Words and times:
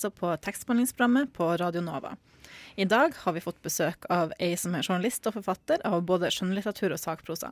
Altså 0.00 0.16
på 0.16 0.30
tekstbehandlingsprogrammet 0.40 1.32
på 1.36 1.44
Radio 1.60 1.82
Nova. 1.84 2.16
I 2.80 2.86
dag 2.88 3.12
har 3.20 3.34
vi 3.36 3.42
fått 3.44 3.58
besøk 3.60 4.06
av 4.08 4.30
ei 4.40 4.54
som 4.56 4.72
er 4.74 4.86
journalist 4.86 5.26
og 5.28 5.34
forfatter 5.36 5.82
av 5.84 6.00
både 6.08 6.30
skjønnlitteratur 6.32 6.94
og 6.94 7.00
sakprosa. 7.02 7.50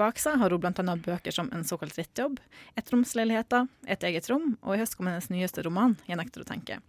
Bak 0.00 0.18
seg 0.18 0.40
har 0.40 0.50
hun 0.50 0.58
bl.a. 0.64 0.96
bøker 1.04 1.34
som 1.34 1.52
En 1.54 1.62
såkalt 1.66 1.94
drittjobb, 1.94 2.40
Ettromsleiligheter, 2.74 3.68
Et 3.86 4.02
eget 4.10 4.26
rom, 4.30 4.56
og 4.62 4.74
i 4.74 4.80
høst 4.82 4.96
kom 4.98 5.06
hennes 5.06 5.30
nyeste 5.30 5.62
roman, 5.62 5.96
Jeg 6.08 6.18
nekter 6.18 6.42
å 6.42 6.48
tenke. 6.50 6.80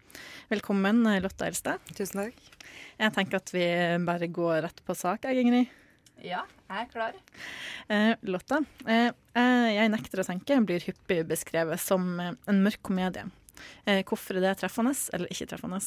Velkommen, 0.50 1.04
Lotta 1.22 1.46
Elstad. 1.46 1.78
Tusen 1.94 2.24
takk. 2.24 2.42
Jeg 2.98 3.14
tenker 3.14 3.38
at 3.38 3.54
vi 3.54 3.66
bare 4.06 4.28
går 4.28 4.64
rett 4.66 4.82
på 4.86 4.96
sak, 4.98 5.30
jeg, 5.30 5.46
Ingrid. 5.46 5.70
Ja, 6.26 6.48
jeg 6.68 6.88
er 6.88 6.90
klar. 6.90 7.14
Eh, 7.90 8.16
Lotta, 8.24 8.64
eh, 8.88 9.12
Jeg 9.38 9.90
nekter 9.94 10.22
å 10.24 10.26
tenke 10.26 10.66
blir 10.66 10.82
hyppig 10.82 11.28
beskrevet 11.28 11.80
som 11.80 12.20
eh, 12.20 12.34
en 12.48 12.64
mørk 12.66 12.82
komedie. 12.82 13.30
Eh, 13.86 14.04
hvorfor 14.08 14.40
er 14.40 14.50
det 14.50 14.60
treffende, 14.62 14.96
eller 15.14 15.34
ikke 15.34 15.50
treffende? 15.50 15.82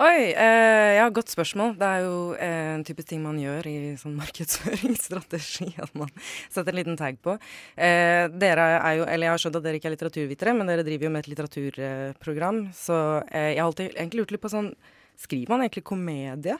Oi, 0.00 0.30
eh, 0.32 0.94
ja, 0.96 1.08
godt 1.12 1.32
spørsmål. 1.32 1.74
Det 1.76 1.84
er 1.84 2.04
jo 2.06 2.20
eh, 2.38 2.68
en 2.76 2.84
type 2.86 3.02
ting 3.04 3.20
man 3.24 3.36
gjør 3.36 3.66
i 3.66 3.74
sånn 4.00 4.14
markedsføringsstrategi, 4.16 5.74
at 5.84 5.90
man 5.98 6.08
setter 6.46 6.70
en 6.70 6.78
liten 6.78 6.96
tag 6.96 7.18
på. 7.20 7.34
Eh, 7.74 8.30
dere 8.30 8.68
er 8.78 8.94
jo, 9.00 9.04
eller 9.04 9.26
Jeg 9.26 9.34
har 9.34 9.42
skjønt 9.42 9.58
at 9.58 9.66
dere 9.66 9.80
ikke 9.80 9.90
er 9.90 9.94
litteraturvitere, 9.96 10.54
men 10.56 10.70
dere 10.70 10.86
driver 10.86 11.08
jo 11.08 11.12
med 11.12 11.24
et 11.26 11.30
litteraturprogram. 11.32 12.62
Så 12.76 12.96
eh, 13.26 13.50
jeg 13.50 13.60
har 13.60 13.66
alltid 13.66 13.90
egentlig 13.90 14.22
lurt 14.22 14.34
litt 14.36 14.44
på 14.46 14.52
sånn 14.54 14.72
Skriver 15.20 15.52
man 15.52 15.66
egentlig 15.66 15.84
komedie 15.84 16.54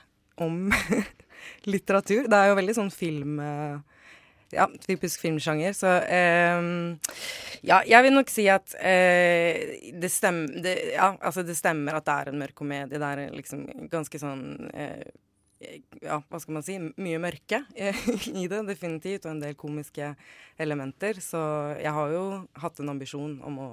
om 0.45 0.67
litteratur? 1.73 2.27
Det 2.29 2.37
er 2.37 2.51
jo 2.51 2.61
veldig 2.61 2.77
sånn 2.77 2.93
film... 2.93 3.41
Eh, 3.41 4.00
ja, 4.55 4.67
typisk 4.87 5.23
filmsjanger. 5.23 5.75
Så 5.77 5.95
eh, 6.03 6.61
ja, 7.67 7.81
jeg 7.87 8.07
vil 8.07 8.15
nok 8.17 8.33
si 8.33 8.47
at 8.53 8.75
eh, 8.81 9.91
det, 9.95 10.13
stemmer, 10.13 10.61
det, 10.65 10.77
ja, 10.95 11.13
altså 11.17 11.45
det 11.47 11.59
stemmer 11.59 11.99
at 11.99 12.07
det 12.09 12.17
er 12.17 12.33
en 12.33 12.41
mørk 12.43 12.57
komedie. 12.63 13.01
Det 13.01 13.11
er 13.11 13.37
liksom 13.37 13.67
ganske 13.93 14.23
sånn 14.23 14.45
eh, 14.75 15.05
ja, 16.01 16.19
hva 16.25 16.41
skal 16.41 16.57
man 16.57 16.65
si, 16.65 16.79
mye 16.81 17.21
mørke 17.21 17.63
i 18.43 18.47
det, 18.49 18.63
definitivt, 18.69 19.27
og 19.27 19.35
en 19.35 19.43
del 19.45 19.57
komiske 19.61 20.15
elementer. 20.61 21.21
Så 21.25 21.41
jeg 21.81 21.93
har 21.97 22.15
jo 22.15 22.25
hatt 22.63 22.81
en 22.81 22.95
ambisjon 22.95 23.39
om 23.47 23.61
å 23.61 23.71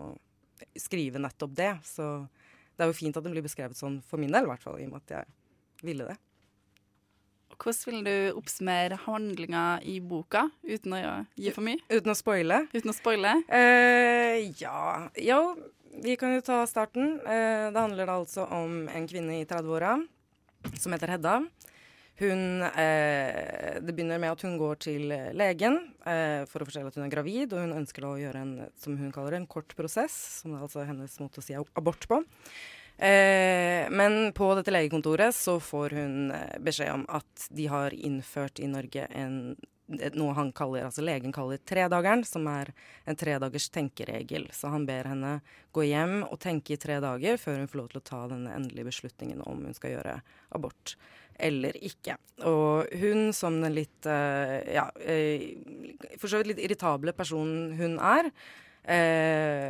skrive 0.78 1.22
nettopp 1.22 1.56
det. 1.58 1.74
Så 1.88 2.12
det 2.76 2.86
er 2.86 2.92
jo 2.92 3.00
fint 3.00 3.18
at 3.18 3.26
det 3.26 3.34
blir 3.34 3.46
beskrevet 3.46 3.80
sånn, 3.80 4.02
for 4.06 4.22
min 4.22 4.34
del 4.34 4.48
i 4.48 4.52
hvert 4.52 4.64
fall, 4.64 4.80
i 4.82 4.88
og 4.88 4.96
med 4.96 5.06
at 5.06 5.20
jeg 5.20 5.86
ville 5.88 6.10
det. 6.12 6.18
Hvordan 7.58 7.90
vil 7.90 8.04
du 8.06 8.38
oppsummere 8.38 9.00
handlinga 9.08 9.64
i 9.82 9.98
boka, 10.00 10.46
uten 10.68 10.94
å 10.94 11.00
gi 11.36 11.54
for 11.56 11.66
mye? 11.66 11.82
Uten 11.90 12.14
å 12.14 12.18
spoile? 12.18 12.62
Uten 12.76 12.94
å 12.94 12.96
spoile? 12.96 13.34
Uh, 13.50 14.38
ja 14.62 15.08
Jo, 15.18 15.40
vi 16.06 16.18
kan 16.22 16.36
jo 16.36 16.44
ta 16.46 16.62
starten. 16.70 17.18
Uh, 17.26 17.74
det 17.74 17.82
handler 17.82 18.14
altså 18.14 18.46
om 18.54 18.86
en 18.88 19.10
kvinne 19.10 19.42
i 19.42 19.48
30-åra 19.50 19.98
som 20.78 20.94
heter 20.94 21.16
Hedda. 21.16 21.40
Hun 22.18 22.64
eh, 22.66 23.78
Det 23.82 23.94
begynner 23.94 24.18
med 24.18 24.34
at 24.34 24.42
hun 24.42 24.56
går 24.58 24.80
til 24.88 25.12
legen 25.38 25.76
eh, 26.02 26.48
for 26.50 26.64
å 26.64 26.68
fortelle 26.68 26.90
at 26.90 26.98
hun 26.98 27.06
er 27.06 27.14
gravid, 27.14 27.54
og 27.54 27.62
hun 27.62 27.76
ønsker 27.78 28.04
da 28.04 28.10
å 28.10 28.18
gjøre 28.22 28.42
en, 28.42 28.56
som 28.82 28.98
hun 28.98 29.12
kaller 29.14 29.36
det, 29.36 29.44
en 29.44 29.52
kort 29.52 29.76
prosess, 29.78 30.16
som 30.42 30.56
er 30.56 30.66
altså 30.66 30.86
hennes 30.88 31.20
måte 31.22 31.44
å 31.44 31.46
si 31.46 31.54
abort 31.54 32.10
på. 32.10 32.18
Eh, 32.98 33.90
men 33.94 34.34
på 34.34 34.50
dette 34.58 34.74
legekontoret 34.74 35.36
så 35.36 35.60
får 35.62 35.94
hun 36.00 36.32
eh, 36.34 36.56
beskjed 36.66 36.96
om 36.96 37.04
at 37.14 37.50
de 37.54 37.68
har 37.70 37.94
innført 37.94 38.58
i 38.60 38.70
Norge 38.70 39.06
en 39.14 39.56
noe 39.88 40.34
han 40.36 40.50
kaller, 40.52 40.84
altså 40.84 41.00
legen 41.06 41.32
kaller 41.32 41.62
tredageren, 41.64 42.26
som 42.28 42.44
er 42.52 42.74
en 43.08 43.16
tredagers 43.16 43.70
tenkeregel. 43.72 44.50
Så 44.52 44.68
han 44.74 44.84
ber 44.90 45.08
henne 45.08 45.38
gå 45.72 45.86
hjem 45.88 46.26
og 46.26 46.42
tenke 46.44 46.76
i 46.76 46.80
tre 46.82 46.98
dager 47.00 47.40
før 47.40 47.62
hun 47.62 47.70
får 47.72 47.80
lov 47.80 47.88
til 47.94 48.02
å 48.02 48.08
ta 48.10 48.20
den 48.34 48.50
endelige 48.52 48.90
beslutningen 48.90 49.46
om 49.48 49.64
hun 49.64 49.78
skal 49.78 49.94
gjøre 49.94 50.18
abort 50.58 50.98
eller 51.40 51.78
ikke. 51.80 52.18
Og 52.50 52.92
hun 53.00 53.30
som 53.32 53.62
den 53.62 53.78
litt 53.78 54.10
uh, 54.10 54.60
ja, 54.68 54.90
for 56.18 56.28
så 56.28 56.42
vidt 56.42 56.52
litt 56.52 56.64
irritable 56.66 57.14
personen 57.16 57.78
hun 57.78 57.96
er, 58.02 58.34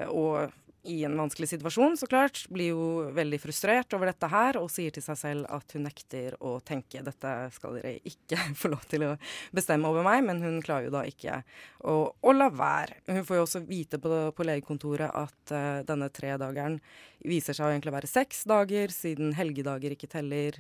og 0.10 0.56
i 0.88 1.04
en 1.04 1.18
vanskelig 1.20 1.50
situasjon, 1.52 1.98
så 2.00 2.08
klart, 2.08 2.46
blir 2.54 2.72
jo 2.72 2.86
veldig 3.16 3.40
frustrert 3.44 3.94
over 3.96 4.10
dette 4.10 4.30
her 4.32 4.60
og 4.60 4.70
sier 4.72 4.94
til 4.96 5.04
seg 5.04 5.20
selv 5.20 5.48
at 5.54 5.76
hun 5.76 5.84
nekter 5.88 6.38
å 6.40 6.58
tenke. 6.66 7.04
Dette 7.04 7.34
skal 7.56 7.78
dere 7.78 7.94
ikke 8.08 8.40
få 8.62 8.72
lov 8.72 8.86
til 8.90 9.06
å 9.10 9.12
bestemme 9.56 9.92
over 9.92 10.06
meg, 10.08 10.24
men 10.28 10.42
hun 10.44 10.62
klarer 10.66 10.88
jo 10.88 10.96
da 10.96 11.04
ikke 11.08 11.42
å, 11.84 11.98
å 12.16 12.36
la 12.36 12.50
være. 12.54 13.02
Hun 13.10 13.26
får 13.28 13.40
jo 13.40 13.46
også 13.46 13.64
vite 13.68 14.00
på, 14.04 14.22
på 14.36 14.48
legekontoret 14.48 15.12
at 15.12 15.56
uh, 15.56 15.84
denne 15.88 16.10
tredageren 16.14 16.80
viser 17.28 17.58
seg 17.58 17.68
å 17.68 17.74
egentlig 17.74 17.96
være 17.98 18.12
seks 18.12 18.46
dager, 18.50 18.94
siden 18.94 19.36
helgedager 19.38 19.96
ikke 19.98 20.12
teller. 20.12 20.60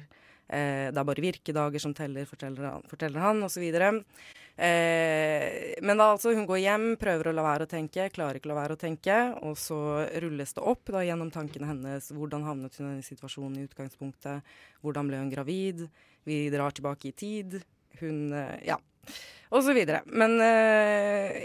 Uh, 0.51 0.91
det 0.91 0.99
er 0.99 1.07
bare 1.07 1.23
virkedager 1.23 1.83
som 1.83 1.95
teller, 1.95 2.27
forteller 2.27 2.71
han, 2.73 2.85
forteller 2.91 3.23
han 3.23 3.47
osv. 3.47 3.63
Eh, 4.57 5.77
men 5.85 5.99
da 5.99 6.09
altså, 6.15 6.33
hun 6.33 6.47
går 6.49 6.63
hjem, 6.63 6.87
prøver 6.97 7.29
å 7.29 7.35
la 7.37 7.45
være 7.45 7.67
å 7.67 7.69
tenke, 7.69 8.09
klarer 8.13 8.39
ikke 8.39 8.49
å 8.49 8.53
la 8.55 8.59
være 8.63 8.77
å 8.77 8.81
tenke. 8.81 9.17
Og 9.45 9.57
så 9.61 9.79
rulles 10.23 10.57
det 10.57 10.65
opp 10.65 10.89
da, 10.95 11.05
gjennom 11.05 11.31
tankene 11.33 11.69
hennes. 11.69 12.11
Hvordan 12.15 12.45
havnet 12.47 12.77
hun 12.79 12.87
i 12.87 12.91
denne 12.95 13.05
situasjonen 13.05 13.61
i 13.61 13.67
utgangspunktet? 13.69 14.53
Hvordan 14.85 15.09
ble 15.11 15.21
hun 15.21 15.33
gravid? 15.33 15.87
Vi 16.27 16.47
drar 16.53 16.73
tilbake 16.75 17.11
i 17.11 17.17
tid. 17.17 17.59
Hun 18.01 18.31
eh, 18.33 18.55
Ja. 18.73 18.81
Og 19.55 19.61
så 19.63 19.71
videre. 19.71 20.01
Men 20.11 20.33
uh, 20.43 21.37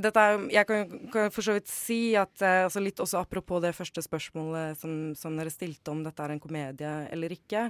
dette 0.00 0.22
er 0.24 0.44
Jeg 0.48 0.64
kan, 0.64 0.94
kan 1.12 1.34
for 1.34 1.44
så 1.44 1.58
vidt 1.58 1.68
si 1.68 2.14
at 2.16 2.32
uh, 2.40 2.64
altså 2.64 2.80
litt 2.80 3.02
også 3.04 3.20
apropos 3.20 3.60
det 3.60 3.74
første 3.76 4.00
spørsmålet 4.00 4.80
som, 4.80 4.94
som, 5.12 5.36
dere 5.36 5.52
stilte 5.52 5.92
om 5.92 6.00
dette 6.06 6.24
er 6.24 6.32
en 6.32 6.40
komedie 6.40 6.92
eller 7.12 7.34
ikke, 7.36 7.66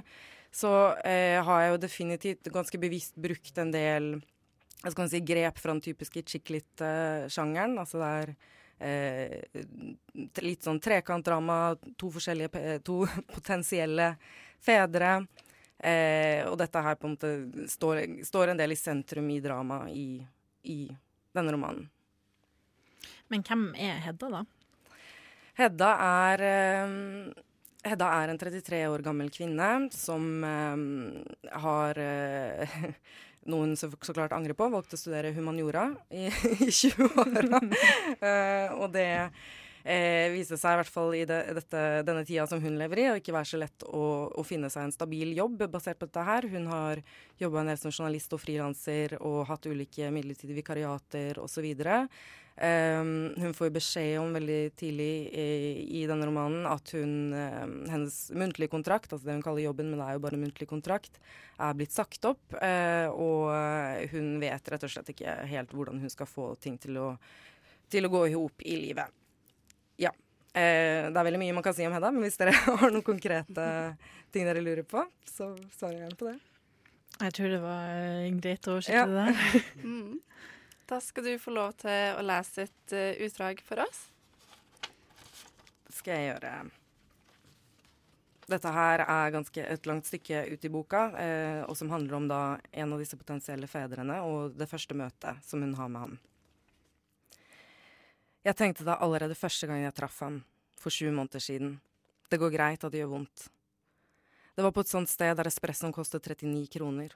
så 0.47 0.71
uh, 0.95 1.37
har 1.43 1.65
jeg 1.65 1.73
jo 1.73 1.81
definitivt 1.83 2.51
ganske 2.55 2.79
bevisst 2.79 3.19
brukt 3.19 3.59
en 3.59 3.75
del 3.75 4.13
jeg 4.81 4.95
skal 4.95 5.11
si, 5.11 5.21
grep 5.25 5.59
fra 5.61 5.75
den 5.75 5.83
typiske 5.83 6.23
chick-lit-sjangeren. 6.25 7.77
Altså 7.81 8.01
det 8.01 8.09
er 8.21 8.31
eh, 8.81 9.61
litt 10.41 10.65
sånn 10.65 10.81
trekantdrama, 10.81 11.75
to 12.01 12.09
forskjellige 12.15 12.79
to 12.87 13.03
potensielle 13.35 14.15
fedre. 14.61 15.19
Eh, 15.81 16.45
og 16.45 16.57
dette 16.61 16.81
her 16.85 16.97
på 16.97 17.09
en 17.09 17.15
måte 17.15 17.67
står, 17.69 18.03
står, 18.25 18.51
en 18.51 18.59
del 18.59 18.73
i 18.73 18.77
sentrum 18.77 19.29
i 19.33 19.39
dramaet 19.41 19.93
i, 19.97 20.09
i 20.69 20.79
denne 21.33 21.53
romanen. 21.55 21.87
Men 23.31 23.45
hvem 23.47 23.71
er 23.79 24.01
Hedda, 24.03 24.29
da? 24.29 24.43
Hedda 25.57 25.93
er 26.05 26.43
eh, 26.45 26.93
Hedda 27.81 28.11
er 28.13 28.29
en 28.29 28.37
33 28.37 28.83
år 28.91 29.01
gammel 29.01 29.31
kvinne 29.33 29.71
som 29.95 30.45
eh, 30.45 31.55
har 31.65 32.01
noe 33.49 33.65
hun 33.65 33.73
så, 33.79 33.89
så, 34.01 34.13
klart 34.13 34.35
angrer 34.35 34.57
på. 34.57 34.69
Valgte 34.71 34.97
å 34.97 35.01
studere 35.01 35.33
humaniora 35.35 35.89
i, 36.09 36.27
i 36.65 36.69
20-åra. 36.69 37.61
uh, 37.61 37.89
eh, 38.29 38.75
og 38.77 38.91
det 38.93 39.09
eh, 39.83 40.27
viste 40.33 40.59
seg 40.59 40.75
i 40.75 40.81
hvert 40.81 40.93
fall 40.93 41.15
i 41.17 41.23
det, 41.29 41.39
dette, 41.57 41.83
denne 42.07 42.25
tida 42.27 42.45
som 42.49 42.61
hun 42.63 42.77
lever 42.79 43.03
i, 43.03 43.07
å 43.11 43.17
ikke 43.21 43.35
være 43.35 43.51
så 43.51 43.61
lett 43.61 43.87
å, 43.87 44.03
å, 44.29 44.45
finne 44.47 44.69
seg 44.73 44.87
en 44.87 44.95
stabil 44.95 45.33
jobb 45.37 45.65
basert 45.71 45.99
på 46.01 46.09
dette 46.09 46.27
her. 46.27 46.47
Hun 46.53 46.69
har 46.71 47.01
jobba 47.41 47.63
en 47.63 47.73
del 47.73 47.81
som 47.81 47.93
journalist 47.93 48.33
og 48.37 48.43
frilanser 48.43 49.17
og 49.19 49.43
hatt 49.49 49.67
ulike 49.69 50.11
midlertidige 50.13 50.61
vikariater 50.61 51.41
osv. 51.41 51.71
Um, 52.61 53.33
hun 53.41 53.55
får 53.57 53.71
beskjed 53.73 54.19
om 54.21 54.35
veldig 54.37 54.75
tidlig 54.77 55.13
i, 55.33 55.45
i 55.97 56.01
denne 56.05 56.27
romanen 56.29 56.67
at 56.69 56.91
hun, 56.93 57.31
um, 57.33 57.71
hennes 57.89 58.17
muntlige 58.37 58.69
kontrakt, 58.69 59.09
altså 59.09 59.25
det 59.25 59.39
hun 59.39 59.41
kaller 59.41 59.63
jobben, 59.63 59.89
men 59.89 59.97
det 59.97 60.05
er 60.05 60.19
jo 60.19 60.21
bare 60.27 60.37
muntlig 60.37 60.67
kontrakt, 60.69 61.17
er 61.57 61.79
blitt 61.79 61.95
sagt 61.95 62.27
opp. 62.29 62.43
Uh, 62.61 63.09
og 63.15 63.49
hun 64.13 64.35
vet 64.43 64.69
rett 64.69 64.85
og 64.85 64.93
slett 64.93 65.09
ikke 65.15 65.39
helt 65.49 65.73
hvordan 65.73 66.03
hun 66.03 66.13
skal 66.13 66.29
få 66.29 66.51
ting 66.61 66.77
til 66.81 67.01
å, 67.01 67.07
til 67.89 68.05
å 68.05 68.13
gå 68.13 68.27
i 68.29 68.37
hop 68.37 68.61
i 68.61 68.77
livet. 68.83 69.09
Ja. 69.97 70.13
Uh, 70.53 71.09
det 71.09 71.17
er 71.17 71.29
veldig 71.31 71.41
mye 71.41 71.57
man 71.57 71.65
kan 71.65 71.73
si 71.73 71.89
om 71.89 71.97
Hedda, 71.97 72.13
men 72.13 72.27
hvis 72.27 72.37
dere 72.37 72.53
har 72.69 72.93
noen 72.93 73.09
konkrete 73.09 73.67
ting 74.29 74.45
dere 74.45 74.61
lurer 74.61 74.85
på, 74.85 75.07
så 75.25 75.55
svarer 75.73 75.97
jeg 75.97 76.05
gjerne 76.05 76.21
på 76.21 76.29
det. 76.29 76.39
Jeg 77.21 77.39
tror 77.39 77.55
det 77.55 77.63
var 77.65 78.41
greit 78.45 78.69
å 78.69 78.77
oversette 78.77 79.01
ja. 79.01 79.09
det 79.09 79.31
der. 79.33 80.21
Da 80.91 80.97
skal 80.99 81.23
du 81.23 81.37
få 81.39 81.53
lov 81.55 81.71
til 81.79 82.17
å 82.19 82.23
lese 82.25 82.65
et 82.65 82.93
uh, 82.93 83.21
utdrag 83.23 83.61
for 83.63 83.79
oss. 83.79 84.09
skal 85.95 86.17
jeg 86.17 86.25
gjøre. 86.33 86.49
Dette 88.51 88.73
her 88.75 89.03
er 89.05 89.31
ganske 89.31 89.63
et 89.63 89.87
langt 89.87 90.09
stykke 90.09 90.41
ut 90.51 90.67
i 90.67 90.71
boka, 90.73 91.05
eh, 91.21 91.61
og 91.63 91.77
som 91.79 91.93
handler 91.93 92.17
om 92.17 92.27
da 92.27 92.41
en 92.73 92.95
av 92.95 92.99
disse 92.99 93.15
potensielle 93.15 93.69
fedrene 93.71 94.17
og 94.27 94.57
det 94.59 94.67
første 94.67 94.97
møtet 94.97 95.39
som 95.47 95.63
hun 95.63 95.77
har 95.77 95.87
med 95.93 96.01
ham. 96.01 96.17
Jeg 98.43 98.57
tenkte 98.59 98.87
da 98.87 98.97
allerede 98.99 99.37
første 99.37 99.69
gang 99.69 99.85
jeg 99.85 99.95
traff 99.95 100.19
ham, 100.25 100.41
for 100.75 100.91
sju 100.91 101.07
måneder 101.13 101.39
siden. 101.39 101.77
Det 102.27 102.41
går 102.41 102.51
greit 102.57 102.83
at 102.83 102.91
det 102.91 103.05
gjør 103.05 103.15
vondt. 103.15 103.47
Det 104.57 104.67
var 104.67 104.75
på 104.75 104.83
et 104.83 104.91
sånt 104.91 105.11
sted 105.11 105.37
der 105.37 105.47
espressoen 105.47 105.95
kostet 105.95 106.27
39 106.27 106.67
kroner. 106.75 107.15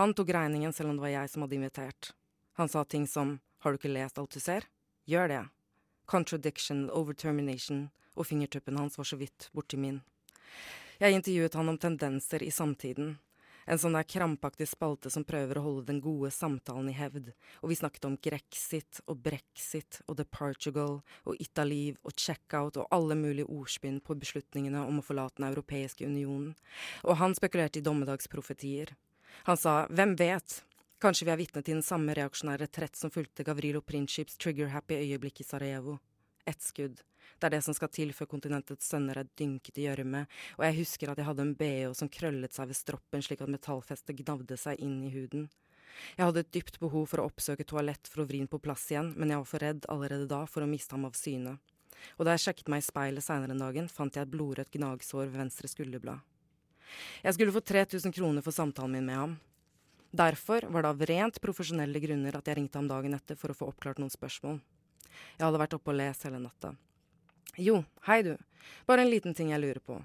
Han 0.00 0.16
tok 0.16 0.32
regningen 0.32 0.72
selv 0.72 0.94
om 0.94 0.96
det 0.96 1.10
var 1.10 1.18
jeg 1.18 1.34
som 1.34 1.44
hadde 1.44 1.60
invitert. 1.60 2.14
Han 2.54 2.68
sa 2.68 2.84
ting 2.84 3.06
som 3.10 3.38
har 3.58 3.72
du 3.72 3.80
ikke 3.80 3.92
lest 3.92 4.18
alt 4.18 4.34
du 4.34 4.40
ser? 4.40 4.66
Gjør 5.10 5.28
det. 5.28 5.42
Contradiction, 6.06 6.86
overtermination, 6.92 7.88
og 8.14 8.28
fingertuppen 8.28 8.78
hans 8.78 8.98
var 8.98 9.08
så 9.08 9.18
vidt 9.18 9.48
borti 9.56 9.78
min. 9.80 10.02
Jeg 11.00 11.16
intervjuet 11.16 11.56
han 11.58 11.72
om 11.72 11.78
tendenser 11.80 12.44
i 12.46 12.52
samtiden, 12.54 13.16
en 13.66 13.80
sånn 13.80 13.96
der 13.96 14.06
krampaktig 14.06 14.66
spalte 14.68 15.10
som 15.10 15.24
prøver 15.26 15.58
å 15.58 15.64
holde 15.64 15.86
den 15.88 16.00
gode 16.04 16.30
samtalen 16.34 16.90
i 16.92 16.96
hevd, 16.96 17.30
og 17.62 17.72
vi 17.72 17.78
snakket 17.78 18.06
om 18.08 18.18
grexit 18.20 19.00
og 19.08 19.22
brexit 19.24 20.02
og 20.04 20.18
The 20.20 20.26
Portugal 20.28 20.98
og 21.24 21.40
Italiv 21.40 21.96
og 22.04 22.12
checkout 22.20 22.78
og 22.80 22.92
alle 22.94 23.16
mulige 23.18 23.48
ordspinn 23.48 24.02
på 24.04 24.18
beslutningene 24.20 24.84
om 24.84 25.00
å 25.00 25.06
forlate 25.06 25.40
Den 25.40 25.48
europeiske 25.48 26.06
unionen, 26.06 26.52
og 27.02 27.18
han 27.22 27.34
spekulerte 27.34 27.80
i 27.80 27.86
dommedagsprofetier. 27.86 28.94
Han 29.48 29.58
sa 29.58 29.84
hvem 29.90 30.14
vet, 30.20 30.60
kanskje 31.04 31.26
vi 31.28 31.32
er 31.34 31.40
vitne 31.40 31.60
til 31.60 31.76
den 31.76 31.84
samme 31.84 32.14
reaksjonære 32.16 32.64
retrett 32.64 32.96
som 32.96 33.12
fulgte 33.12 33.44
Gavrilo 33.44 33.82
Princips 33.84 34.38
trigger-happy 34.40 34.96
øyeblikk 35.02 35.42
i 35.42 35.44
Sarajevo. 35.44 35.98
Ett 36.48 36.62
skudd. 36.64 37.02
Det 37.40 37.48
er 37.48 37.52
det 37.56 37.60
som 37.66 37.76
skal 37.76 37.90
til 37.92 38.12
før 38.16 38.30
kontinentets 38.30 38.88
sønner 38.88 39.20
er 39.20 39.28
dynket 39.36 39.80
i 39.82 39.84
gjørme, 39.84 40.22
og 40.56 40.64
jeg 40.64 40.78
husker 40.78 41.12
at 41.12 41.20
jeg 41.20 41.28
hadde 41.28 41.44
en 41.44 41.52
bh 41.60 41.92
som 41.98 42.08
krøllet 42.08 42.56
seg 42.56 42.70
ved 42.70 42.78
stroppen 42.78 43.24
slik 43.24 43.44
at 43.44 43.52
metallfestet 43.52 44.16
gnavde 44.22 44.56
seg 44.60 44.80
inn 44.80 45.02
i 45.04 45.12
huden. 45.12 45.48
Jeg 46.16 46.24
hadde 46.24 46.44
et 46.44 46.52
dypt 46.56 46.80
behov 46.80 47.06
for 47.12 47.20
å 47.20 47.28
oppsøke 47.28 47.68
toalett 47.68 48.08
for 48.08 48.24
å 48.24 48.28
vri 48.30 48.40
den 48.40 48.48
på 48.50 48.62
plass 48.64 48.88
igjen, 48.88 49.12
men 49.18 49.30
jeg 49.32 49.42
var 49.42 49.50
for 49.50 49.64
redd 49.68 49.88
allerede 49.92 50.28
da 50.30 50.44
for 50.48 50.64
å 50.64 50.70
miste 50.70 50.96
ham 50.96 51.04
av 51.08 51.18
syne. 51.18 51.58
Og 52.16 52.24
da 52.24 52.34
jeg 52.34 52.46
sjekket 52.48 52.70
meg 52.72 52.80
i 52.80 52.88
speilet 52.88 53.24
seinere 53.24 53.52
den 53.52 53.60
dagen, 53.60 53.92
fant 53.92 54.16
jeg 54.16 54.24
et 54.24 54.32
blodrødt 54.32 54.72
gnagsår 54.72 55.28
ved 55.28 55.40
venstre 55.44 55.68
skulderblad. 55.68 56.24
Jeg 57.24 57.36
skulle 57.36 57.54
få 57.54 57.60
3000 57.60 58.14
kroner 58.14 58.44
for 58.44 58.56
samtalen 58.56 58.96
min 58.96 59.10
med 59.10 59.20
ham. 59.20 59.36
Derfor 60.14 60.62
var 60.70 60.84
det 60.84 60.88
av 60.92 61.00
rent 61.10 61.38
profesjonelle 61.42 61.98
grunner 61.98 62.36
at 62.38 62.46
jeg 62.46 62.54
ringte 62.60 62.78
ham 62.78 62.86
dagen 62.86 63.16
etter 63.16 63.34
for 63.34 63.50
å 63.50 63.56
få 63.58 63.72
oppklart 63.72 63.98
noen 63.98 64.12
spørsmål. 64.14 64.60
Jeg 65.34 65.42
hadde 65.42 65.58
vært 65.58 65.74
oppe 65.74 65.90
og 65.90 65.96
lest 65.98 66.26
hele 66.28 66.38
natta. 66.38 66.70
Jo, 67.58 67.80
hei 68.06 68.20
du. 68.22 68.36
Bare 68.86 69.02
en 69.02 69.10
liten 69.10 69.34
ting 69.34 69.50
jeg 69.50 69.62
lurer 69.62 69.82
på. 69.82 69.96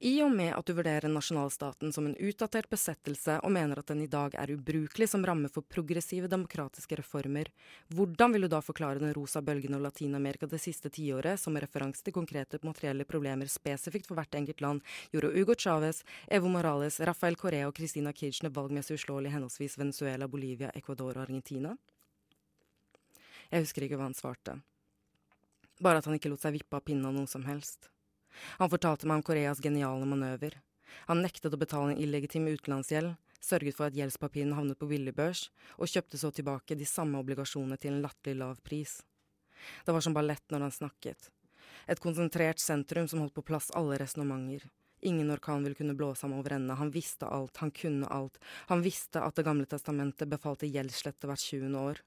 I 0.00 0.22
og 0.24 0.32
med 0.34 0.50
at 0.56 0.66
du 0.66 0.74
vurderer 0.74 1.08
nasjonalstaten 1.08 1.92
som 1.94 2.08
en 2.08 2.16
utdatert 2.18 2.66
besettelse 2.70 3.36
og 3.46 3.52
mener 3.54 3.78
at 3.78 3.88
den 3.92 4.02
i 4.02 4.08
dag 4.10 4.34
er 4.34 4.50
ubrukelig 4.50 5.06
som 5.08 5.22
ramme 5.24 5.48
for 5.52 5.62
progressive 5.62 6.28
demokratiske 6.28 6.98
reformer, 6.98 7.48
hvordan 7.94 8.34
vil 8.34 8.46
du 8.46 8.50
da 8.52 8.60
forklare 8.64 8.98
den 8.98 9.14
rosa 9.14 9.40
bølgen 9.42 9.78
av 9.78 9.86
Latin-Amerika 9.86 10.50
det 10.50 10.60
siste 10.64 10.90
tiåret 10.90 11.40
som 11.40 11.54
med 11.54 11.64
referanse 11.64 12.02
til 12.02 12.16
konkrete 12.16 12.58
materielle 12.66 13.06
problemer 13.06 13.50
spesifikt 13.50 14.10
for 14.10 14.18
hvert 14.18 14.34
enkelt 14.34 14.60
land 14.66 14.84
gjorde 15.14 15.32
Hugo 15.38 15.54
Chávez, 15.54 16.02
Evo 16.26 16.50
Morales, 16.50 17.00
Rafael 17.00 17.38
Correa 17.38 17.70
og 17.70 17.78
Christina 17.78 18.12
Kirchner 18.12 18.52
valgmessig 18.52 18.98
uslåelig 18.98 19.32
henholdsvis 19.32 19.78
Venezuela, 19.78 20.28
Bolivia, 20.28 20.74
Ecuador 20.74 21.14
og 21.14 21.28
Argentina? 21.28 21.76
Jeg 23.50 23.68
husker 23.68 23.86
ikke 23.86 24.00
hva 24.00 24.10
han 24.10 24.18
svarte 24.18 24.58
bare 25.82 25.98
at 26.00 26.06
han 26.08 26.16
ikke 26.16 26.30
lot 26.32 26.42
seg 26.42 26.54
vippe 26.54 26.78
av 26.78 26.84
pinnen 26.86 27.06
av 27.08 27.16
noe 27.16 27.30
som 27.30 27.44
helst. 27.48 27.90
Han 28.60 28.70
fortalte 28.72 29.08
meg 29.08 29.20
om 29.20 29.26
Koreas 29.26 29.62
geniale 29.62 30.06
manøver. 30.08 30.58
Han 31.08 31.22
nektet 31.24 31.54
å 31.54 31.60
betale 31.60 31.94
en 31.94 32.00
illegitim 32.00 32.46
utenlandsgjeld, 32.48 33.14
sørget 33.44 33.76
for 33.76 33.88
at 33.88 33.96
gjeldspapirene 33.98 34.56
havnet 34.56 34.78
på 34.80 34.88
billigbørs, 34.90 35.48
og 35.78 35.90
kjøpte 35.90 36.20
så 36.20 36.30
tilbake 36.34 36.78
de 36.78 36.86
samme 36.88 37.20
obligasjonene 37.20 37.78
til 37.80 37.94
en 37.94 38.04
latterlig 38.04 38.40
lav 38.40 38.62
pris. 38.64 39.00
Det 39.84 39.92
var 39.94 40.04
som 40.04 40.16
ballett 40.16 40.44
når 40.52 40.66
han 40.66 40.78
snakket. 40.78 41.30
Et 41.88 42.00
konsentrert 42.00 42.62
sentrum 42.62 43.08
som 43.08 43.20
holdt 43.20 43.36
på 43.36 43.44
plass 43.50 43.70
alle 43.76 43.98
resonnementer. 44.00 44.68
Ingen 45.04 45.30
orkan 45.34 45.64
ville 45.64 45.76
kunne 45.76 45.96
blåse 45.96 46.24
ham 46.24 46.32
over 46.38 46.54
ende. 46.56 46.74
Han 46.80 46.90
visste 46.90 47.28
alt, 47.28 47.58
han 47.60 47.70
kunne 47.70 48.08
alt. 48.08 48.38
Han 48.72 48.82
visste 48.82 49.20
at 49.20 49.36
Det 49.36 49.44
gamle 49.44 49.66
testamentet 49.68 50.30
befalte 50.30 50.70
gjeldsslette 50.70 51.28
hvert 51.28 51.44
tjuende 51.44 51.78
år. 51.78 52.00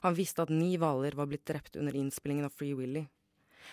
Han 0.00 0.16
visste 0.16 0.42
at 0.42 0.52
ni 0.52 0.76
hvaler 0.80 1.16
var 1.16 1.28
blitt 1.28 1.44
drept 1.46 1.76
under 1.76 1.96
innspillingen 1.96 2.48
av 2.48 2.54
Free 2.56 2.74
Willy. 2.74 3.04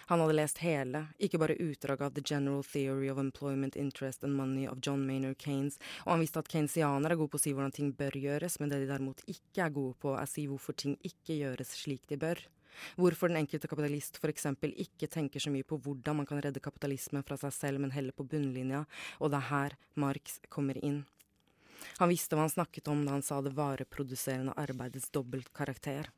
Han 0.08 0.22
hadde 0.24 0.38
lest 0.38 0.62
hele, 0.64 1.06
ikke 1.18 1.40
bare 1.42 1.58
utdrag 1.62 2.02
av 2.06 2.16
The 2.16 2.24
General 2.26 2.64
Theory 2.64 3.10
of 3.12 3.22
Employment 3.22 3.76
Interest 3.76 4.24
and 4.24 4.36
Money 4.38 4.68
of 4.68 4.82
John 4.82 5.06
Maynard 5.08 5.38
Kanes, 5.42 5.80
og 6.06 6.16
han 6.16 6.26
visste 6.26 6.42
at 6.42 6.52
keynesianere 6.52 7.16
er 7.16 7.22
gode 7.22 7.34
på 7.34 7.42
å 7.42 7.46
si 7.46 7.56
hvordan 7.56 7.76
ting 7.76 7.94
bør 7.98 8.18
gjøres, 8.20 8.60
men 8.60 8.72
det 8.72 8.82
de 8.84 8.92
derimot 8.92 9.24
ikke 9.26 9.66
er 9.66 9.74
gode 9.76 9.98
på, 10.02 10.14
er 10.16 10.28
å 10.28 10.34
si 10.34 10.46
hvorfor 10.50 10.78
ting 10.78 10.98
ikke 11.04 11.40
gjøres 11.40 11.74
slik 11.82 12.06
de 12.12 12.20
bør. 12.22 12.44
Hvorfor 13.00 13.32
den 13.32 13.40
enkelte 13.40 13.70
kapitalist 13.72 14.20
eksempel 14.28 14.74
ikke 14.84 15.08
tenker 15.08 15.40
så 15.40 15.52
mye 15.54 15.68
på 15.68 15.78
hvordan 15.80 16.20
man 16.20 16.28
kan 16.30 16.42
redde 16.44 16.64
kapitalismen 16.64 17.24
fra 17.24 17.38
seg 17.40 17.54
selv, 17.56 17.84
men 17.84 17.94
heller 17.96 18.16
på 18.16 18.28
bunnlinja, 18.28 18.86
og 19.20 19.32
det 19.32 19.40
er 19.40 19.50
her 19.52 19.78
Marx 19.96 20.40
kommer 20.50 20.80
inn. 20.84 21.06
Han 22.00 22.12
visste 22.12 22.36
hva 22.36 22.46
han 22.46 22.54
snakket 22.54 22.88
om 22.92 23.06
da 23.06 23.16
han 23.16 23.24
sa 23.26 23.42
det 23.44 23.56
vareproduserende 23.56 24.56
arbeidets 24.60 25.12
dobbeltkarakter. 25.16 26.10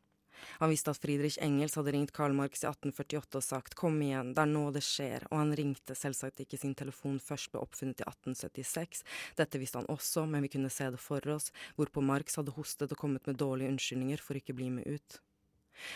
Han 0.62 0.72
visste 0.74 0.94
at 0.94 1.02
Friedrich 1.02 1.38
Engels 1.44 1.78
hadde 1.78 1.94
ringt 1.96 2.14
Karl 2.16 2.36
Marx 2.38 2.64
i 2.64 2.70
1848 2.70 3.40
og 3.40 3.46
sagt 3.46 3.78
kom 3.80 4.00
igjen, 4.02 4.34
det 4.38 4.44
er 4.44 4.52
nå 4.52 4.66
det 4.76 4.84
skjer, 4.86 5.28
og 5.32 5.38
han 5.42 5.54
ringte 5.58 5.98
selvsagt 5.98 6.44
ikke 6.44 6.60
sin 6.62 6.76
telefon 6.78 7.20
først 7.24 7.52
ble 7.54 7.62
oppfunnet 7.64 8.04
i 8.04 8.08
1876, 8.08 9.06
dette 9.40 9.62
visste 9.62 9.82
han 9.82 9.92
også, 9.94 10.26
men 10.30 10.46
vi 10.46 10.52
kunne 10.58 10.74
se 10.74 10.90
det 10.94 11.02
for 11.02 11.24
oss, 11.34 11.52
hvorpå 11.78 12.04
Marx 12.06 12.40
hadde 12.40 12.56
hostet 12.58 12.94
og 12.94 13.02
kommet 13.02 13.30
med 13.30 13.40
dårlige 13.42 13.74
unnskyldninger 13.74 14.24
for 14.24 14.40
ikke 14.40 14.56
å 14.56 14.62
bli 14.62 14.74
med 14.80 14.88
ut. 14.98 15.22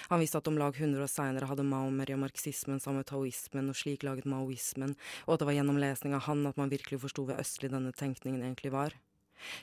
Han 0.10 0.22
visste 0.22 0.38
at 0.38 0.48
om 0.50 0.58
lag 0.62 0.78
hundre 0.78 1.06
år 1.06 1.10
seinere 1.12 1.48
hadde 1.50 1.66
maomeri 1.66 2.14
og 2.16 2.22
marxismen 2.22 2.82
sammen 2.82 3.02
med 3.02 3.10
taoismen 3.10 3.72
og 3.72 3.78
slik 3.78 4.06
laget 4.06 4.30
maoismen, 4.30 4.94
og 5.26 5.36
at 5.36 5.42
det 5.42 5.48
var 5.50 5.58
gjennom 5.58 5.80
lesning 5.82 6.18
av 6.18 6.28
han 6.28 6.46
at 6.50 6.60
man 6.62 6.74
virkelig 6.74 7.02
forsto 7.02 7.26
hvor 7.26 7.42
østlig 7.42 7.72
denne 7.74 7.94
tenkningen 7.98 8.44
egentlig 8.46 8.74
var. 8.76 8.98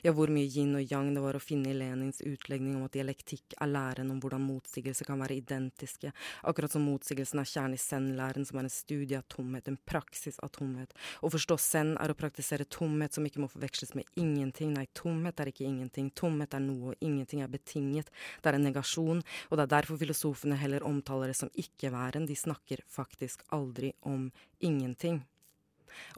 Ja, 0.03 0.13
hvor 0.15 0.31
mye 0.33 0.47
yin 0.47 0.75
og 0.77 0.85
yang 0.91 1.13
det 1.15 1.23
var 1.23 1.37
å 1.37 1.43
finne 1.43 1.71
i 1.71 1.77
Lenins 1.77 2.21
utlegning 2.25 2.77
om 2.77 2.85
at 2.87 2.95
dialektikk 2.95 3.55
er 3.59 3.71
læren 3.71 4.11
om 4.13 4.19
hvordan 4.21 4.43
motsigelser 4.45 5.07
kan 5.07 5.21
være 5.21 5.37
identiske, 5.39 6.11
akkurat 6.49 6.73
som 6.73 6.85
motsigelsen 6.87 7.41
er 7.41 7.49
kjernen 7.49 7.77
i 7.77 7.81
zen-læren, 7.81 8.47
som 8.47 8.59
er 8.59 8.67
en 8.67 8.73
studie 8.73 9.19
av 9.19 9.27
tomhet, 9.31 9.67
en 9.67 9.79
praksis 9.89 10.39
av 10.45 10.53
tomhet. 10.55 10.93
Å 11.21 11.31
forstå 11.31 11.59
zen 11.63 11.95
er 11.99 12.11
å 12.11 12.17
praktisere 12.17 12.67
tomhet 12.69 13.15
som 13.15 13.27
ikke 13.27 13.43
må 13.43 13.49
forveksles 13.51 13.95
med 13.97 14.09
ingenting. 14.19 14.73
Nei, 14.75 14.87
tomhet 14.97 15.39
er 15.39 15.51
ikke 15.51 15.67
ingenting. 15.67 16.11
Tomhet 16.15 16.55
er 16.55 16.63
noe, 16.63 16.93
og 16.93 17.05
ingenting 17.05 17.43
er 17.45 17.51
betinget. 17.51 18.11
Det 18.41 18.51
er 18.51 18.59
en 18.59 18.67
negasjon, 18.69 19.23
og 19.49 19.57
det 19.57 19.65
er 19.65 19.73
derfor 19.77 19.99
filosofene 20.01 20.59
heller 20.59 20.85
omtaler 20.87 21.31
det 21.31 21.39
som 21.39 21.51
ikke-væren. 21.53 22.27
De 22.29 22.37
snakker 22.37 22.83
faktisk 22.89 23.45
aldri 23.55 23.93
om 24.07 24.29
ingenting. 24.59 25.23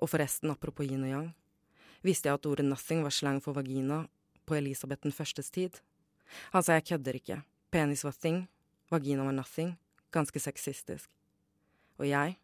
Og 0.02 0.10
forresten, 0.12 0.52
apropos 0.52 0.88
yin 0.88 1.06
og 1.08 1.12
yang 1.12 1.30
visste 2.06 2.30
jeg 2.30 2.40
at 2.40 2.48
ordet 2.50 2.66
nothing 2.68 3.04
var 3.06 3.14
slang 3.16 3.42
for 3.44 3.58
vagina 3.58 4.06
på 4.50 4.58
Elisabeth 4.58 5.04
den 5.06 5.16
førstes 5.16 5.52
tid. 5.54 5.80
Han 6.56 6.64
sa 6.64 6.78
jeg 6.78 6.88
kødder 6.92 7.20
ikke, 7.20 7.42
penis 7.72 8.06
var 8.08 8.16
thing, 8.16 8.46
vagina 8.92 9.26
var 9.28 9.36
nothing, 9.36 9.76
ganske 10.12 10.40
sexistisk. 10.40 11.12
Og 12.00 12.08
jeg? 12.10 12.38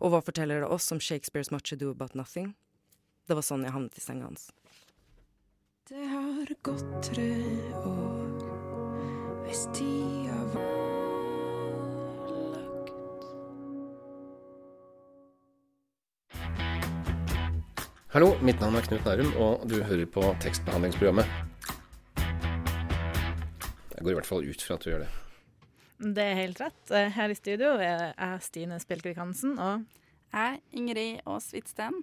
Og 0.00 0.10
hva 0.12 0.22
forteller 0.24 0.64
det 0.64 0.72
oss 0.72 0.90
om 0.92 1.00
Shakespeares 1.00 1.52
Much 1.54 1.72
Ado 1.72 1.92
About 1.92 2.16
Nothing? 2.18 2.54
Det 3.28 3.36
var 3.38 3.46
sånn 3.46 3.62
jeg 3.62 3.74
havnet 3.76 4.00
i 4.00 4.02
senga 4.02 4.26
hans. 4.26 4.50
Det 5.90 6.06
har 6.10 6.50
gått 6.66 6.90
tre 7.12 7.32
år 7.84 8.44
hvis 9.46 9.64
tida 9.74 10.36
var 10.54 10.79
Hallo, 18.10 18.32
mitt 18.42 18.58
navn 18.58 18.74
er 18.74 18.82
Knut 18.82 19.04
Nærum, 19.06 19.28
og 19.38 19.60
du 19.70 19.76
hører 19.86 20.08
på 20.10 20.24
tekstbehandlingsprogrammet. 20.42 21.28
Jeg 22.18 24.02
går 24.02 24.10
i 24.10 24.14
hvert 24.16 24.26
fall 24.26 24.48
ut 24.50 24.64
fra 24.66 24.74
at 24.74 24.82
du 24.82 24.88
gjør 24.88 25.04
det. 25.04 25.10
Det 26.16 26.24
er 26.24 26.40
helt 26.40 26.58
rett. 26.58 26.80
Eh, 26.90 27.06
her 27.14 27.30
i 27.30 27.36
studio 27.38 27.68
er 27.76 28.02
jeg 28.08 28.40
Stine 28.42 28.80
Spjelkvik 28.82 29.20
Hansen 29.20 29.52
og 29.62 29.84
Jeg, 30.34 30.58
Ingrid 30.74 31.20
Aas 31.22 31.52
Hvitsten. 31.54 32.00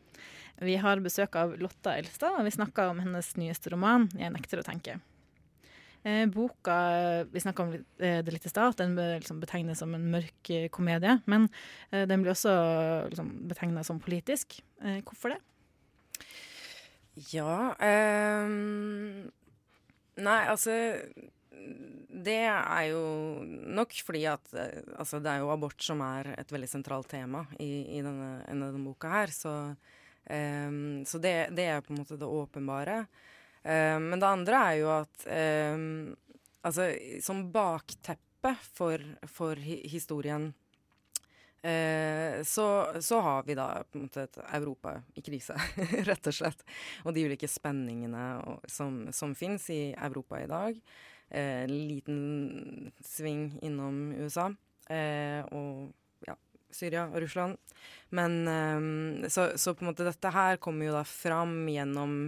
Vi 0.64 0.78
har 0.80 1.04
besøk 1.04 1.36
av 1.42 1.58
Lotta 1.60 1.98
Elstad, 2.00 2.40
og 2.40 2.48
vi 2.48 2.56
snakker 2.56 2.94
om 2.94 3.04
hennes 3.04 3.34
nyeste 3.36 3.76
roman 3.76 4.08
'Jeg 4.16 4.32
nekter 4.32 4.64
å 4.64 4.68
tenke'. 4.70 5.02
Eh, 6.06 6.26
boka 6.32 7.28
Vi 7.28 7.44
snakka 7.44 7.68
om 7.68 7.74
eh, 8.00 8.22
det 8.24 8.32
litt 8.32 8.46
i 8.46 8.54
stad, 8.56 8.78
den 8.78 8.96
liksom 8.96 9.42
betegnes 9.44 9.84
som 9.84 9.94
en 9.94 10.08
mørk 10.08 10.72
komedie. 10.72 11.22
Men 11.26 11.50
den 11.92 12.24
blir 12.24 12.32
også 12.32 13.10
liksom, 13.12 13.50
betegna 13.50 13.84
som 13.84 14.00
politisk. 14.00 14.62
Hvorfor 15.04 15.36
det? 15.36 15.42
Ja 17.18 17.74
um, 17.74 19.26
Nei, 20.18 20.42
altså 20.50 20.74
det 22.18 22.40
er 22.50 22.84
jo 22.90 23.02
nok 23.46 23.94
fordi 24.06 24.24
at 24.30 24.54
eh, 24.58 24.80
altså 24.98 25.20
det 25.22 25.30
er 25.30 25.44
jo 25.44 25.52
abort 25.54 25.82
som 25.84 26.02
er 26.06 26.32
et 26.34 26.52
veldig 26.54 26.70
sentralt 26.70 27.10
tema 27.12 27.44
i, 27.62 27.98
i 27.98 28.02
denne, 28.02 28.40
denne 28.48 28.82
boka 28.82 29.12
her. 29.12 29.34
Så, 29.34 29.54
um, 30.26 30.80
så 31.06 31.22
det, 31.22 31.36
det, 31.58 31.68
er 31.70 31.84
på 31.86 31.94
en 31.94 32.02
måte 32.02 32.18
det 32.18 32.30
åpenbare. 32.30 33.04
Um, 33.62 34.10
men 34.10 34.24
det 34.24 34.32
andre 34.32 34.64
er 34.72 34.80
jo 34.80 34.90
at 34.96 35.28
altså 36.66 36.88
som 37.22 37.46
bakteppe 37.54 38.56
for, 38.74 39.04
for 39.30 39.62
historien 39.62 40.50
Eh, 41.62 42.44
så, 42.44 42.88
så, 43.02 43.20
har 43.20 43.44
vi 43.44 43.56
da 43.58 43.84
på 43.84 43.98
en 43.98 44.06
måte 44.06 44.28
et 44.28 44.38
Europa 44.54 44.94
i 45.18 45.24
krise, 45.26 45.58
rett 46.10 46.30
og 46.30 46.36
slett. 46.36 46.64
Og 47.04 47.16
de 47.16 47.26
ulike 47.28 47.50
spenningene 47.50 48.26
som, 48.70 49.08
som 49.12 49.36
fins 49.36 49.70
i 49.74 49.82
Europa 49.94 50.42
i 50.42 50.50
dag. 50.50 50.82
Eh, 51.30 51.68
liten 51.68 52.92
sving 53.04 53.50
innom 53.62 54.12
USA. 54.16 54.52
Eh, 54.88 55.44
og 55.52 55.92
ja, 56.28 56.38
Syria 56.72 57.08
og 57.10 57.20
Russland. 57.26 57.58
Men 58.16 58.38
eh, 58.48 59.30
så, 59.30 59.50
så, 59.58 59.74
på 59.74 59.84
en 59.84 59.92
måte 59.92 60.08
dette 60.08 60.32
her 60.34 60.62
kommer 60.62 60.88
jo 60.88 60.96
da 60.96 61.04
fram 61.08 61.66
gjennom 61.72 62.20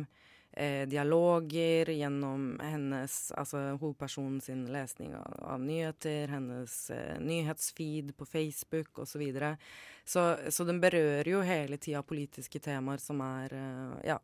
eh, 0.51 0.87
dialoger 0.89 1.89
gjennom 1.93 2.59
hennes, 2.63 3.31
altså 3.31 3.61
hovedpersonen 3.81 4.41
sin 4.41 4.65
lesning 4.73 5.15
av, 5.15 5.35
av 5.55 5.61
nyheter, 5.63 6.27
hennes 6.27 6.75
eh, 6.89 7.19
nyhetsfeed 7.21 8.15
på 8.17 8.25
Facebook 8.25 8.99
osv. 8.99 9.11
Så, 9.11 9.19
videre. 9.19 9.57
så 10.05 10.37
Så 10.49 10.63
den 10.63 10.81
berører 10.81 11.29
jo 11.29 11.41
hele 11.41 11.77
tida 11.77 12.03
politiske 12.03 12.59
temaer 12.59 13.01
som 13.03 13.21
er 13.25 13.55
eh, 13.55 14.13
ja, 14.13 14.19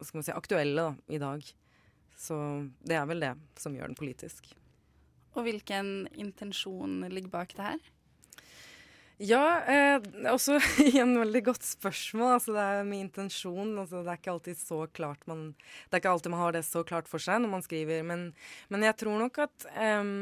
skal 0.00 0.20
man 0.20 0.28
si, 0.28 0.34
aktuelle 0.34 0.88
da, 0.90 0.94
i 1.08 1.18
dag. 1.22 1.52
Så 2.18 2.38
det 2.82 2.98
er 2.98 3.06
vel 3.06 3.22
det 3.22 3.34
som 3.58 3.76
gjør 3.76 3.92
den 3.92 3.98
politisk. 3.98 4.50
Og 5.36 5.44
hvilken 5.46 6.08
intensjon 6.18 7.04
ligger 7.12 7.30
bak 7.30 7.54
det 7.54 7.66
her? 7.66 7.94
Ja, 9.18 9.64
eh, 9.66 9.98
også 10.30 10.60
igjen 10.86 11.16
veldig 11.18 11.40
godt 11.48 11.64
spørsmål. 11.66 12.36
Altså, 12.36 12.52
det 12.54 12.62
er 12.62 12.84
med 12.86 13.02
intensjon. 13.02 13.72
Altså, 13.74 14.04
det 14.06 14.12
er 14.12 14.20
ikke 14.20 14.34
alltid 14.36 14.60
så 14.60 14.84
klart 14.94 15.24
man 15.26 15.48
Det 15.58 15.96
er 15.96 16.02
ikke 16.04 16.12
alltid 16.12 16.30
man 16.30 16.44
har 16.44 16.54
det 16.54 16.62
så 16.66 16.84
klart 16.86 17.10
for 17.10 17.22
seg 17.22 17.42
når 17.42 17.50
man 17.56 17.64
skriver. 17.66 18.04
Men, 18.06 18.28
men 18.70 18.86
jeg 18.86 18.94
tror 19.02 19.18
nok 19.18 19.40
at 19.42 19.66
eh, 19.74 20.12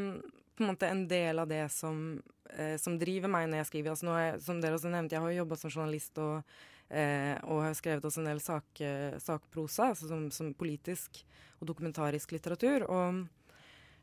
på 0.57 0.65
en 0.65 0.71
måte 0.71 0.89
en 0.89 1.05
del 1.11 1.43
av 1.43 1.51
det 1.51 1.67
som, 1.75 2.23
eh, 2.57 2.79
som 2.81 2.97
driver 2.97 3.29
meg 3.35 3.51
når 3.51 3.61
jeg 3.61 3.71
skriver 3.73 3.93
altså, 3.93 4.09
nå 4.09 4.17
jeg, 4.17 4.41
Som 4.47 4.65
dere 4.65 4.81
også 4.81 4.95
nevnte, 4.95 5.19
jeg 5.19 5.25
har 5.27 5.35
jo 5.35 5.43
jobba 5.43 5.61
som 5.61 5.75
journalist 5.75 6.23
og, 6.25 6.57
eh, 6.89 7.37
og 7.45 7.63
har 7.67 7.77
skrevet 7.77 8.09
også 8.09 8.25
en 8.25 8.31
del 8.33 8.41
sak, 8.41 8.83
sakprosa, 9.21 9.91
altså 9.91 10.09
som, 10.09 10.25
som, 10.33 10.55
politisk 10.57 11.21
og 11.61 11.69
dokumentarisk 11.69 12.33
litteratur. 12.33 12.89
Og, 12.89 13.21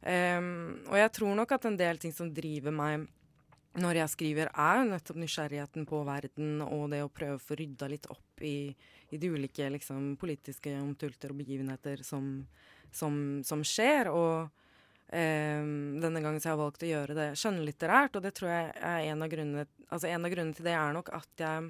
og 0.03 0.95
jeg 0.99 1.11
tror 1.15 1.35
nok 1.39 1.53
at 1.55 1.65
en 1.65 1.77
del 1.79 1.97
ting 1.97 2.13
som 2.13 2.29
driver 2.35 2.73
meg 2.75 3.07
når 3.81 4.03
jeg 4.03 4.11
skriver, 4.13 4.49
er 4.53 4.83
nettopp 4.85 5.17
nysgjerrigheten 5.17 5.87
på 5.89 6.03
verden 6.05 6.61
og 6.65 6.91
det 6.93 7.01
å 7.05 7.11
prøve 7.13 7.39
å 7.39 7.41
få 7.41 7.57
rydda 7.57 7.89
litt 7.89 8.05
opp 8.13 8.43
i, 8.45 8.69
i 9.09 9.17
de 9.17 9.31
ulike 9.33 9.69
liksom, 9.73 10.13
politiske 10.21 10.75
omtulter 10.77 11.33
og 11.33 11.39
begivenheter 11.41 12.03
som, 12.05 12.43
som, 12.93 13.15
som 13.45 13.63
skjer. 13.65 14.11
Og 14.13 14.45
eh, 15.09 15.63
denne 16.03 16.21
gangen 16.21 16.37
så 16.37 16.51
har 16.51 16.57
jeg 16.57 16.63
valgt 16.63 16.85
å 16.85 16.91
gjøre 16.91 17.17
det 17.17 17.29
skjønnlitterært, 17.41 18.19
og 18.19 18.27
det 18.27 18.35
tror 18.37 18.53
jeg 18.53 18.75
er 18.77 19.07
en 19.13 19.25
av 19.25 19.33
grunnene 19.33 19.69
Altså 19.93 20.07
en 20.09 20.23
av 20.25 20.31
grunnene 20.33 20.57
til 20.57 20.65
det 20.65 20.73
er 20.73 20.93
nok 20.95 21.11
at 21.13 21.41
jeg 21.43 21.65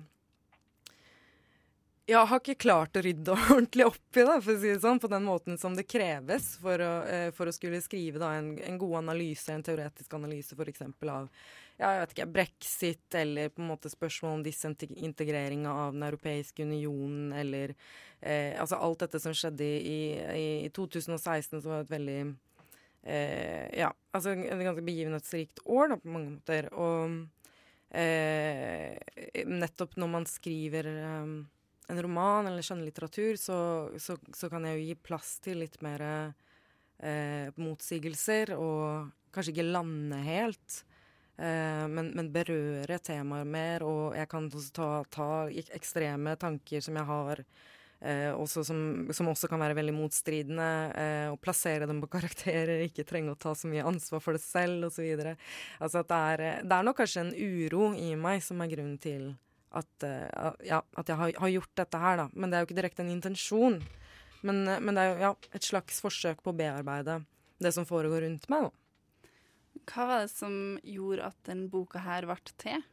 jeg 2.03 2.27
har 2.27 2.41
ikke 2.41 2.59
klart 2.59 2.97
å 2.99 3.03
rydde 3.03 3.35
ordentlig 3.53 3.85
opp 3.87 4.17
i 4.17 4.25
det, 4.27 4.37
for 4.43 4.51
å 4.51 4.59
si 4.59 4.71
det 4.73 4.81
sånn, 4.83 4.99
på 4.99 5.09
den 5.11 5.23
måten 5.23 5.59
som 5.59 5.75
det 5.77 5.85
kreves 5.87 6.53
for 6.59 6.83
å, 6.83 6.93
eh, 7.07 7.29
for 7.35 7.47
å 7.47 7.53
skulle 7.55 7.79
skrive 7.83 8.19
da, 8.19 8.33
en, 8.39 8.53
en, 8.59 8.79
god 8.81 8.97
analyse, 9.05 9.47
en 9.53 9.63
teoretisk 9.63 10.15
analyse 10.17 10.57
f.eks. 10.57 10.83
av 10.83 11.29
ja, 11.79 11.89
jeg 11.89 12.01
vet 12.03 12.13
ikke, 12.13 12.29
brexit, 12.35 13.15
eller 13.17 13.49
på 13.49 13.63
en 13.63 13.69
måte 13.71 13.89
spørsmål 13.89 14.37
om 14.37 14.43
disintegrering 14.45 15.65
av 15.67 15.95
Den 15.95 16.05
europeiske 16.05 16.65
unionen, 16.67 17.31
eller 17.33 17.73
eh, 18.21 18.53
Altså 18.61 18.77
alt 18.77 19.05
dette 19.05 19.21
som 19.23 19.33
skjedde 19.33 19.65
i, 19.65 19.99
i, 20.13 20.45
i 20.67 20.69
2016, 20.69 21.61
som 21.61 21.71
var 21.71 21.85
et 21.85 21.93
veldig 21.95 22.19
eh, 23.09 23.73
Ja, 23.79 23.89
altså 24.13 24.35
et 24.35 24.61
ganske 24.67 24.85
begivenhetsrikt 24.85 25.63
år, 25.65 25.95
da, 25.95 25.97
på 25.97 26.13
mange 26.13 26.35
måter. 26.35 26.69
Og 26.77 27.17
eh, 27.89 28.93
nettopp 29.49 29.97
når 29.97 30.13
man 30.19 30.29
skriver 30.29 30.93
eh, 30.93 31.33
en 31.91 32.01
roman 32.05 32.47
eller 32.47 32.63
skjønnlitteratur, 32.65 33.35
så, 33.41 33.59
så, 33.97 34.17
så, 34.29 34.49
kan 34.53 34.69
jeg 34.69 34.77
jo 34.77 34.87
gi 34.91 35.01
plass 35.09 35.35
til 35.43 35.63
litt 35.65 35.81
mer 35.83 36.05
eh, 36.05 37.49
motsigelser, 37.57 38.53
og 38.61 39.09
kanskje 39.33 39.57
ikke 39.57 39.71
lande 39.73 40.21
helt. 40.23 40.83
Eh, 41.37 41.85
men, 41.89 42.11
men, 42.13 42.29
berøre 42.33 42.99
temaer 43.01 43.47
mer, 43.47 43.85
og 43.87 44.17
jeg 44.17 44.29
kan 44.29 44.49
ta, 44.75 44.89
ta 45.09 45.29
ekstreme 45.73 46.35
tanker 46.37 46.83
som 46.85 46.99
jeg 46.99 47.09
har, 47.09 47.41
eh, 48.05 48.29
også 48.37 48.61
som, 48.67 48.83
som, 49.09 49.31
også 49.31 49.49
kan 49.49 49.63
være 49.63 49.77
veldig 49.79 49.95
motstridende, 49.97 50.67
eh, 50.93 51.29
og 51.33 51.39
plassere 51.41 51.87
dem 51.89 52.03
på 52.03 52.11
karakterer, 52.13 52.83
ikke 52.87 53.07
trenge 53.09 53.33
å 53.33 53.39
ta 53.39 53.55
så 53.57 53.71
mye 53.71 53.85
ansvar 53.89 54.21
for 54.21 54.37
det 54.37 54.43
selv, 54.45 54.91
osv. 54.91 55.33
Altså 55.79 56.03
at 56.03 56.11
det 56.11 56.21
er, 56.35 56.45
det 56.61 56.77
er 56.77 56.85
nok 56.85 57.01
kanskje 57.01 57.25
en 57.25 57.33
uro 57.33 57.89
i 57.97 58.13
meg 58.13 58.45
som 58.45 58.61
er 58.61 58.69
grunnen 58.75 59.01
til 59.01 59.33
at, 59.73 60.05
uh, 60.05 60.53
ja, 60.61 60.83
at 61.01 61.07
jeg 61.09 61.17
har, 61.17 61.31
har, 61.41 61.49
gjort 61.49 61.71
dette 61.79 61.97
her, 61.97 62.19
da. 62.19 62.27
Men 62.37 62.51
det 62.51 62.57
er 62.57 62.61
jo 62.61 62.67
ikke 62.67 62.75
direkte 62.77 63.01
en 63.01 63.09
intensjon. 63.09 63.79
Men, 64.45 64.59
men 64.69 64.93
det 64.93 65.01
er 65.01 65.07
jo 65.09 65.23
ja, 65.23 65.31
et 65.57 65.65
slags 65.65 65.97
forsøk 66.03 66.43
på 66.45 66.51
å 66.53 66.57
bearbeide 66.59 67.23
det 67.57 67.71
som 67.73 67.87
foregår 67.89 68.21
rundt 68.21 68.45
meg. 68.53 68.67
Da. 68.67 68.82
Hva 69.89 70.05
var 70.09 70.23
det 70.23 70.33
som 70.33 70.53
gjorde 70.83 71.31
at 71.31 71.39
den 71.49 71.65
boka 71.71 72.03
her 72.03 72.27
ble 72.29 72.37
til? 72.61 72.83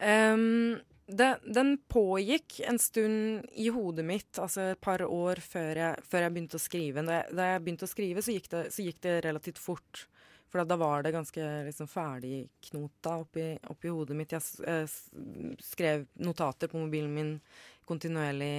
Um, 0.00 0.80
det, 1.06 1.28
den 1.44 1.76
pågikk 1.88 2.60
en 2.64 2.78
stund 2.78 3.44
i 3.52 3.68
hodet 3.68 4.04
mitt, 4.04 4.38
altså 4.38 4.70
et 4.72 4.80
par 4.80 5.04
år 5.04 5.40
før 5.44 5.76
jeg, 5.76 6.08
før 6.08 6.24
jeg 6.24 6.34
begynte 6.34 6.58
å 6.58 6.64
skrive. 6.64 7.04
Da 7.04 7.20
jeg, 7.20 7.36
da 7.36 7.48
jeg, 7.50 7.62
begynte 7.66 7.88
å 7.88 7.92
skrive, 7.92 8.24
så 8.24 8.34
gikk, 8.36 8.50
det, 8.54 8.64
så 8.72 8.86
gikk 8.86 9.00
det 9.04 9.14
relativt 9.26 9.60
fort. 9.60 10.06
For 10.48 10.64
da 10.64 10.78
var 10.78 11.02
det 11.02 11.12
ganske 11.12 11.46
liksom, 11.66 11.90
ferdigknota 11.90 13.16
oppi, 13.24 13.46
oppi 13.72 13.92
hodet 13.92 14.16
mitt. 14.16 14.32
Jeg 14.32 14.66
eh, 14.70 14.98
skrev 15.66 16.06
notater 16.24 16.70
på 16.72 16.80
mobilen 16.80 17.12
min 17.12 17.32
kontinuerlig 17.84 18.54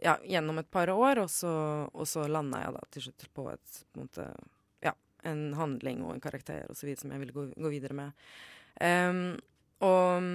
ja, 0.00 0.16
gjennom 0.24 0.58
et 0.62 0.70
par 0.70 0.90
år, 0.94 1.24
og 1.26 1.30
så, 1.30 1.52
og 1.92 2.08
så 2.08 2.28
landa 2.30 2.62
jeg 2.62 2.76
da 2.76 2.84
til 2.94 3.08
slutt 3.08 3.26
på 3.36 3.48
et 3.52 3.80
på 3.92 4.00
en 4.00 4.06
måte, 4.06 4.28
en 5.28 5.46
handling 5.58 6.02
og 6.04 6.14
en 6.14 6.24
karakter 6.24 6.66
og 6.68 6.78
så 6.78 6.88
videre 6.88 7.04
som 7.04 7.14
jeg 7.14 7.22
ville 7.22 7.36
gå, 7.36 7.46
gå 7.54 7.72
videre 7.72 7.96
med. 7.98 8.26
Um, 8.80 9.36
og 9.84 10.26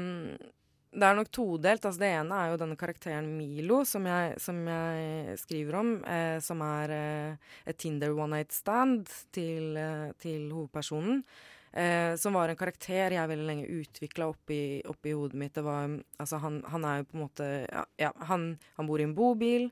det 0.90 1.06
er 1.06 1.18
nok 1.18 1.30
todelt. 1.34 1.86
Altså 1.86 2.02
det 2.02 2.10
ene 2.18 2.40
er 2.40 2.52
jo 2.52 2.60
denne 2.64 2.78
karakteren 2.80 3.30
Milo, 3.38 3.84
som 3.86 4.08
jeg, 4.10 4.40
som 4.42 4.62
jeg 4.66 5.38
skriver 5.38 5.78
om, 5.78 5.94
eh, 6.02 6.40
som 6.42 6.64
er 6.66 6.96
eh, 6.96 7.54
et 7.70 7.78
Tinder 7.78 8.16
one 8.16 8.40
night 8.40 8.56
stand 8.56 9.10
til, 9.36 9.78
eh, 9.78 10.10
til 10.22 10.50
hovedpersonen. 10.50 11.24
Eh, 11.72 12.16
som 12.18 12.34
var 12.34 12.50
en 12.50 12.58
karakter 12.58 13.14
jeg 13.14 13.30
veldig 13.30 13.46
lenge 13.46 13.70
utvikla 13.70 14.32
oppi, 14.32 14.82
oppi 14.90 15.14
hodet 15.14 15.38
mitt. 15.38 15.62
Var, 15.62 16.00
altså 16.18 16.42
han, 16.42 16.64
han, 16.66 16.86
er 16.86 17.02
jo 17.02 17.10
på 17.12 17.18
en 17.18 17.24
måte 17.28 17.50
ja, 17.68 17.86
ja 18.02 18.12
han, 18.32 18.56
han, 18.80 18.90
bor 18.90 19.02
i 19.02 19.06
en 19.06 19.14
bobil. 19.18 19.70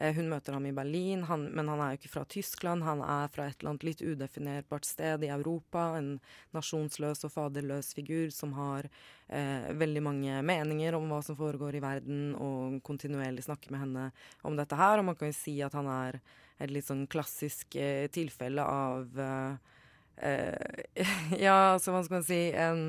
Eh, 0.00 0.14
hun 0.16 0.30
møter 0.32 0.54
ham 0.56 0.64
i 0.64 0.72
Berlin, 0.72 1.26
han, 1.28 1.42
men 1.52 1.68
han 1.68 1.80
er 1.84 1.92
jo 1.92 2.00
ikke 2.00 2.12
fra 2.14 2.22
Tyskland. 2.32 2.86
Han 2.86 3.02
er 3.04 3.28
fra 3.32 3.50
et 3.50 3.58
eller 3.60 3.74
annet 3.74 3.84
litt 3.84 4.00
udefinerbart 4.00 4.88
sted 4.88 5.26
i 5.26 5.32
Europa. 5.34 5.90
En 5.98 6.14
nasjonsløs 6.56 7.26
og 7.28 7.34
faderløs 7.34 7.92
figur 7.98 8.32
som 8.32 8.54
har 8.56 8.88
eh, 9.28 9.68
veldig 9.76 10.02
mange 10.06 10.38
meninger 10.46 10.96
om 10.96 11.04
hva 11.12 11.20
som 11.26 11.36
foregår 11.36 11.76
i 11.76 11.82
verden, 11.84 12.30
og 12.40 12.78
kontinuerlig 12.86 13.44
snakker 13.44 13.74
med 13.74 13.84
henne 13.84 14.06
om 14.48 14.56
dette 14.56 14.78
her. 14.80 15.02
Og 15.02 15.10
man 15.10 15.20
kan 15.20 15.34
jo 15.34 15.36
si 15.36 15.58
at 15.66 15.76
han 15.76 15.90
er 15.92 16.22
et 16.60 16.72
litt 16.72 16.88
sånn 16.88 17.04
klassisk 17.10 17.76
eh, 17.76 18.08
tilfelle 18.12 18.64
av 18.64 19.20
eh, 19.20 19.76
Ja, 21.44 21.74
altså 21.74 21.92
hva 21.92 22.02
skal 22.04 22.18
man 22.18 22.26
si 22.26 22.40
en, 22.52 22.82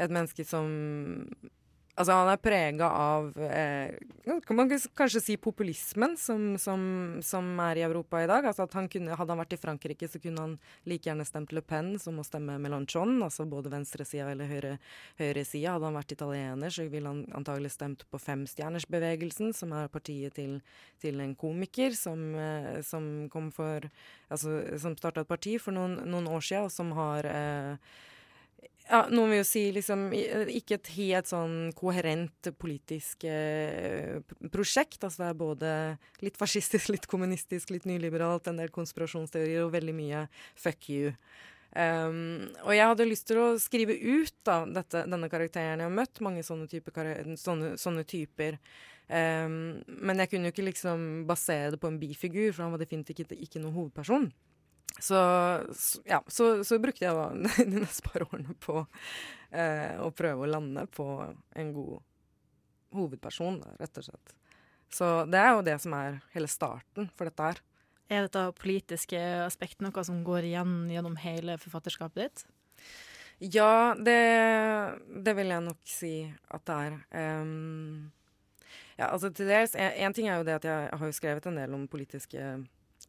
Et 0.00 0.12
menneske 0.12 0.44
som 0.48 0.70
Altså, 1.92 2.14
han 2.16 2.30
er 2.32 2.38
prega 2.40 2.86
av 2.88 3.26
eh, 3.36 3.90
Kan 4.48 4.56
man 4.56 4.70
kanskje 4.96 5.20
si 5.20 5.34
populismen 5.36 6.14
som, 6.16 6.54
som, 6.56 6.84
som, 7.20 7.50
er 7.60 7.82
i 7.82 7.84
Europa 7.84 8.22
i 8.22 8.28
dag? 8.30 8.46
Altså 8.48 8.64
han 8.72 8.86
kunne, 8.88 9.12
Hadde 9.18 9.34
han 9.34 9.42
vært 9.42 9.52
i 9.52 9.58
Frankrike, 9.60 10.08
så 10.08 10.20
kunne 10.22 10.40
han 10.40 10.54
like 10.88 11.10
gjerne 11.10 11.26
stemt 11.28 11.52
Le 11.52 11.60
Pen 11.60 11.90
som 12.00 12.16
å 12.16 12.24
stemme 12.24 12.56
Melanchon, 12.64 13.18
altså 13.26 13.44
både 13.48 13.74
venstresida 13.74 14.30
eller 14.32 14.48
høyre, 14.48 14.70
høyresida. 15.20 15.74
Hadde 15.74 15.90
han 15.90 15.98
vært 15.98 16.14
italiener, 16.16 16.72
så 16.72 16.86
ville 16.88 17.12
han 17.12 17.26
antagelig 17.36 17.74
stemt 17.74 18.06
på 18.08 18.20
Femstjernersbevegelsen, 18.24 19.52
som 19.56 19.74
er 19.76 19.92
partiet 19.92 20.38
til, 20.38 20.62
til 21.02 21.20
en 21.20 21.36
komiker 21.36 21.92
som, 21.98 22.24
eh, 22.32 22.78
som 22.88 23.28
kom 23.32 23.52
for 23.52 23.90
Altså 24.32 24.62
som 24.80 24.94
starta 24.96 25.26
et 25.26 25.28
parti 25.28 25.58
for 25.60 25.76
noen, 25.76 25.98
noen 26.08 26.30
år 26.32 26.40
sia, 26.46 26.62
og 26.64 26.72
som 26.72 26.94
har 26.96 27.26
eh, 27.28 27.92
ja, 28.92 29.06
Noen 29.08 29.30
vil 29.32 29.40
jo 29.40 29.46
si 29.46 29.62
liksom 29.72 30.08
ikke 30.12 30.76
et 30.76 30.90
helt 30.96 31.30
sånn 31.30 31.70
koherent 31.78 32.50
politisk 32.60 33.24
eh, 33.28 34.18
prosjekt. 34.52 35.00
Altså 35.00 35.22
det 35.22 35.30
er 35.30 35.38
både 35.38 35.70
litt 36.24 36.36
fascistisk, 36.40 36.90
litt 36.94 37.08
kommunistisk, 37.10 37.72
litt 37.72 37.88
nyliberalt, 37.88 38.50
en 38.50 38.60
del 38.60 38.72
konspirasjonsteorier 38.74 39.64
og 39.64 39.72
veldig 39.76 39.96
mye 39.96 40.26
fuck 40.58 40.90
you. 40.92 41.14
Um, 41.72 42.50
og 42.66 42.74
jeg 42.76 42.84
hadde 42.84 43.08
lyst 43.08 43.30
til 43.30 43.38
å 43.40 43.46
skrive 43.56 43.96
ut 43.96 44.34
da, 44.44 44.58
dette, 44.68 45.06
denne 45.08 45.30
karakteren. 45.32 45.80
Jeg 45.80 45.88
har 45.88 46.00
møtt 46.02 46.20
mange 46.24 46.44
sånne, 46.44 46.68
type, 46.68 46.92
sånne, 47.40 47.74
sånne 47.80 48.04
typer. 48.08 48.58
Um, 49.08 49.80
men 49.88 50.20
jeg 50.20 50.34
kunne 50.34 50.50
jo 50.50 50.56
ikke 50.56 50.68
liksom 50.68 51.06
basere 51.28 51.72
det 51.72 51.80
på 51.80 51.88
en 51.88 52.00
bifigur, 52.02 52.52
for 52.52 52.66
han 52.66 52.74
var 52.76 52.82
definitivt 52.84 53.24
ikke, 53.24 53.40
ikke 53.46 53.62
noen 53.62 53.78
hovedperson. 53.78 54.28
Så, 55.00 55.18
ja, 56.04 56.20
så, 56.26 56.64
så 56.64 56.78
brukte 56.82 57.06
jeg 57.06 57.16
da 57.16 57.30
de 57.72 57.82
neste 57.82 58.06
par 58.06 58.26
årene 58.28 58.54
på 58.62 58.82
eh, 59.50 59.98
å 60.02 60.10
prøve 60.14 60.44
å 60.44 60.50
lande 60.50 60.86
på 60.92 61.06
en 61.56 61.74
god 61.74 62.00
hovedperson, 62.92 63.60
da, 63.62 63.74
rett 63.80 64.00
og 64.00 64.08
slett. 64.10 64.34
Så 64.92 65.12
det 65.32 65.40
er 65.40 65.54
jo 65.56 65.64
det 65.64 65.78
som 65.80 65.94
er 65.96 66.20
hele 66.34 66.50
starten 66.52 67.08
for 67.16 67.28
dette 67.28 67.52
her. 67.52 67.62
Er 68.12 68.26
dette 68.26 68.42
politiske 68.60 69.20
aspektet 69.46 69.84
noe 69.86 70.04
som 70.04 70.20
går 70.26 70.50
igjen 70.50 70.74
gjennom 70.92 71.16
hele 71.22 71.56
forfatterskapet 71.60 72.26
ditt? 72.26 72.44
Ja, 73.42 73.94
det, 73.98 74.20
det 75.24 75.32
vil 75.34 75.50
jeg 75.50 75.64
nok 75.64 75.80
si 75.88 76.12
at 76.52 76.66
det 76.68 76.76
er. 76.76 76.98
Um, 77.42 78.12
ja, 78.98 79.08
altså 79.08 79.32
til 79.34 79.48
dels 79.50 79.72
en, 79.74 79.96
en 80.04 80.14
ting 80.14 80.28
er 80.28 80.38
jo 80.38 80.46
det 80.46 80.60
at 80.60 80.68
jeg 80.68 80.92
har 81.00 81.08
jo 81.08 81.16
skrevet 81.16 81.48
en 81.48 81.58
del 81.58 81.74
om 81.74 81.88
politiske, 81.90 82.52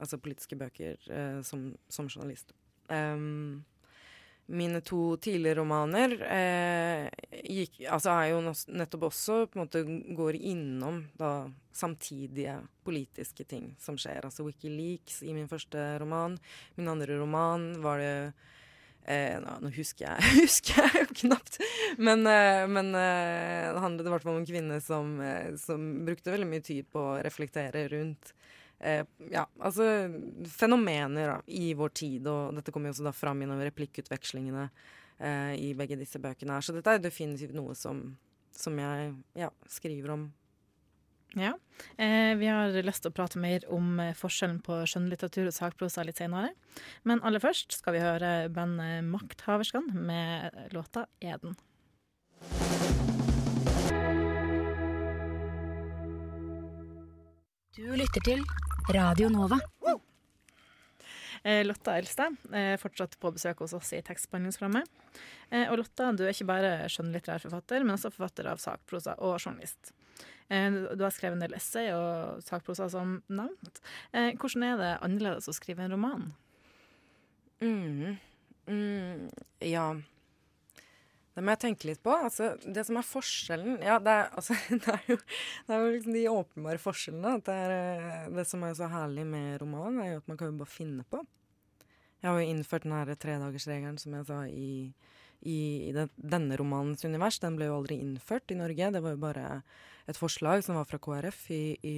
altså 0.04 0.20
politiske 0.22 0.58
bøker 0.60 1.00
eh, 1.10 1.40
som, 1.48 1.72
som 1.92 2.10
journalist. 2.12 2.54
Um, 2.92 3.64
mine 4.52 4.82
to 4.84 5.16
tidligere 5.24 5.62
romaner 5.62 6.18
eh, 6.28 7.06
gikk, 7.48 7.80
altså 7.88 8.12
er 8.12 8.34
jo 8.34 8.42
nettopp 8.76 9.06
også 9.08 9.38
på 9.48 9.56
en 9.56 9.64
måte 9.64 9.84
går 10.18 10.36
innom 10.36 11.00
da 11.16 11.46
samtidige 11.74 12.58
politiske 12.84 13.48
ting 13.48 13.72
som 13.82 13.96
skjer. 13.98 14.28
Altså 14.28 14.44
Wikileaks 14.44 15.22
i 15.24 15.32
min 15.36 15.48
første 15.50 15.94
roman. 16.04 16.36
Min 16.76 16.92
andre 16.92 17.22
roman 17.22 17.72
var 17.84 18.04
det 18.04 18.18
Eh, 19.04 19.36
nå, 19.36 19.72
husker 19.76 20.06
jeg, 20.06 20.28
husker 20.46 20.78
jeg 20.80 21.02
jo 21.02 21.16
knapt. 21.26 21.58
Men, 22.00 22.24
eh, 22.30 22.64
men 22.72 22.94
eh, 22.96 23.72
det 23.76 23.82
handlet 23.84 24.08
i 24.08 24.14
hvert 24.14 24.24
fall 24.24 24.38
om 24.38 24.40
en 24.40 24.48
kvinne 24.48 24.78
som, 24.84 25.18
eh, 25.20 25.50
som 25.60 25.90
brukte 26.08 26.32
veldig 26.32 26.48
mye 26.48 26.64
tid 26.64 26.88
på 26.88 27.02
å 27.04 27.18
reflektere 27.26 27.90
rundt 27.92 28.32
eh, 28.84 29.06
ja, 29.32 29.46
altså 29.60 29.88
fenomener 30.52 31.34
da, 31.36 31.40
i 31.48 31.74
vår 31.78 31.96
tid. 31.96 32.28
Og 32.28 32.54
dette 32.60 32.74
kommer 32.76 32.92
jo 32.92 32.98
også 32.98 33.08
da 33.08 33.16
fram 33.16 33.42
gjennom 33.44 33.64
replikkutvekslingene 33.64 34.68
eh, 34.68 35.56
i 35.60 35.74
begge 35.78 35.98
disse 36.00 36.22
bøkene. 36.22 36.58
her. 36.58 36.66
Så 36.66 36.76
dette 36.76 36.94
er 36.94 37.04
definitivt 37.04 37.56
noe 37.58 37.76
som, 37.78 38.06
som 38.56 38.80
jeg 38.80 39.12
ja, 39.40 39.52
skriver 39.72 40.18
om. 40.18 40.32
Ja. 41.34 41.56
Eh, 41.98 42.36
vi 42.38 42.46
har 42.46 42.76
lyst 42.86 43.04
til 43.06 43.10
å 43.10 43.16
prate 43.18 43.42
mer 43.42 43.66
om 43.74 43.98
eh, 44.02 44.14
forskjellen 44.18 44.60
på 44.66 44.84
skjønnlitteratur 44.90 45.50
og 45.50 45.56
sakprosa 45.56 46.06
litt 46.06 46.22
senere. 46.22 46.54
Men 47.10 47.24
aller 47.26 47.42
først 47.42 47.74
skal 47.80 47.98
vi 47.98 48.04
høre 48.04 48.34
bandet 48.54 49.02
Makthaverskan 49.10 49.90
med 49.94 50.74
låta 50.76 51.08
'Eden'. 51.22 51.58
Du 57.74 57.90
lytter 57.98 58.22
til 58.22 58.46
Radio 58.90 59.30
Nova. 59.30 59.60
Eh, 61.44 61.66
Lotta 61.66 61.98
Elstad 62.00 62.36
er 62.56 62.78
fortsatt 62.80 63.16
på 63.20 63.32
besøk 63.36 63.60
hos 63.64 63.74
oss 63.76 63.92
i 63.96 64.02
tekstbehandlingsprogrammet. 64.06 64.88
Eh, 65.52 65.68
og 65.72 65.80
Lotta, 65.82 66.12
du 66.16 66.24
er 66.26 66.32
ikke 66.32 66.48
bare 66.48 66.72
skjønnlitterær 66.92 67.44
forfatter, 67.44 67.84
men 67.84 67.96
også 67.96 68.14
forfatter 68.14 68.48
av 68.52 68.62
sakprosa 68.64 69.18
og 69.20 69.36
journalist. 69.42 69.92
Eh, 70.48 70.70
du 70.96 71.04
har 71.04 71.16
skrevet 71.16 71.40
en 71.40 71.44
del 71.46 71.58
essay 71.58 71.92
og 71.96 72.44
sakprosa 72.44 72.90
som 72.92 73.18
nevnt. 73.28 73.84
Eh, 74.12 74.32
hvordan 74.40 74.68
er 74.70 74.80
det 74.80 74.94
annerledes 75.04 75.52
å 75.52 75.56
skrive 75.56 75.84
en 75.84 75.96
roman? 75.96 76.32
Mm. 77.64 78.18
Mm, 78.68 79.30
ja. 79.68 79.88
Det 81.34 81.42
må 81.42 81.54
jeg 81.56 81.62
tenke 81.64 81.88
litt 81.90 82.02
på. 82.06 82.14
Altså, 82.14 82.52
det 82.62 82.84
som 82.86 83.00
er 83.00 83.08
forskjellen 83.08 83.80
Ja, 83.82 83.98
det 84.04 84.14
er, 84.14 84.28
altså, 84.38 84.58
det 84.84 84.92
er, 84.94 85.06
jo, 85.10 85.18
det 85.68 85.76
er 85.76 85.82
jo 85.82 85.94
liksom 85.96 86.18
de 86.18 86.26
åpenbare 86.30 86.82
forskjellene. 86.82 87.40
Det, 87.46 87.56
er, 87.66 87.74
eh, 87.74 88.28
det 88.38 88.46
som 88.50 88.66
er 88.68 88.76
så 88.78 88.90
herlig 88.92 89.26
med 89.30 89.58
romanen, 89.64 90.02
er 90.04 90.12
jo 90.12 90.22
at 90.22 90.30
man 90.30 90.40
kan 90.40 90.52
jo 90.52 90.60
bare 90.62 90.76
finne 90.76 91.06
på. 91.10 91.24
Jeg 92.22 92.30
har 92.30 92.40
jo 92.40 92.54
innført 92.54 92.86
den 92.86 92.96
her 92.96 93.10
tredagersregelen, 93.20 93.98
som 94.00 94.14
jeg 94.16 94.28
sa, 94.30 94.44
i, 94.48 94.94
i, 95.46 95.92
den, 95.96 96.12
denne 96.16 96.58
romanens 96.60 97.04
univers. 97.06 97.40
Den 97.44 97.58
ble 97.60 97.70
jo 97.70 97.80
aldri 97.80 98.00
innført 98.02 98.52
i 98.54 98.60
Norge. 98.60 98.92
Det 98.96 99.02
var 99.04 99.16
jo 99.16 99.24
bare 99.24 99.48
et 100.10 100.20
forslag 100.20 100.64
som 100.66 100.76
var 100.76 100.88
fra 100.88 101.00
KrF 101.00 101.40
i, 101.56 101.62
i, 101.88 101.98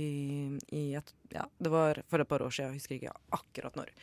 i 0.77 0.83
et, 0.97 1.13
ja, 1.33 1.45
Det 1.57 1.71
var 1.73 2.01
for 2.09 2.21
et 2.21 2.29
par 2.29 2.43
år 2.45 2.53
siden, 2.53 2.75
jeg 2.75 2.81
husker 2.81 2.95
ikke 2.99 3.13
akkurat 3.37 3.79
når. 3.79 3.93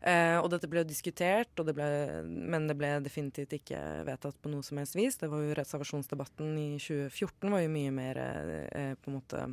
Eh, 0.00 0.36
og 0.40 0.48
dette 0.52 0.70
ble 0.70 0.80
jo 0.80 0.88
diskutert, 0.88 1.52
det 1.66 1.74
ble, 1.76 1.88
men 2.24 2.70
det 2.70 2.78
ble 2.80 2.94
definitivt 3.04 3.52
ikke 3.58 3.80
vedtatt 4.08 4.38
på 4.40 4.52
noe 4.52 4.64
som 4.66 4.80
helst 4.80 4.96
vis. 4.96 5.18
Det 5.20 5.28
var 5.32 5.44
jo 5.44 5.58
Reservasjonsdebatten 5.58 6.54
i 6.56 6.70
2014 6.80 7.52
var 7.52 7.64
jo 7.66 7.74
mye 7.74 7.92
mer 8.00 8.22
eh, 8.24 8.94
på 8.96 9.12
en 9.12 9.18
måte 9.18 9.44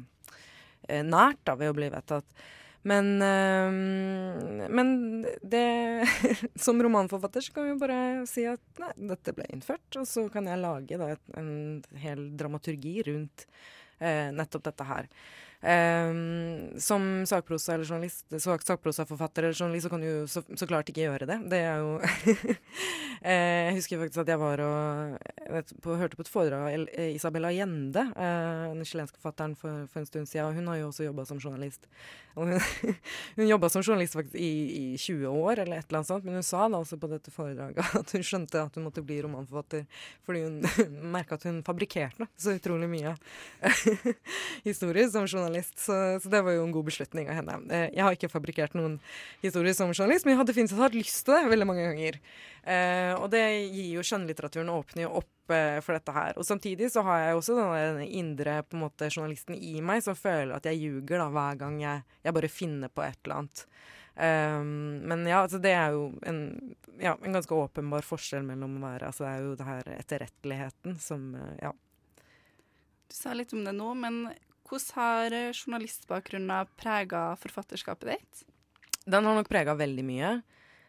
eh, 0.88 1.04
nært 1.04 1.44
da, 1.44 1.58
ved 1.60 1.74
å 1.74 1.78
bli 1.78 1.92
vedtatt. 1.92 2.48
Men, 2.88 3.08
øh, 3.22 4.70
men 4.72 4.92
det 5.42 5.64
Som 6.66 6.84
romanforfatter 6.84 7.44
så 7.44 7.56
kan 7.56 7.68
vi 7.68 7.80
bare 7.82 8.28
si 8.30 8.46
at 8.48 8.82
nei, 8.82 8.94
dette 9.12 9.34
ble 9.36 9.48
innført, 9.52 9.88
og 10.00 10.08
så 10.08 10.28
kan 10.32 10.48
jeg 10.48 10.62
lage 10.62 11.00
da, 11.02 11.12
en 11.40 11.52
hel 12.00 12.30
dramaturgi 12.40 12.96
rundt 13.10 13.48
øh, 14.00 14.30
nettopp 14.38 14.70
dette 14.70 14.88
her. 14.88 15.12
Um, 15.58 16.80
som 16.80 17.26
sakprosa 17.26 17.74
eller 17.74 17.86
journalist, 17.86 18.26
sak, 18.40 18.62
sakprosaforfatter 18.62 19.44
eller 19.44 19.54
journalist, 19.58 19.88
så 19.88 19.90
kan 19.90 20.02
du 20.02 20.08
jo 20.08 20.28
så, 20.30 20.44
så 20.54 20.68
klart 20.70 20.92
ikke 20.92 21.08
gjøre 21.08 21.26
det. 21.26 21.38
Det 21.50 21.62
er 21.66 21.82
jo 21.82 21.96
eh, 23.26 23.66
Jeg 23.66 23.80
husker 23.80 24.04
faktisk 24.04 24.22
at 24.22 24.30
jeg 24.30 24.42
var 24.42 24.62
og 24.62 25.18
vet, 25.56 25.74
på, 25.82 25.96
hørte 25.98 26.20
på 26.20 26.28
et 26.28 26.30
foredrag 26.30 26.68
av 26.68 26.70
Isabella 26.76 27.02
eh, 27.02 27.16
Isabel 27.16 27.50
Allende, 27.50 28.04
eh, 28.14 28.68
den 28.76 28.86
chilenske 28.86 29.18
forfatteren, 29.18 29.58
for, 29.58 29.88
for 29.90 30.04
en 30.04 30.10
stund 30.12 30.30
siden. 30.30 30.46
og 30.46 30.54
Hun 30.54 30.70
har 30.70 30.78
jo 30.78 30.92
også 30.92 31.08
jobba 31.08 31.26
som 31.26 31.42
journalist. 31.42 31.90
Og 32.38 32.52
hun 32.52 32.62
hun 33.40 33.50
jobba 33.50 33.72
som 33.74 33.82
journalist 33.82 34.14
faktisk 34.14 34.38
i, 34.38 34.94
i 34.94 34.98
20 34.98 35.26
år, 35.26 35.64
eller 35.64 35.82
et 35.82 35.90
eller 35.90 36.04
annet 36.04 36.12
sånt, 36.12 36.30
men 36.30 36.38
hun 36.38 36.46
sa 36.46 36.68
da 36.70 36.84
altså 36.84 37.02
på 37.02 37.10
dette 37.10 37.34
foredraget 37.34 37.98
at 37.98 38.14
hun 38.14 38.30
skjønte 38.30 38.62
at 38.62 38.78
hun 38.78 38.86
måtte 38.86 39.02
bli 39.02 39.24
romanforfatter 39.26 40.06
fordi 40.28 40.46
hun 40.46 40.62
merka 41.18 41.42
at 41.42 41.50
hun 41.50 41.64
fabrikkerte 41.66 42.30
så 42.38 42.54
utrolig 42.60 42.90
mye 42.92 43.18
historier 44.70 45.10
som 45.10 45.26
journalist. 45.26 45.47
Så, 45.80 45.96
så 46.24 46.30
det 46.32 46.42
var 46.46 46.56
jo 46.56 46.66
en 46.66 46.74
god 46.76 46.88
beslutning 46.90 47.30
av 47.32 47.40
henne. 47.40 47.58
Eh, 47.74 47.88
jeg 47.96 48.04
har 48.06 48.18
ikke 48.18 48.32
fabrikkert 48.32 48.76
noen 48.78 48.98
historier 49.44 49.76
som 49.78 49.94
journalist, 49.94 50.26
men 50.26 50.36
jeg 50.36 50.42
hadde 50.42 50.54
definitivt 50.54 50.84
hatt 50.84 50.98
lyst 50.98 51.24
til 51.26 51.38
det 51.38 51.52
veldig 51.52 51.68
mange 51.70 51.86
ganger. 51.88 52.20
Eh, 52.68 53.14
og 53.16 53.30
det 53.34 53.44
gir 53.72 53.94
jo 53.96 54.06
skjønnlitteraturen 54.06 54.72
åpner 54.74 55.06
jo 55.06 55.14
opp 55.22 55.56
eh, 55.56 55.78
for 55.86 55.98
dette 55.98 56.16
her. 56.16 56.34
Og 56.38 56.48
samtidig 56.48 56.92
så 56.94 57.04
har 57.08 57.24
jeg 57.24 57.40
også 57.40 57.60
denne 57.60 58.08
indre 58.08 58.60
på 58.68 58.78
en 58.78 58.84
måte 58.88 59.12
journalisten 59.12 59.56
i 59.56 59.78
meg 59.86 60.04
som 60.06 60.18
føler 60.18 60.58
at 60.58 60.68
jeg 60.68 60.82
ljuger 60.82 61.24
hver 61.32 61.62
gang 61.62 61.80
jeg, 61.82 62.04
jeg 62.28 62.38
bare 62.40 62.52
finner 62.52 62.92
på 62.92 63.06
et 63.06 63.20
eller 63.24 63.42
annet. 63.42 63.64
Um, 64.18 64.96
men 65.06 65.28
ja, 65.30 65.44
altså 65.44 65.60
det 65.62 65.76
er 65.78 65.94
jo 65.94 66.08
en, 66.26 66.40
ja, 66.98 67.12
en 67.22 67.36
ganske 67.38 67.54
åpenbar 67.54 68.02
forskjell 68.02 68.42
mellom 68.48 68.80
å 68.80 68.88
være 68.88 69.12
Altså 69.12 69.28
det 69.28 69.30
er 69.30 69.44
jo 69.44 69.52
det 69.60 69.68
her 69.68 69.92
etterretteligheten 69.94 70.96
som 70.98 71.28
Ja. 71.62 71.70
Du 73.08 73.14
sa 73.16 73.36
litt 73.38 73.54
om 73.54 73.62
det 73.64 73.76
nå, 73.78 73.92
men 73.96 74.18
hvordan 74.70 75.00
har 75.00 75.36
eh, 75.36 75.56
journalistbakgrunnen 75.56 76.76
prega 76.80 77.32
forfatterskapet 77.42 78.16
ditt? 78.16 78.46
Den 79.08 79.26
har 79.26 79.38
nok 79.38 79.50
prega 79.50 79.76
veldig 79.78 80.06
mye. 80.06 80.38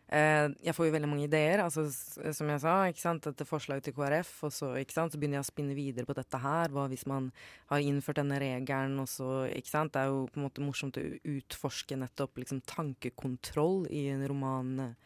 Eh, 0.08 0.46
jeg 0.64 0.72
får 0.72 0.86
jo 0.88 0.92
veldig 0.94 1.08
mange 1.10 1.26
ideer, 1.26 1.60
altså, 1.60 1.84
som 2.32 2.48
jeg 2.48 2.62
sa. 2.62 2.74
ikke 2.88 3.02
sant, 3.02 3.26
Etter 3.28 3.48
forslaget 3.48 3.88
til 3.88 3.96
KrF, 3.98 4.30
og 4.48 4.54
så, 4.56 4.70
ikke 4.80 4.96
sant, 4.96 5.12
så 5.12 5.20
begynner 5.20 5.38
jeg 5.38 5.44
å 5.44 5.50
spinne 5.50 5.76
videre 5.76 6.08
på 6.08 6.16
dette 6.16 6.40
her. 6.40 6.72
Hva 6.72 6.86
hvis 6.88 7.04
man 7.10 7.28
har 7.68 7.84
innført 7.84 8.22
denne 8.22 8.40
regelen, 8.40 8.96
og 9.02 9.10
så 9.12 9.44
ikke 9.52 9.74
sant, 9.74 9.92
Det 9.92 10.02
er 10.02 10.08
jo 10.08 10.26
på 10.32 10.40
en 10.40 10.46
måte 10.48 10.64
morsomt 10.64 10.96
å 10.96 11.04
utforske 11.36 12.00
nettopp 12.00 12.40
liksom, 12.40 12.62
tankekontroll 12.64 13.86
i 13.92 14.08
en 14.14 14.26
roman, 14.28 14.96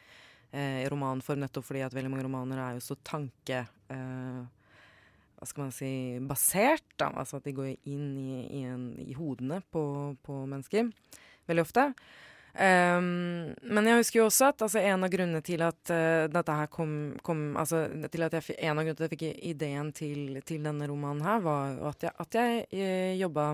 eh, 0.52 0.86
romanform, 0.88 1.42
nettopp 1.42 1.66
fordi 1.66 1.82
at 1.82 1.94
veldig 1.94 2.10
mange 2.10 2.28
romaner 2.28 2.58
er 2.58 2.74
jo 2.78 2.86
så 2.86 2.98
tanke... 3.02 3.66
Eh, 3.90 4.42
hva 5.42 5.48
skal 5.50 5.66
man 5.66 5.74
si, 5.74 5.92
basert. 6.22 6.86
Da. 6.94 7.10
Altså 7.18 7.40
at 7.40 7.46
de 7.48 7.56
går 7.56 7.72
inn 7.90 8.12
i, 8.14 8.42
i, 8.46 8.64
en, 8.70 8.92
i 9.02 9.16
hodene 9.18 9.58
på, 9.74 9.82
på 10.22 10.44
mennesker 10.46 10.92
veldig 11.50 11.64
ofte. 11.66 11.88
Um, 12.52 13.54
men 13.64 13.86
jeg 13.88 14.02
husker 14.02 14.18
jo 14.18 14.26
også 14.28 14.50
at 14.52 14.62
altså, 14.66 14.82
en 14.84 15.06
av 15.06 15.10
grunnene 15.10 15.40
til 15.40 15.62
at 15.64 15.88
uh, 15.88 16.28
dette 16.28 16.56
her 16.58 16.68
kom, 16.70 16.92
kom 17.24 17.56
altså, 17.56 17.86
til 18.12 18.26
at 18.26 18.36
jeg, 18.36 18.58
En 18.60 18.76
av 18.76 18.84
grunnene 18.84 18.98
til 18.98 19.06
at 19.06 19.14
jeg 19.14 19.16
fikk 19.16 19.44
ideen 19.54 19.92
til, 19.96 20.36
til 20.44 20.66
denne 20.68 20.86
romanen 20.90 21.24
her, 21.24 21.40
var 21.40 21.80
at 21.90 22.04
jeg, 22.04 22.12
at 22.22 22.40
jeg 22.40 22.64
jeg 22.76 23.20
jobba 23.24 23.52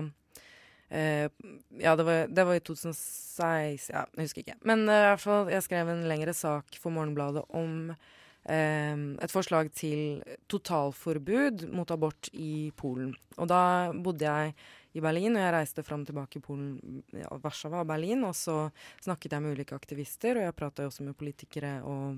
Uh, 0.89 1.29
Ja, 1.77 1.95
det 1.95 2.03
var, 2.03 2.27
det 2.33 2.43
var 2.47 2.55
i 2.57 2.61
2016 2.65 3.93
Ja, 3.93 4.07
jeg 4.17 4.25
husker 4.25 4.41
ikke. 4.41 4.55
Men 4.65 4.87
uh, 4.89 5.51
jeg 5.53 5.61
skrev 5.61 5.91
en 5.91 6.07
lengre 6.09 6.33
sak 6.33 6.79
for 6.81 6.89
Morgenbladet 6.89 7.43
om 7.53 7.91
eh, 7.93 8.07
et 8.49 9.31
forslag 9.33 9.69
til 9.77 10.23
totalforbud 10.49 11.67
mot 11.75 11.91
abort 11.93 12.31
i 12.33 12.71
Polen. 12.77 13.13
Og 13.37 13.49
da 13.51 13.61
bodde 13.93 14.25
jeg 14.25 14.53
i 14.97 15.03
Berlin, 15.03 15.35
og 15.37 15.43
jeg 15.43 15.53
reiste 15.53 15.83
fram 15.85 16.01
og 16.01 16.09
tilbake 16.09 16.39
i 16.39 16.43
Polen, 16.43 17.03
Warszawa 17.43 17.83
og 17.83 17.89
Berlin. 17.91 18.23
Og 18.25 18.33
så 18.37 18.57
snakket 19.03 19.35
jeg 19.35 19.45
med 19.45 19.57
ulike 19.57 19.77
aktivister, 19.77 20.39
og 20.39 20.47
jeg 20.47 20.57
prata 20.57 20.87
også 20.89 21.05
med 21.05 21.17
politikere 21.19 21.75
og, 21.85 22.17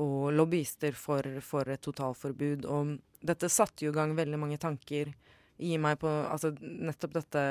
og 0.00 0.32
lobbyister 0.32 0.96
for, 0.96 1.28
for 1.44 1.68
et 1.68 1.84
totalforbud. 1.84 2.64
Og 2.72 2.96
dette 3.26 3.52
satte 3.52 3.84
jo 3.84 3.92
i 3.92 3.98
gang 3.98 4.16
veldig 4.16 4.40
mange 4.40 4.60
tanker 4.62 5.12
i 5.58 5.76
meg 5.80 5.98
på 6.02 6.08
altså, 6.08 6.50
nettopp 6.60 7.14
dette 7.16 7.42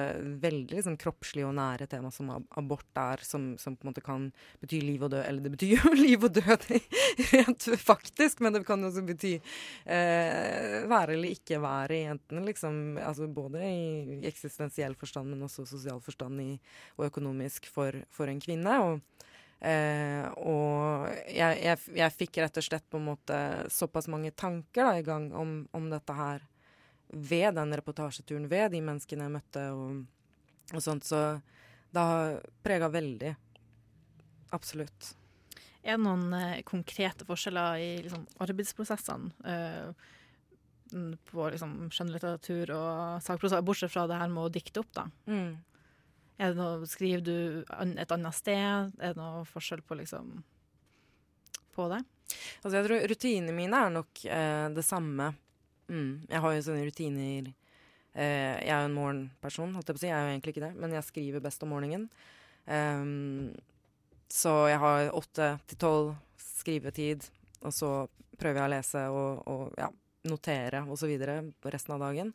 veldig 0.43 0.77
liksom, 0.77 0.97
kroppslige 1.01 1.47
og 1.47 1.55
nære 1.57 1.87
temaet 1.89 2.13
som 2.13 2.29
ab 2.35 2.45
abort 2.59 2.99
er, 3.01 3.23
som, 3.25 3.53
som, 3.61 3.75
på 3.75 3.85
en 3.85 3.91
måte 3.91 4.03
kan 4.05 4.27
bety 4.61 4.81
liv 4.83 5.03
og 5.05 5.11
død. 5.15 5.23
Eller 5.25 5.45
det 5.45 5.53
betyr 5.55 5.73
jo 5.73 5.93
liv 6.05 6.27
og 6.27 6.35
død 6.37 6.67
rent 7.31 7.67
faktisk, 7.81 8.43
men 8.45 8.55
det 8.55 8.65
kan 8.67 8.85
også 8.85 9.05
bety 9.07 9.33
eh, 9.35 10.85
være 10.89 11.17
eller 11.17 11.33
ikke 11.33 11.61
være, 11.63 11.97
i 11.97 12.09
enten 12.13 12.45
liksom 12.45 12.81
altså 13.01 13.27
Både 13.35 13.59
i 13.65 14.19
eksistensiell 14.29 14.93
forstand, 14.95 15.31
men 15.33 15.43
også 15.43 15.65
sosial 15.67 15.97
forstand 16.03 16.39
i, 16.43 16.51
og 16.95 17.09
økonomisk 17.09 17.65
for, 17.71 17.97
for 18.13 18.31
en 18.31 18.39
kvinne. 18.39 18.77
og 18.85 19.01
Eh, 19.65 20.25
og 20.45 21.07
jeg, 21.31 21.61
jeg, 21.63 21.79
jeg, 21.95 22.13
fikk 22.13 22.41
rett 22.43 22.59
og 22.59 22.65
slett 22.65 22.83
på 22.91 22.99
en 22.99 23.07
måte 23.07 23.37
såpass 23.71 24.09
mange 24.11 24.29
tanker 24.35 24.83
da, 24.83 24.91
i 24.99 25.05
gang 25.05 25.29
om, 25.33 25.55
om 25.73 25.87
dette 25.89 26.13
her 26.13 26.43
ved 27.15 27.55
den 27.55 27.75
reportasjeturen, 27.79 28.49
ved 28.51 28.73
de 28.75 28.81
menneskene 28.83 29.27
jeg 29.27 29.35
møtte 29.37 29.65
og, 29.71 30.01
og 30.73 30.83
sånt. 30.83 31.07
Så 31.07 31.21
det 31.95 32.03
har 32.03 32.39
prega 32.65 32.89
veldig. 32.91 33.35
Absolutt. 34.55 35.13
Er 35.85 35.95
det 35.95 36.03
noen 36.03 36.33
eh, 36.33 36.63
konkrete 36.65 37.27
forskjeller 37.27 37.79
i 37.79 37.89
liksom, 38.07 38.25
arbeidsprosessene 38.41 39.51
eh, 39.51 40.09
på 41.29 41.45
liksom, 41.53 41.77
skjønnlitteratur 41.93 42.73
og 42.75 43.21
sakprosa, 43.25 43.61
bortsett 43.65 43.93
fra 43.93 44.05
det 44.09 44.19
her 44.19 44.31
med 44.31 44.47
å 44.47 44.51
dikte 44.53 44.81
opp, 44.81 44.91
da? 44.97 45.05
Mm. 45.29 45.55
Er 46.35 46.51
det 46.51 46.59
noe, 46.59 46.89
skriver 46.89 47.23
du 47.23 47.37
et 48.01 48.11
annet 48.11 48.35
sted? 48.35 48.91
Er 48.99 49.13
det 49.13 49.21
noe 49.21 49.45
forskjell 49.47 49.85
på 49.87 49.97
liksom 50.01 50.35
på 51.75 51.87
det? 51.91 52.01
Altså, 52.63 52.75
jeg 52.77 52.87
tror 52.87 53.07
rutinene 53.11 53.55
mine 53.55 53.81
er 53.85 53.93
nok 53.93 54.25
eh, 54.25 54.67
det 54.75 54.83
samme. 54.85 55.31
Mm. 55.91 56.25
Jeg 56.29 56.41
har 56.41 56.55
jo 56.55 56.65
sånne 56.65 56.85
rutiner 56.87 57.49
eh, 58.17 58.55
Jeg 58.63 58.71
er 58.73 58.81
jo 58.81 58.89
en 58.89 58.97
morgenperson, 58.97 59.73
holdt 59.77 59.91
jeg 59.91 59.97
på 59.97 60.01
å 60.01 60.03
si. 60.03 60.09
Jeg 60.09 60.17
er 60.17 60.25
jo 60.25 60.33
egentlig 60.33 60.55
ikke 60.55 60.65
det, 60.65 60.73
men 60.81 60.95
jeg 60.97 61.09
skriver 61.09 61.45
best 61.45 61.65
om 61.65 61.73
morgenen. 61.75 62.07
Um, 62.65 63.51
så 64.31 64.53
jeg 64.71 64.81
har 64.81 65.11
åtte 65.13 65.51
til 65.69 65.81
tolv 65.81 66.13
skrivetid, 66.41 67.27
og 67.61 67.73
så 67.75 67.91
prøver 68.39 68.61
jeg 68.63 68.67
å 68.67 68.73
lese 68.73 69.03
og, 69.13 69.43
og 69.51 69.75
ja, 69.79 69.91
notere 70.29 70.81
osv. 70.91 71.11
resten 71.69 71.95
av 71.95 72.01
dagen. 72.07 72.33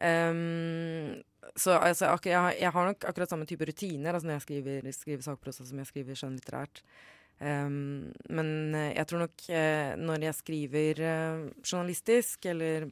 Um, 0.00 1.20
så 1.56 1.76
altså, 1.76 2.08
jeg, 2.24 2.56
jeg, 2.60 2.72
har 2.72 2.86
nok 2.88 3.04
akkurat 3.04 3.32
samme 3.32 3.44
type 3.48 3.66
rutiner 3.68 4.14
altså 4.14 4.28
når 4.28 4.38
jeg 4.38 4.44
skriver, 4.46 4.86
skriver 4.96 5.24
sakprosa 5.24 5.66
som 5.68 5.80
jeg 5.82 5.90
skriver 5.90 6.16
skjønnlitterært. 6.16 6.82
Um, 7.40 8.10
men 8.28 8.74
jeg 8.92 9.06
tror 9.08 9.22
nok 9.24 9.44
uh, 9.48 9.92
når 9.96 10.26
jeg 10.26 10.36
skriver 10.42 10.98
uh, 11.00 11.46
journalistisk 11.64 12.44
eller 12.50 12.90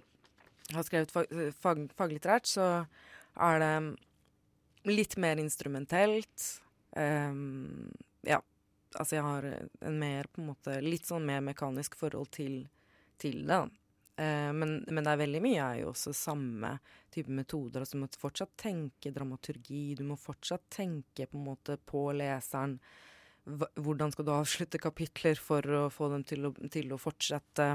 har 0.72 0.86
skrevet 0.86 1.12
fag, 1.12 1.32
fag, 1.56 1.82
faglitterært, 1.96 2.48
så 2.48 2.68
er 3.38 3.60
det 3.62 3.72
litt 4.88 5.16
mer 5.20 5.40
instrumentelt. 5.40 6.46
Um, 6.96 7.90
ja. 8.26 8.40
Altså 8.96 9.18
jeg 9.18 9.24
har 9.24 9.44
en 9.84 9.98
mer 10.00 10.26
på 10.32 10.40
en 10.40 10.46
måte 10.48 10.78
Litt 10.80 11.04
sånn 11.04 11.26
mer 11.28 11.42
mekanisk 11.44 11.98
forhold 12.00 12.30
til, 12.32 12.62
til 13.20 13.42
det. 13.48 13.60
Uh, 14.18 14.50
men, 14.56 14.78
men, 14.88 15.02
det 15.04 15.12
er 15.12 15.20
veldig 15.20 15.42
mye 15.44 15.66
er 15.66 15.82
jo 15.82 15.92
også 15.92 16.14
samme 16.16 16.72
type 17.14 17.32
metoder. 17.32 17.84
Altså 17.84 17.98
du 17.98 18.04
må 18.06 18.10
fortsatt 18.16 18.56
tenke 18.60 19.12
dramaturgi. 19.14 19.92
Du 19.98 20.06
må 20.08 20.16
fortsatt 20.20 20.64
tenke 20.72 21.28
på 21.28 21.38
en 21.38 21.46
måte 21.50 21.78
på 21.84 22.08
leseren. 22.16 22.78
Hvordan 23.78 24.12
skal 24.12 24.26
du 24.26 24.32
avslutte 24.34 24.80
kapitler 24.82 25.40
for 25.40 25.64
å 25.78 25.84
få 25.92 26.10
dem 26.12 26.24
til 26.28 26.48
å, 26.48 26.52
til 26.72 26.92
å 26.92 27.00
fortsette? 27.00 27.68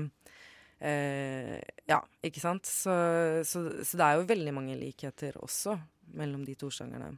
Eh, 0.83 1.57
ja, 1.89 1.99
ikke 2.25 2.43
sant? 2.43 2.67
Så, 2.67 2.93
så, 3.47 3.63
så, 3.81 3.97
det 3.97 4.05
er 4.05 4.19
jo 4.19 4.27
veldig 4.29 4.53
mange 4.55 4.77
likheter 4.79 5.37
også 5.41 5.77
mellom 6.19 6.43
de 6.45 6.55
to 6.59 6.69
sjangerne. 6.69 7.15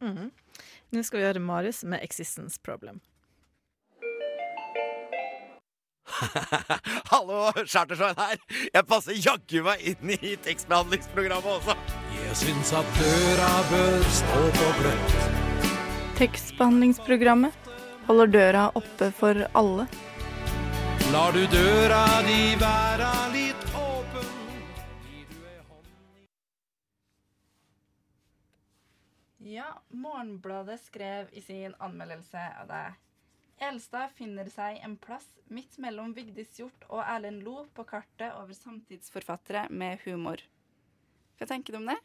Mm 0.00 0.16
-hmm. 0.16 0.30
Nå 0.90 1.02
skal 1.02 1.20
vi 1.20 1.24
gjøre 1.24 1.40
Marius 1.40 1.84
med 1.84 2.00
'Existence 2.02 2.58
Problem'. 2.62 3.00
Hallo, 7.12 7.52
Chartersveien 7.66 8.14
her. 8.18 8.36
Jeg 8.74 8.86
passer 8.86 9.12
jaggu 9.12 9.62
meg 9.62 9.84
inn 9.92 10.10
i 10.10 10.36
tekstbehandlingsprogrammet 10.46 11.52
også. 11.58 11.76
Jeg 12.14 12.36
syns 12.36 12.72
at 12.72 12.86
døra 12.98 13.52
bør 13.70 14.08
stå 14.20 14.40
på 14.58 14.72
gløtt. 14.80 15.29
Tekstbehandlingsprogrammet 16.20 17.54
holder 18.04 18.26
døra 18.26 18.62
oppe 18.76 19.06
for 19.16 19.38
alle. 19.56 19.86
Lar 21.14 21.32
du 21.32 21.46
døra 21.48 22.00
di 22.26 22.40
være 22.60 23.12
litt 23.32 23.62
åpen 23.72 24.26
Ja, 29.48 29.70
Morgenbladet 29.88 30.76
skrev 30.82 31.32
i 31.32 31.40
sin 31.40 31.72
anmeldelse 31.80 32.44
av 32.60 32.68
deg 32.68 33.64
Elstad 33.70 34.12
finner 34.20 34.52
seg 34.52 34.76
en 34.84 34.98
plass 35.00 35.30
midt 35.48 35.80
mellom 35.80 36.12
Vigdis 36.12 36.52
Hjorth 36.60 36.84
og 36.90 37.00
Erlend 37.00 37.48
Lo 37.48 37.64
på 37.72 37.88
kartet 37.88 38.36
over 38.36 38.52
samtidsforfattere 38.52 39.70
med 39.72 40.04
humor. 40.04 40.44
Hva 41.40 41.48
tenker 41.48 41.72
du 41.72 41.80
om 41.80 41.90
det? 41.94 41.96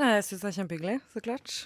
Nei, 0.00 0.14
Jeg 0.16 0.28
syns 0.30 0.40
det 0.40 0.52
er 0.54 0.60
kjempehyggelig, 0.62 0.98
så 1.12 1.26
klart. 1.28 1.60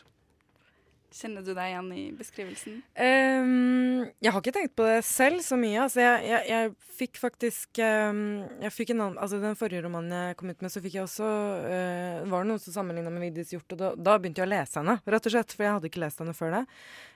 Kjenner 1.09 1.41
du 1.41 1.55
deg 1.57 1.71
igjen 1.71 1.87
i 1.97 2.03
beskrivelsen? 2.13 2.81
Um, 2.93 4.03
jeg 4.21 4.33
har 4.35 4.43
ikke 4.43 4.53
tenkt 4.53 4.75
på 4.77 4.85
det 4.85 4.99
selv 5.09 5.41
så 5.41 5.57
mye. 5.57 5.79
Altså, 5.81 6.03
jeg, 6.03 6.27
jeg, 6.29 6.43
jeg 6.53 6.73
fikk 6.99 7.21
faktisk 7.23 7.81
um, 7.81 8.21
jeg 8.61 8.75
fikk 8.75 8.93
en 8.93 9.01
annen, 9.07 9.21
altså 9.23 9.39
Den 9.41 9.57
forrige 9.57 9.87
romanen 9.87 10.13
jeg 10.13 10.37
kom 10.37 10.51
ut 10.53 10.65
med, 10.65 10.73
så 10.75 10.83
fikk 10.85 10.99
jeg 10.99 11.07
også 11.07 11.29
uh, 11.29 12.27
Var 12.29 12.45
det 12.45 12.51
noen 12.51 12.61
som 12.61 12.75
sammenligna 12.77 13.13
med 13.15 13.25
Vigdis 13.25 13.55
Hjorth, 13.55 13.73
og 13.73 13.81
da, 13.81 13.93
da, 13.97 14.17
begynte 14.21 14.43
jeg 14.43 14.51
å 14.51 14.53
lese 14.53 14.83
henne, 14.83 14.99
rett 15.15 15.31
og 15.31 15.35
slett. 15.35 15.55
For 15.57 15.65
jeg 15.65 15.77
hadde 15.79 15.91
ikke 15.91 16.03
lest 16.03 16.21
henne 16.21 16.35
før 16.37 16.59
det. 16.59 16.61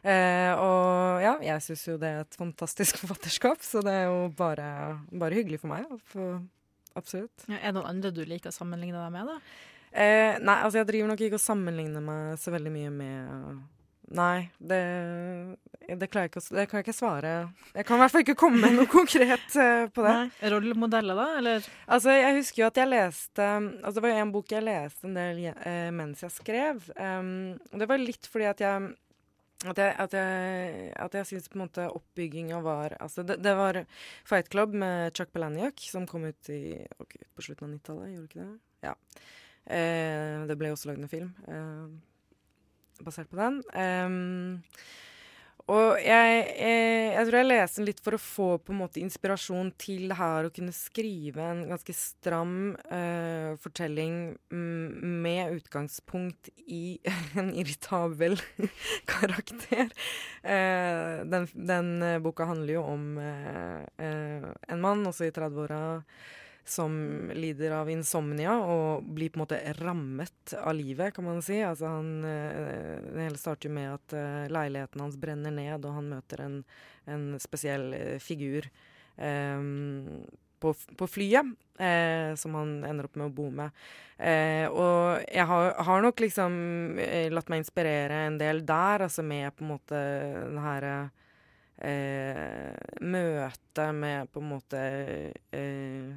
Uh, 0.07 0.53
og 0.55 1.27
ja, 1.27 1.35
jeg 1.51 1.67
syns 1.67 1.85
jo 1.91 1.99
det 2.01 2.15
er 2.15 2.25
et 2.25 2.41
fantastisk 2.41 2.99
forfatterskap, 3.03 3.61
så 3.67 3.85
det 3.85 3.99
er 3.99 4.09
jo 4.09 4.25
bare, 4.39 4.71
bare 5.13 5.37
hyggelig 5.37 5.61
for 5.67 5.75
meg. 5.75 5.85
For, 6.15 6.41
absolutt. 6.97 7.45
Ja, 7.45 7.61
er 7.61 7.69
det 7.69 7.77
noen 7.77 7.93
andre 7.93 8.15
du 8.17 8.25
liker 8.25 8.49
å 8.49 8.57
sammenligne 8.57 9.05
deg 9.05 9.13
med, 9.19 9.35
da? 9.35 9.69
Uh, 9.93 10.41
nei, 10.41 10.57
altså 10.65 10.81
jeg 10.81 10.89
driver 10.89 11.13
nok 11.13 11.21
ikke 11.21 11.37
og 11.37 11.45
sammenligner 11.45 12.01
meg 12.01 12.41
så 12.41 12.55
veldig 12.55 12.73
mye 12.73 12.97
med 12.97 13.63
Nei, 14.13 14.51
det, 14.61 14.79
det, 15.89 16.09
klarer 16.13 16.27
jeg 16.27 16.33
ikke, 16.33 16.43
det 16.53 16.65
kan 16.69 16.79
jeg 16.79 16.85
ikke 16.85 16.95
svare 16.97 17.31
Jeg 17.73 17.87
kan 17.89 17.97
i 17.97 18.03
hvert 18.03 18.13
fall 18.13 18.25
ikke 18.27 18.37
komme 18.43 18.61
med 18.61 18.75
noe 18.77 18.91
konkret 18.99 19.55
uh, 19.57 19.87
på 19.89 20.05
det. 20.05 20.13
Nei. 20.19 20.51
Rollemodeller, 20.53 21.17
da? 21.17 21.29
Eller? 21.41 21.69
Altså, 21.87 22.13
jeg 22.19 22.37
husker 22.37 22.63
jo 22.63 22.69
at 22.69 22.81
jeg 22.83 22.91
leste 22.93 23.47
altså 23.47 23.95
Det 23.97 24.05
var 24.05 24.21
en 24.21 24.35
bok 24.35 24.53
jeg 24.53 24.67
leste 24.67 25.09
en 25.09 25.17
del 25.17 25.41
uh, 25.55 25.89
mens 25.97 26.25
jeg 26.27 26.35
skrev. 26.35 26.85
Um, 26.99 27.57
det 27.73 27.89
var 27.89 28.05
litt 28.05 28.29
fordi 28.29 28.51
at 28.53 28.63
jeg 28.65 28.93
at 29.63 29.79
jeg, 29.79 29.95
at 29.95 30.15
jeg, 30.17 30.87
at 30.99 31.13
jeg 31.15 31.27
syns 31.29 31.45
på 31.47 31.55
en 31.55 31.63
måte 31.63 31.85
oppbygginga 31.87 32.59
var 32.65 32.97
Altså, 32.99 33.23
det, 33.23 33.37
det, 33.45 33.53
var 33.55 33.79
Fight 34.27 34.51
Club 34.51 34.75
med 34.75 35.15
Chuck 35.15 35.31
Palahniuk 35.31 35.79
som 35.87 36.07
kom 36.11 36.27
ut 36.27 36.51
i, 36.51 36.81
okay, 36.99 37.23
på 37.31 37.47
slutten 37.47 37.69
av 37.69 37.77
90-tallet, 37.77 38.15
gjorde 38.17 38.31
ikke 38.31 38.43
det? 38.43 38.89
Ja. 38.89 38.97
Uh, 39.63 40.49
det 40.51 40.59
ble 40.59 40.73
også 40.75 40.91
lagd 40.91 41.05
en 41.05 41.13
film. 41.13 41.31
Uh, 41.47 42.12
basert 43.05 43.31
på 43.31 43.41
den. 43.41 43.63
Um, 43.75 44.61
og 45.71 45.95
jeg, 46.03 46.39
jeg, 46.59 47.11
jeg, 47.15 47.27
tror 47.29 47.37
jeg 47.39 47.47
leste 47.47 47.79
den 47.79 47.87
litt 47.87 48.01
for 48.03 48.17
å 48.17 48.21
få 48.21 48.47
på 48.59 48.73
en 48.75 48.81
måte 48.81 48.99
inspirasjon 48.99 49.71
til 49.79 50.11
her 50.19 50.49
å 50.49 50.51
kunne 50.55 50.75
skrive 50.75 51.45
en 51.53 51.63
ganske 51.71 51.95
stram 51.95 52.73
uh, 52.91 53.55
fortelling 53.63 54.35
med 54.51 55.61
utgangspunkt 55.61 56.51
i 56.67 56.99
en 57.39 57.53
irritabel 57.55 58.37
karakter. 59.13 59.95
Uh, 60.43 61.23
den, 61.31 61.49
den, 61.55 61.95
boka 62.27 62.51
handler 62.51 62.81
jo 62.81 62.85
om 62.97 63.09
uh, 63.23 63.83
en 64.03 64.83
mann, 64.83 65.07
også 65.07 65.31
i 65.31 65.35
30-åra, 65.35 65.83
som 66.65 66.93
lider 67.35 67.75
av 67.75 67.91
insomnia 67.91 68.55
og 68.61 69.07
blir 69.15 69.33
på 69.33 69.41
en 69.41 69.43
måte 69.43 69.59
rammet 69.81 70.55
av 70.59 70.75
livet, 70.79 71.15
kan 71.15 71.27
man 71.27 71.43
si. 71.43 71.59
Altså 71.67 71.91
han, 71.91 72.13
eh, 72.25 73.01
det 73.09 73.27
hele 73.27 73.41
starter 73.41 73.69
jo 73.69 73.75
med 73.75 73.91
at 73.97 74.15
uh, 74.15 74.53
leiligheten 74.53 75.03
hans 75.03 75.19
brenner 75.19 75.55
ned, 75.55 75.83
og 75.83 75.99
han 75.99 76.13
møter 76.13 76.45
en, 76.45 76.61
en 77.11 77.27
spesiell 77.43 77.91
uh, 77.97 78.17
figur 78.23 78.69
um, 79.19 80.23
på, 80.63 80.75
på, 80.99 81.11
flyet, 81.11 81.59
Eh, 81.83 82.35
som 82.37 82.53
han 82.55 82.73
ender 82.85 83.07
opp 83.09 83.17
med 83.17 83.31
å 83.31 83.33
bo 83.35 83.47
med. 83.51 83.73
og 84.71 85.23
jeg 85.25 85.47
har, 85.49 85.71
har, 85.83 86.03
nok 86.05 86.21
liksom 86.21 86.53
latt 87.33 87.49
meg 87.51 87.63
inspirere 87.63 88.21
en 88.29 88.37
del 88.39 88.61
der, 88.69 89.07
altså 89.09 89.25
med 89.27 89.57
på 89.57 89.65
en 89.65 89.71
måte 89.73 90.03
den 90.45 90.61
herre 90.63 90.93
eh, 91.83 92.75
møte 93.01 93.89
med 93.97 94.31
på 94.33 94.43
en 94.43 94.51
måte 94.53 94.83
eh, 95.51 96.13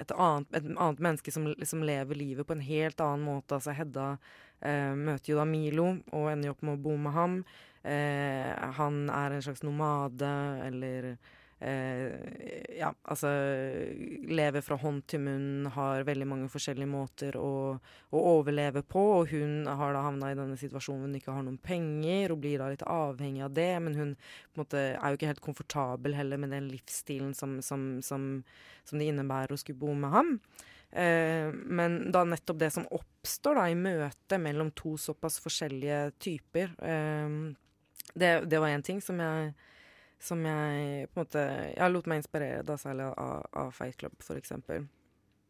et, 0.00 0.12
annet, 0.12 0.48
et 0.56 0.64
annet 0.72 1.02
menneske 1.02 1.34
som, 1.34 1.50
som 1.68 1.84
lever 1.84 2.18
livet 2.18 2.46
på 2.46 2.56
en 2.56 2.64
helt 2.64 3.02
annen 3.04 3.26
måte. 3.26 3.58
Altså 3.58 3.74
Hedda 3.76 4.06
eh, 4.60 4.94
møter 4.96 5.32
jo 5.34 5.38
da 5.40 5.46
Milo 5.48 5.88
og 6.12 6.30
ender 6.32 6.50
jo 6.50 6.56
opp 6.56 6.64
med 6.66 6.78
å 6.78 6.82
bo 6.86 6.96
med 7.00 7.16
ham. 7.16 7.38
Eh, 7.82 8.50
han 8.78 9.04
er 9.10 9.36
en 9.36 9.44
slags 9.44 9.64
nomade, 9.66 10.32
eller 10.68 11.14
eh, 11.62 12.76
Ja, 12.78 12.90
altså 13.06 13.30
Lever 14.26 14.64
fra 14.64 14.78
hånd 14.80 15.04
til 15.10 15.22
munn, 15.22 15.68
har 15.74 16.06
veldig 16.08 16.26
mange 16.28 16.48
forskjellige 16.50 16.90
måter 16.90 17.38
å, 17.38 17.76
å 18.10 18.22
overleve 18.32 18.82
på. 18.82 19.02
Og 19.20 19.32
hun 19.32 19.68
har 19.68 19.94
da 19.94 20.02
havna 20.06 20.32
i 20.32 20.38
denne 20.38 20.58
situasjonen 20.60 21.04
hvor 21.04 21.10
hun 21.10 21.20
ikke 21.20 21.36
har 21.36 21.46
noen 21.46 21.60
penger, 21.62 22.34
og 22.34 22.42
blir 22.42 22.62
da 22.62 22.72
litt 22.72 22.84
avhengig 22.86 23.46
av 23.46 23.54
det. 23.56 23.72
Men 23.86 23.98
hun 23.98 24.12
på 24.18 24.58
en 24.58 24.64
måte 24.64 24.84
er 24.90 25.06
jo 25.06 25.20
ikke 25.20 25.32
helt 25.32 25.46
komfortabel 25.46 26.18
heller 26.18 26.42
med 26.42 26.54
den 26.56 26.68
livsstilen 26.72 27.32
som, 27.38 27.60
som, 27.64 27.88
som, 28.04 28.28
som 28.88 29.00
det 29.00 29.10
innebærer 29.12 29.54
å 29.54 29.62
skulle 29.62 29.82
bo 29.82 29.94
med 29.94 30.14
ham. 30.14 30.36
Eh, 30.92 31.48
men 31.52 32.12
da 32.12 32.24
nettopp 32.28 32.58
det 32.60 32.70
som 32.74 32.88
oppstår 32.92 33.56
da 33.56 33.68
i 33.72 33.76
møte 33.78 34.38
mellom 34.40 34.74
to 34.76 34.98
såpass 35.00 35.38
forskjellige 35.40 36.00
typer, 36.20 36.74
eh, 36.84 37.36
det, 38.12 38.32
det 38.50 38.60
var 38.60 38.74
én 38.74 38.84
ting 38.84 39.00
som 39.00 39.20
jeg 39.22 39.54
som 40.22 40.42
jeg 40.46 41.08
på 41.10 41.18
en 41.18 41.24
måte 41.24 41.42
Jeg 41.74 41.90
lot 41.92 42.06
meg 42.10 42.20
inspirere 42.22 42.62
da 42.66 42.76
særlig 42.78 43.08
av, 43.18 43.46
av 43.58 43.72
Fight 43.74 43.96
Club, 43.98 44.14
for 44.22 44.38
eksempel. 44.38 44.86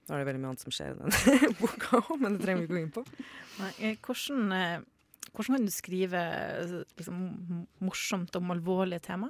Da 0.08 0.16
er 0.16 0.22
det 0.24 0.28
veldig 0.32 0.40
mye 0.42 0.50
annet 0.54 0.64
som 0.64 0.72
skjer 0.74 0.94
i 0.94 0.98
den 0.98 1.52
boka 1.60 2.00
òg, 2.00 2.16
men 2.22 2.34
det 2.38 2.46
trenger 2.46 2.64
vi 2.64 2.66
ikke 2.66 2.74
gå 2.78 2.80
inn 2.86 2.94
på. 2.96 3.04
Nei, 3.60 3.70
eh, 3.86 3.98
hvordan, 4.02 4.48
eh, 4.56 5.28
hvordan 5.30 5.58
kan 5.58 5.68
du 5.68 5.72
skrive 5.74 6.22
eh, 6.24 6.72
liksom, 6.98 7.20
morsomt 7.84 8.38
om 8.40 8.50
alvorlige 8.56 9.04
tema? 9.06 9.28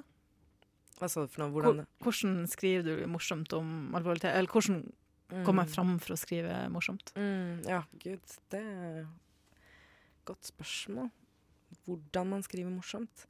Hva 1.01 1.11
sa 1.11 1.25
du 1.27 1.33
for 1.35 1.43
noe? 1.43 1.53
Hvordan 1.57 1.83
det? 1.83 1.89
Hvordan 2.07 2.39
skriver 2.53 2.87
du 2.87 3.07
morsomt 3.11 3.53
om 3.59 3.73
alvorlige 3.99 4.29
tema? 4.29 4.39
Eller 4.39 4.53
hvordan 4.55 4.83
kommer 5.47 5.65
jeg 5.65 5.73
Mm. 5.73 5.75
fram 5.75 5.93
for 6.05 6.13
å 6.15 6.21
skrive 6.21 6.57
morsomt? 6.71 7.13
Mm, 7.17 7.63
ja, 7.67 7.83
gud, 8.03 8.35
det 8.53 8.59
er 8.61 8.99
et 9.03 10.25
godt 10.29 10.45
spørsmål. 10.53 11.09
Hvordan 11.87 12.29
man 12.35 12.43
skriver 12.45 12.71
morsomt. 12.71 13.27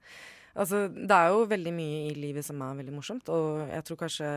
Altså, 0.52 0.84
det 0.92 1.16
er 1.16 1.30
jo 1.32 1.46
veldig 1.48 1.72
mye 1.72 2.00
i 2.10 2.16
livet 2.16 2.44
som 2.44 2.60
er 2.60 2.76
veldig 2.76 2.92
morsomt, 2.92 3.28
og 3.32 3.62
jeg 3.70 3.84
tror 3.88 3.98
kanskje 4.02 4.28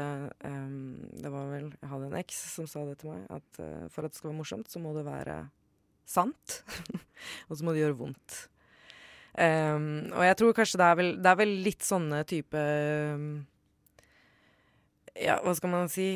um, 0.48 0.96
Det 1.12 1.32
var 1.32 1.50
vel 1.52 1.66
Jeg 1.74 1.90
hadde 1.92 2.08
en 2.08 2.20
eks 2.22 2.38
som 2.54 2.70
sa 2.72 2.86
det 2.88 3.02
til 3.02 3.12
meg, 3.12 3.26
at 3.36 3.60
uh, 3.60 3.88
for 3.92 4.08
at 4.08 4.14
det 4.14 4.20
skal 4.20 4.32
være 4.32 4.38
morsomt, 4.38 4.72
så 4.72 4.80
må 4.80 4.94
det 4.96 5.04
være 5.08 5.42
sant. 6.08 6.62
og 7.50 7.58
så 7.58 7.66
må 7.66 7.74
det 7.76 7.84
gjøre 7.84 7.98
vondt. 8.00 8.38
Um, 9.36 10.08
og 10.14 10.24
jeg 10.24 10.38
tror 10.40 10.56
kanskje 10.56 10.80
det 10.80 10.88
er 10.88 10.96
vel, 11.02 11.12
det 11.20 11.32
er 11.34 11.42
vel 11.42 11.52
litt 11.66 11.84
sånne 11.84 12.22
type 12.30 12.64
um, 13.18 13.28
Ja, 15.20 15.36
hva 15.44 15.52
skal 15.58 15.74
man 15.74 15.92
si? 15.92 16.08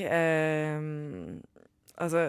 Altså 1.99 2.23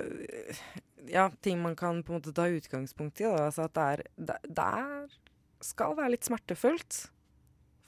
Ja, 1.07 1.29
ting 1.47 1.63
man 1.63 1.79
kan 1.79 2.03
på 2.03 2.11
en 2.11 2.19
måte 2.19 2.35
ta 2.35 2.49
utgangspunkt 2.51 3.23
i. 3.23 3.29
Da. 3.31 3.47
Altså 3.47 3.69
at 3.71 3.79
det 3.79 3.87
er 3.87 4.05
det, 4.19 4.39
det 4.59 4.67
er, 4.67 5.17
skal 5.63 5.95
være 5.95 6.17
litt 6.17 6.27
smertefullt 6.27 7.05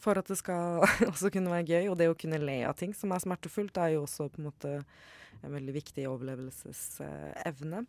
for 0.02 0.18
at 0.18 0.28
det 0.28 0.38
skal 0.40 0.82
også 1.12 1.30
kunne 1.34 1.52
være 1.52 1.68
gøy. 1.70 1.90
Og 1.92 1.98
det 2.00 2.10
å 2.10 2.18
kunne 2.18 2.40
le 2.42 2.60
av 2.68 2.76
ting 2.78 2.94
som 2.96 3.14
er 3.14 3.22
smertefullt, 3.22 3.78
er 3.80 3.96
jo 3.96 4.04
også 4.06 4.28
på 4.32 4.42
en 4.42 4.50
måte 4.50 4.76
en 5.42 5.56
veldig 5.56 5.74
viktig 5.78 6.06
overlevelsesevne. 6.10 7.84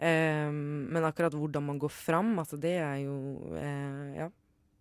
Um, 0.00 0.60
men 0.88 1.04
akkurat 1.04 1.34
hvordan 1.36 1.66
man 1.66 1.80
går 1.80 1.92
fram, 1.92 2.32
altså 2.40 2.56
det 2.56 2.78
er 2.80 3.02
jo 3.02 3.16
eh, 3.52 4.14
Ja, 4.16 4.28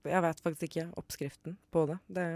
jeg 0.07 0.23
vet 0.23 0.43
faktisk 0.45 0.67
ikke 0.69 0.85
oppskriften 1.01 1.57
på 1.73 1.83
det. 1.89 1.97
det 2.07 2.27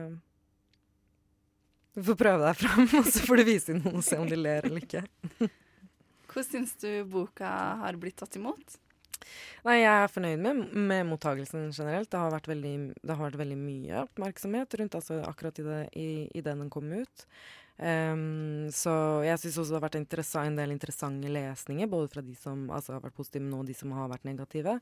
du 1.93 2.01
får 2.03 2.17
prøve 2.17 2.41
deg 2.41 2.57
fram, 2.57 2.87
og 2.99 3.07
så 3.07 3.21
får 3.23 3.39
du 3.39 3.43
vise 3.47 3.75
noen 3.77 3.99
og 4.01 4.05
se 4.05 4.17
om 4.19 4.27
de 4.27 4.39
ler 4.39 4.65
eller 4.65 4.81
ikke. 4.83 5.03
Hvordan 6.33 6.49
syns 6.49 6.73
du 6.81 6.89
boka 7.05 7.49
har 7.83 7.99
blitt 8.01 8.17
tatt 8.19 8.35
imot? 8.39 8.79
Nei, 9.63 9.77
jeg 9.79 9.95
er 9.95 10.09
fornøyd 10.11 10.41
med, 10.43 10.61
med 10.75 11.05
mottagelsen 11.07 11.69
generelt. 11.71 12.09
Det 12.11 12.19
har, 12.19 12.33
vært 12.33 12.49
veldig, 12.51 12.75
har 13.07 13.21
vært 13.21 13.39
veldig 13.39 13.59
mye 13.61 14.01
oppmerksomhet 14.01 14.75
rundt 14.79 14.97
altså 14.99 15.21
akkurat 15.23 15.61
i, 15.95 16.07
det 16.35 16.43
den 16.43 16.71
kom 16.73 16.91
ut. 16.91 17.27
Um, 17.77 18.67
så 18.75 18.91
jeg 19.25 19.39
syns 19.39 19.61
også 19.61 19.71
det 19.71 19.79
har 19.79 19.85
vært 19.87 19.97
en 20.43 20.59
del 20.59 20.75
interessante 20.75 21.31
lesninger, 21.31 21.89
både 21.89 22.11
fra 22.11 22.21
de 22.21 22.35
som 22.37 22.67
altså, 22.67 22.97
har 22.97 23.07
vært 23.07 23.15
positive 23.17 23.47
nå, 23.47 23.63
og 23.63 23.71
de 23.71 23.77
som 23.77 23.95
har 23.95 24.11
vært 24.11 24.27
negative. 24.27 24.75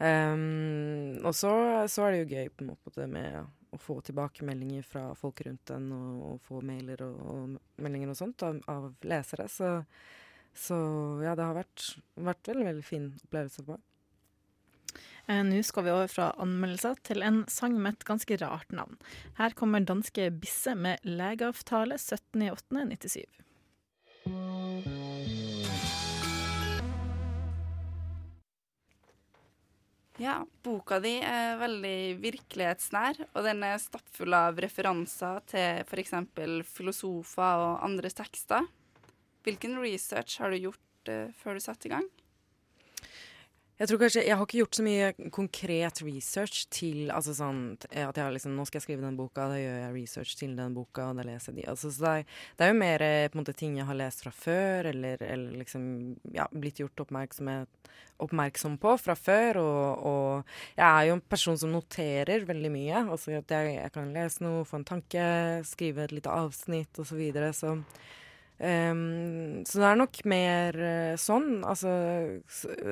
Um, 0.00 1.16
og 1.24 1.32
så, 1.36 1.56
så 1.88 2.04
er 2.04 2.12
det 2.12 2.20
jo 2.20 2.36
gøy 2.36 2.52
på 2.52 2.64
en 2.64 2.72
måte 2.74 3.08
med 3.08 3.40
å 3.72 3.80
få 3.80 4.02
tilbakemeldinger 4.04 4.84
fra 4.84 5.10
folk 5.16 5.40
rundt 5.48 5.64
den, 5.72 5.90
og, 5.96 6.22
og 6.28 6.40
få 6.44 6.60
mailer 6.60 7.08
og, 7.08 7.20
og 7.24 7.82
meldinger 7.82 8.12
og 8.12 8.20
sånt 8.20 8.44
av, 8.44 8.60
av 8.68 8.90
lesere. 9.08 9.48
Så, 9.48 9.78
så 10.52 10.80
ja, 11.24 11.32
det 11.32 11.46
har 11.46 11.56
vært, 11.56 11.94
vært 12.20 12.52
veldig, 12.52 12.74
veldig 12.74 12.84
fin 12.84 13.14
opplevelse 13.24 13.64
på 13.64 13.78
meg. 13.78 13.86
Nå 15.30 15.60
skal 15.62 15.84
vi 15.86 15.92
over 15.94 16.08
fra 16.10 16.32
anmeldelser 16.42 16.96
til 17.06 17.22
en 17.22 17.44
sang 17.46 17.76
med 17.78 18.00
et 18.00 18.06
ganske 18.08 18.34
rart 18.42 18.72
navn. 18.74 18.96
Her 19.38 19.54
kommer 19.54 19.84
danske 19.86 20.26
Bisse 20.42 20.74
med 20.74 20.98
'Legeavtale 21.06 21.94
17.8.97'. 22.02 23.40
Ja, 30.20 30.34
boka 30.66 30.98
di 31.00 31.14
er 31.24 31.54
veldig 31.56 32.18
virkelighetsnær, 32.20 33.22
og 33.32 33.46
den 33.46 33.62
er 33.64 33.78
stappfull 33.80 34.34
av 34.36 34.58
referanser 34.60 35.40
til 35.48 35.80
f.eks. 35.86 36.12
filosofer 36.68 37.62
og 37.70 37.86
andres 37.86 38.18
tekster. 38.18 38.66
Hvilken 39.46 39.78
research 39.80 40.42
har 40.42 40.52
du 40.52 40.58
gjort 40.66 41.08
uh, 41.08 41.32
før 41.40 41.56
du 41.56 41.64
satte 41.64 41.88
i 41.88 41.94
gang? 41.94 42.10
Jeg 43.80 43.88
tror 43.88 44.00
kanskje, 44.02 44.22
jeg 44.28 44.36
har 44.36 44.44
ikke 44.44 44.58
gjort 44.58 44.76
så 44.76 44.82
mye 44.84 45.06
konkret 45.32 46.00
research 46.04 46.66
til 46.68 47.08
altså 47.16 47.32
sånn, 47.32 47.60
at 47.88 48.18
jeg 48.18 48.20
har 48.20 48.34
liksom, 48.34 48.52
Nå 48.52 48.66
skal 48.68 48.76
jeg 48.76 48.84
skrive 48.84 49.06
den 49.06 49.16
boka, 49.16 49.46
da 49.48 49.56
gjør 49.56 49.78
jeg 49.78 49.94
research 49.94 50.34
til 50.36 50.52
den 50.58 50.74
boka, 50.76 51.06
og 51.08 51.16
da 51.16 51.24
leser 51.24 51.54
jeg 51.54 51.62
de. 51.62 51.64
Altså, 51.72 51.88
så 51.88 52.04
det, 52.04 52.12
er, 52.12 52.42
det 52.58 52.66
er 52.66 52.74
jo 52.74 52.76
mer 52.82 53.04
eh, 53.06 53.24
på 53.30 53.38
en 53.38 53.40
måte, 53.40 53.56
ting 53.56 53.78
jeg 53.80 53.88
har 53.88 53.96
lest 53.96 54.26
fra 54.26 54.34
før, 54.36 54.90
eller, 54.92 55.24
eller 55.24 55.56
liksom 55.62 55.88
ja, 56.36 56.44
blitt 56.52 56.82
gjort 56.82 57.06
oppmerksom 57.06 58.76
på 58.84 58.94
fra 59.00 59.16
før. 59.16 59.62
Og, 59.64 60.04
og 60.12 60.54
jeg 60.76 60.84
er 60.84 61.08
jo 61.08 61.16
en 61.16 61.26
person 61.32 61.60
som 61.64 61.72
noterer 61.72 62.44
veldig 62.52 62.76
mye. 62.76 63.04
Altså 63.16 63.38
jeg, 63.38 63.48
jeg 63.48 63.96
kan 63.96 64.12
lese 64.12 64.44
noe, 64.44 64.68
få 64.68 64.82
en 64.82 64.88
tanke, 64.92 65.24
skrive 65.72 66.04
et 66.04 66.18
lite 66.20 66.36
avsnitt 66.36 67.00
osv. 67.00 67.14
Så, 67.14 67.22
videre, 67.24 67.54
så 67.56 67.78
Ehm, 68.60 69.62
så 69.64 69.80
det 69.80 69.86
er 69.88 70.00
nok 70.00 70.18
mer 70.28 70.76
uh, 70.76 71.14
sånn. 71.20 71.62
Altså, 71.64 71.92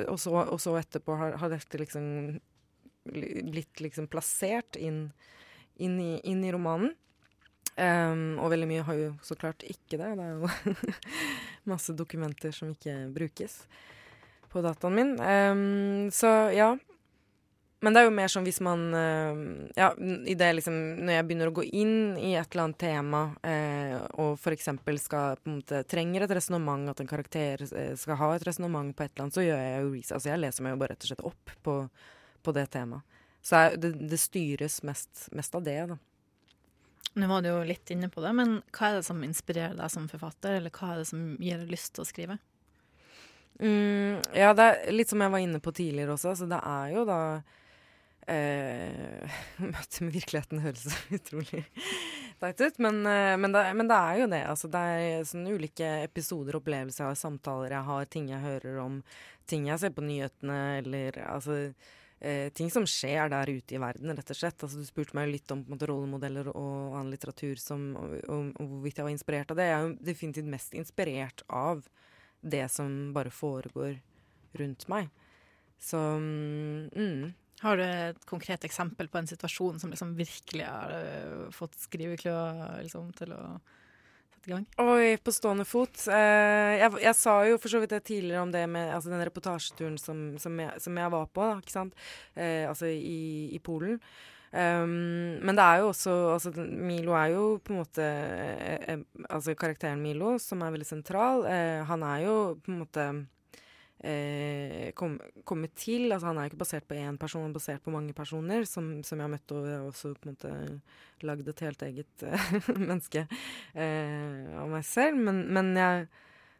og, 0.07 0.17
så, 0.21 0.33
og 0.41 0.61
så 0.63 0.77
etterpå 0.81 1.17
har, 1.21 1.37
har 1.43 1.53
dette 1.53 1.81
liksom 1.81 2.39
blitt 3.09 3.81
liksom 3.81 4.09
plassert 4.13 4.77
inn, 4.77 5.07
inn, 5.81 6.01
i, 6.01 6.17
inn 6.29 6.43
i 6.45 6.53
romanen. 6.53 6.95
Um, 7.79 8.41
og 8.43 8.51
veldig 8.51 8.67
mye 8.67 8.85
har 8.89 8.97
jo 8.99 9.11
så 9.23 9.37
klart 9.39 9.63
ikke 9.63 10.01
det. 10.01 10.11
Det 10.19 10.25
er 10.25 10.35
jo 10.35 10.75
masse 11.73 11.95
dokumenter 11.95 12.55
som 12.55 12.73
ikke 12.75 12.97
brukes 13.15 13.61
på 14.51 14.65
dataen 14.65 14.97
min. 14.97 15.13
Um, 15.21 16.09
så 16.15 16.33
ja. 16.57 16.73
Men 17.81 17.95
det 17.95 18.01
er 18.01 18.09
jo 18.09 18.15
mer 18.15 18.31
sånn 18.33 18.47
hvis 18.47 18.59
man 18.65 18.81
eh, 18.99 19.41
Ja, 19.79 19.93
i 19.99 20.35
det 20.39 20.49
liksom 20.59 20.79
Når 21.05 21.13
jeg 21.15 21.27
begynner 21.29 21.51
å 21.51 21.55
gå 21.61 21.65
inn 21.69 22.17
i 22.19 22.33
et 22.35 22.51
eller 22.51 22.65
annet 22.65 22.81
tema, 22.83 23.21
eh, 23.47 23.95
og 24.19 24.35
f.eks. 24.35 24.71
skal 25.05 25.39
på 25.39 25.51
en 25.51 25.61
måte 25.61 25.85
trenger 25.87 26.27
et 26.27 26.35
resonnement, 26.41 26.91
at 26.91 27.03
en 27.05 27.11
karakter 27.11 27.63
eh, 27.69 27.93
skal 27.99 28.19
ha 28.19 28.33
et 28.35 28.47
resonnement 28.49 28.91
på 28.97 29.07
et 29.07 29.13
eller 29.13 29.29
annet, 29.29 29.39
så 29.39 29.47
gjør 29.47 29.63
jeg 29.63 29.79
jo 29.79 29.93
research. 29.93 30.17
Altså 30.19 30.33
jeg 30.33 30.43
leser 30.43 30.67
meg 30.67 30.75
jo 30.75 30.81
bare 30.83 30.97
rett 30.97 31.07
og 31.07 31.13
slett 31.13 31.25
opp 31.31 31.55
på, 31.63 31.79
på 32.43 32.57
det 32.59 32.67
temaet. 32.75 33.17
Så 33.47 33.63
jeg, 33.63 33.81
det, 33.85 33.93
det 34.11 34.19
styres 34.21 34.83
mest, 34.83 35.29
mest 35.39 35.55
av 35.55 35.63
det, 35.67 35.79
da. 35.93 35.99
Nå 37.19 37.29
var 37.31 37.43
du 37.43 37.49
jo 37.49 37.63
litt 37.67 37.91
inne 37.95 38.11
på 38.13 38.23
det, 38.23 38.35
men 38.37 38.59
hva 38.75 38.91
er 38.91 38.99
det 38.99 39.07
som 39.07 39.23
inspirerer 39.25 39.79
deg 39.79 39.91
som 39.91 40.11
forfatter, 40.11 40.59
eller 40.59 40.75
hva 40.75 40.93
er 40.93 41.01
det 41.01 41.09
som 41.09 41.23
gir 41.39 41.63
deg 41.63 41.71
lyst 41.73 41.95
til 41.95 42.05
å 42.05 42.09
skrive? 42.09 42.39
Mm, 43.59 44.21
ja, 44.39 44.53
det 44.55 44.67
er 44.67 44.93
litt 44.95 45.11
som 45.11 45.23
jeg 45.23 45.33
var 45.33 45.43
inne 45.43 45.63
på 45.63 45.73
tidligere 45.75 46.15
også. 46.15 46.35
Så 46.39 46.51
det 46.51 46.59
er 46.59 46.93
jo 46.95 47.07
da 47.09 47.21
eh, 48.31 49.39
Møtet 49.73 50.01
med 50.05 50.15
virkeligheten 50.15 50.63
høres 50.65 50.87
utrolig 51.19 51.65
teit 52.39 52.61
ut, 52.63 52.79
men, 52.85 53.01
eh, 53.07 53.35
men, 53.41 53.53
det, 53.55 53.65
men 53.75 53.91
det 53.91 53.99
er 53.99 54.23
jo 54.23 54.31
det. 54.31 54.43
Altså, 54.47 54.71
det 54.73 54.83
er 54.95 55.29
sånne 55.29 55.55
ulike 55.59 55.93
episoder, 56.07 56.59
opplevelser 56.61 57.05
jeg 57.05 57.13
har, 57.13 57.19
samtaler 57.19 57.75
jeg 57.75 57.89
har, 57.91 58.11
ting 58.13 58.29
jeg 58.33 58.45
hører 58.45 58.83
om, 58.85 59.01
ting 59.51 59.69
jeg 59.71 59.83
ser 59.83 59.95
på 59.97 60.05
nyhetene, 60.07 60.59
eller 60.83 61.19
altså 61.27 61.59
eh, 62.21 62.49
ting 62.55 62.71
som 62.71 62.87
skjer 62.89 63.33
der 63.33 63.51
ute 63.51 63.77
i 63.77 63.83
verden, 63.83 64.15
rett 64.15 64.35
og 64.35 64.39
slett. 64.39 64.63
Altså, 64.63 64.81
du 64.81 64.89
spurte 64.89 65.19
meg 65.19 65.33
litt 65.33 65.55
om 65.55 65.65
måte, 65.69 65.89
rollemodeller 65.91 66.53
og 66.55 66.99
annen 66.99 67.15
litteratur 67.15 67.59
som, 67.63 67.91
og, 67.99 68.19
og 68.29 68.63
hvorvidt 68.63 69.01
jeg 69.01 69.09
var 69.09 69.17
inspirert 69.17 69.55
av 69.55 69.61
det. 69.61 69.71
Jeg 69.71 69.79
er 69.79 69.89
jo 69.89 69.97
definitivt 70.13 70.53
mest 70.53 70.79
inspirert 70.79 71.47
av 71.49 71.83
det 72.41 72.67
som 72.71 73.11
bare 73.17 73.35
foregår 73.35 73.99
rundt 74.59 74.87
meg. 74.91 75.11
Så 75.83 75.99
mm, 75.99 77.35
Har 77.63 77.79
du 77.79 77.83
et 77.83 78.25
konkret 78.29 78.63
eksempel 78.67 79.09
på 79.11 79.19
en 79.19 79.27
situasjon 79.27 79.81
som 79.83 79.91
liksom 79.91 80.15
virkelig 80.19 80.67
har 80.67 80.95
uh, 80.95 81.51
fått 81.55 81.75
skrivekløa 81.81 82.79
liksom, 82.85 83.11
til 83.19 83.35
å 83.35 83.43
sette 84.31 84.47
i 84.47 84.53
gang? 84.53 84.67
Oi, 84.85 85.17
på 85.19 85.35
stående 85.35 85.67
fot. 85.67 86.05
Uh, 86.07 86.79
jeg, 86.79 86.93
jeg, 87.03 87.15
sa 87.19 87.35
jo 87.49 87.59
for 87.59 87.73
så 87.73 87.83
vidt 87.83 87.97
det 87.97 88.05
tidligere 88.07 88.45
om 88.47 88.55
det 88.55 88.63
med 88.71 88.95
altså 88.95 89.11
den 89.11 89.25
reportasjeturen 89.27 89.99
som, 89.99 90.25
som, 90.39 90.59
jeg, 90.63 90.83
som 90.85 91.01
jeg, 91.03 91.15
var 91.15 91.31
på, 91.35 91.47
da, 91.51 91.63
ikke 91.65 91.75
sant. 91.75 92.03
Uh, 92.39 92.69
altså 92.71 92.93
i, 92.95 93.49
i 93.57 93.63
Polen. 93.63 93.99
Um, 94.49 95.43
men 95.45 95.59
det 95.59 95.65
er 95.65 95.83
jo 95.83 95.91
også 95.91 96.13
altså, 96.33 96.53
Milo 96.57 97.13
er 97.19 97.35
jo 97.35 97.43
på 97.61 97.75
en 97.75 97.83
måte 97.83 98.07
Altså 99.29 99.53
karakteren 99.53 100.01
Milo, 100.01 100.39
som 100.41 100.63
er 100.65 100.73
veldig 100.73 100.89
sentral, 100.89 101.45
han 101.85 102.07
er 102.09 102.23
jo 102.23 102.37
på 102.65 102.73
en 102.73 102.79
måte 102.81 103.05
eh, 104.05 104.93
kom, 104.99 105.19
kommet 105.45 105.75
til. 105.79 106.09
Altså, 106.13 106.31
han 106.31 106.39
er 106.39 106.51
ikke 106.51 106.61
basert 106.63 106.89
på 106.89 106.99
én 106.99 107.19
person, 107.21 107.45
han 107.45 107.53
er 107.53 107.59
basert 107.59 107.85
på 107.85 107.95
mange 107.95 108.15
personer 108.17 108.67
som, 108.69 108.91
som 109.07 109.19
jeg 109.19 109.27
har 109.27 109.35
møtt, 109.35 109.55
og 109.55 109.69
jeg 109.69 109.85
også 109.85 110.15
på 110.15 110.29
en 110.29 110.35
måte 110.35 110.55
lagd 111.27 111.51
et 111.51 111.63
helt 111.67 111.83
eget 111.83 112.27
uh, 112.27 112.51
menneske 112.89 113.25
eh, 113.75 114.45
av 114.59 114.69
meg 114.71 114.87
selv. 114.87 115.23
Men, 115.29 115.45
men 115.55 115.73
jeg 115.79 116.05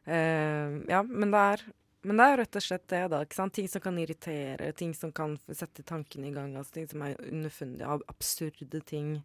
eh, 0.07 0.79
Ja, 0.91 1.03
men 1.07 1.35
det 1.35 1.45
er 1.53 1.69
men 2.09 2.21
det 2.21 2.25
er 2.25 2.37
rett 2.41 2.57
og 2.57 2.63
slett 2.63 2.85
det, 2.89 3.01
da. 3.11 3.19
ikke 3.27 3.37
sant? 3.37 3.53
Ting 3.57 3.67
som 3.69 3.83
kan 3.83 3.97
irritere, 4.01 4.71
ting 4.79 4.93
som 4.95 5.11
kan 5.13 5.35
sette 5.51 5.83
tankene 5.85 6.29
i 6.31 6.33
gang. 6.33 6.55
altså 6.57 6.77
Ting 6.77 6.87
som 6.89 7.03
er 7.05 7.19
underfundige, 7.27 7.97
absurde 8.09 8.81
ting. 8.87 9.17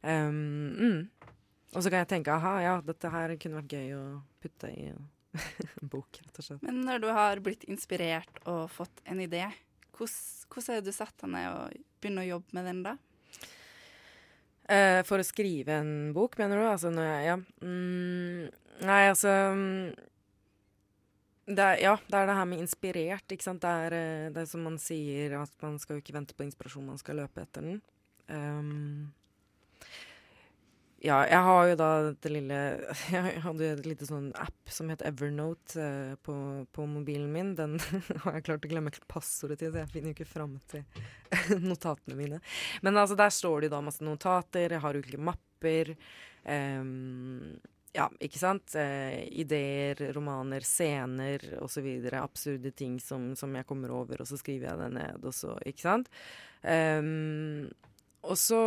Um, 0.00 0.72
mm. 0.72 1.36
Og 1.76 1.84
så 1.84 1.92
kan 1.92 2.00
jeg 2.00 2.10
tenke 2.14 2.32
aha, 2.32 2.54
ja, 2.64 2.74
dette 2.82 3.12
her 3.12 3.34
kunne 3.36 3.60
vært 3.60 3.76
gøy 3.76 3.94
å 3.98 4.02
putte 4.40 4.72
i 4.72 4.88
en 5.82 5.90
bok, 5.92 6.20
rett 6.22 6.40
og 6.40 6.46
slett. 6.46 6.62
Men 6.64 6.82
når 6.86 7.02
du 7.04 7.08
har 7.14 7.42
blitt 7.44 7.66
inspirert 7.68 8.40
og 8.48 8.66
fått 8.72 9.02
en 9.08 9.20
idé, 9.22 9.44
hvordan 9.98 10.74
er 10.74 10.80
det 10.80 10.92
du 10.92 10.96
satt 10.96 11.16
deg 11.22 11.32
ned 11.34 11.48
og 11.52 11.78
begynner 12.00 12.24
å 12.26 12.32
jobbe 12.36 12.58
med 12.58 12.68
den 12.70 12.82
da? 12.86 12.96
Eh, 14.68 15.00
for 15.08 15.20
å 15.20 15.24
skrive 15.26 15.78
en 15.80 16.12
bok, 16.16 16.36
mener 16.40 16.60
du? 16.60 16.66
Altså 16.68 16.92
når 16.92 17.08
jeg 17.08 17.26
Ja. 17.30 17.36
Mm, 17.64 18.48
nei, 18.84 19.02
altså 19.08 19.32
mm, 19.56 19.94
det 21.48 21.64
er, 21.64 21.78
ja, 21.80 21.94
det 22.04 22.18
er 22.18 22.26
det 22.28 22.36
her 22.36 22.48
med 22.48 22.60
inspirert, 22.60 23.32
ikke 23.32 23.46
sant. 23.46 23.62
Det 23.64 23.70
er, 23.86 23.96
eh, 23.96 24.30
det 24.34 24.42
er 24.42 24.50
som 24.50 24.66
man 24.68 24.76
sier, 24.80 25.38
at 25.40 25.64
man 25.64 25.78
skal 25.80 25.96
jo 25.96 26.02
ikke 26.04 26.16
vente 26.18 26.36
på 26.36 26.44
inspirasjon, 26.44 26.90
man 26.92 27.00
skal 27.00 27.22
løpe 27.22 27.40
etter 27.40 27.64
den. 27.64 27.80
Um, 28.28 29.08
ja, 30.98 31.18
jeg 31.30 31.42
har 31.46 31.68
jo 31.70 31.74
da 31.78 31.88
dette 32.08 32.30
lille 32.32 32.56
Jeg 33.14 33.42
hadde 33.44 33.66
jo 33.66 33.76
et 33.76 33.86
lite 33.86 34.08
sånn 34.08 34.32
app 34.38 34.72
som 34.72 34.90
het 34.90 35.04
Evernote 35.06 35.78
eh, 35.78 36.14
på, 36.26 36.34
på, 36.74 36.86
mobilen 36.90 37.30
min. 37.34 37.52
Den 37.58 37.76
har 38.24 38.38
jeg 38.38 38.46
klart 38.48 38.66
å 38.66 38.72
glemme 38.72 38.92
passordet 39.06 39.60
til, 39.62 39.70
så 39.70 39.84
jeg 39.84 39.92
finner 39.92 40.10
jo 40.10 40.18
ikke 40.18 40.32
fram 40.32 40.58
til 40.70 40.82
notatene 41.70 42.18
mine. 42.18 42.42
Men 42.82 42.98
altså, 42.98 43.18
der 43.18 43.30
står 43.34 43.60
det 43.60 43.70
jo 43.70 43.76
da 43.76 43.82
masse 43.86 44.06
notater, 44.06 44.74
jeg 44.74 44.82
har 44.82 44.98
ulike 44.98 45.22
mapper. 45.22 45.94
Um, 46.42 47.58
ja, 47.94 48.08
ikke 48.22 48.42
sant. 48.42 48.74
Eh, 48.78 49.22
ideer, 49.38 50.02
romaner, 50.16 50.66
scener 50.66 51.46
osv. 51.62 51.86
Absurde 52.18 52.74
ting 52.74 52.98
som, 53.02 53.30
som, 53.38 53.54
jeg 53.54 53.66
kommer 53.70 53.94
over, 53.94 54.22
og 54.22 54.28
så 54.28 54.38
skriver 54.40 54.72
jeg 54.72 54.82
det 54.82 54.94
ned, 54.98 55.22
og 55.22 55.34
så 55.34 55.54
Ikke 55.62 55.86
sant. 55.86 56.10
Um, 56.66 57.68
og 58.26 58.38
så, 58.38 58.60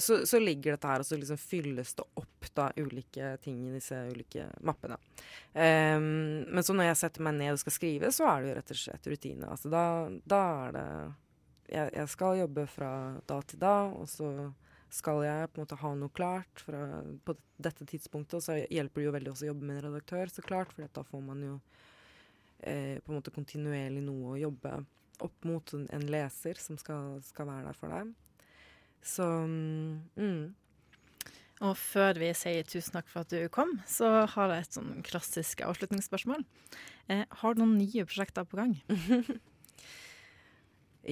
så, 0.00 0.20
så, 0.26 0.38
ligger 0.38 0.76
dette 0.76 0.88
her, 0.88 1.02
og 1.02 1.06
så 1.06 1.16
liksom 1.18 1.38
fylles 1.40 1.94
det 1.98 2.04
opp 2.20 2.50
da 2.54 2.68
ulike 2.76 3.32
ting 3.42 3.64
i 3.66 3.72
disse 3.74 3.96
ulike 4.12 4.46
mappene. 4.62 4.98
Um, 5.52 6.44
men 6.46 6.62
så 6.62 6.76
når 6.76 6.90
jeg 6.90 7.00
setter 7.00 7.26
meg 7.26 7.34
ned 7.40 7.56
og 7.56 7.62
skal 7.64 7.74
skrive, 7.74 8.12
så 8.14 8.28
er 8.30 8.42
det 8.42 8.50
jo 8.50 8.56
rett 8.60 8.72
og 8.74 8.80
slett 8.82 9.10
rutine. 9.10 9.50
Altså 9.50 9.72
da, 9.72 9.84
da 10.28 10.40
er 10.66 10.76
det 10.76 10.86
jeg, 11.72 11.92
jeg, 11.96 12.08
skal 12.12 12.40
jobbe 12.42 12.66
fra 12.70 12.92
da 13.28 13.40
til 13.48 13.62
da, 13.62 13.76
og 13.96 14.08
så 14.10 14.30
skal 14.92 15.22
jeg 15.24 15.48
på 15.48 15.58
en 15.58 15.64
måte 15.64 15.80
ha 15.80 15.92
noe 15.96 16.12
klart 16.12 16.62
fra, 16.62 16.82
på 17.24 17.36
dette 17.64 17.86
tidspunktet. 17.88 18.38
Og 18.38 18.44
så 18.44 18.58
hjelper 18.62 19.00
det 19.00 19.06
jo 19.06 19.14
veldig 19.16 19.32
også 19.32 19.46
å 19.46 19.52
jobbe 19.52 19.68
med 19.68 19.80
en 19.80 19.86
redaktør, 19.88 20.32
så 20.32 20.44
klart, 20.44 20.74
for 20.76 20.84
da 20.84 21.04
får 21.08 21.22
man 21.24 21.46
jo 21.46 21.54
eh, 22.60 22.98
på 23.00 23.12
en 23.12 23.18
måte 23.18 23.32
kontinuerlig 23.34 24.04
noe 24.04 24.34
å 24.34 24.42
jobbe 24.42 24.76
opp 25.22 25.48
mot 25.48 25.74
en, 25.78 26.06
leser 26.10 26.60
som 26.60 26.78
skal, 26.80 27.16
skal 27.24 27.48
være 27.48 27.70
der 27.70 27.78
for 27.78 27.94
deg. 27.94 28.12
Så 29.02 29.26
mm. 29.46 30.54
Og 31.62 31.76
før 31.78 32.18
vi 32.18 32.32
sier 32.34 32.66
tusen 32.66 32.96
takk 32.96 33.10
for 33.10 33.22
at 33.22 33.30
du 33.30 33.46
kom, 33.54 33.76
så 33.86 34.24
har 34.32 34.50
jeg 34.50 34.64
et 34.64 34.76
sånn 34.78 34.92
klassisk 35.06 35.62
avslutningsspørsmål. 35.62 36.42
Eh, 37.12 37.22
har 37.42 37.54
du 37.54 37.62
noen 37.62 37.76
nye 37.78 38.06
prosjekter 38.08 38.48
på 38.48 38.58
gang? 38.58 38.74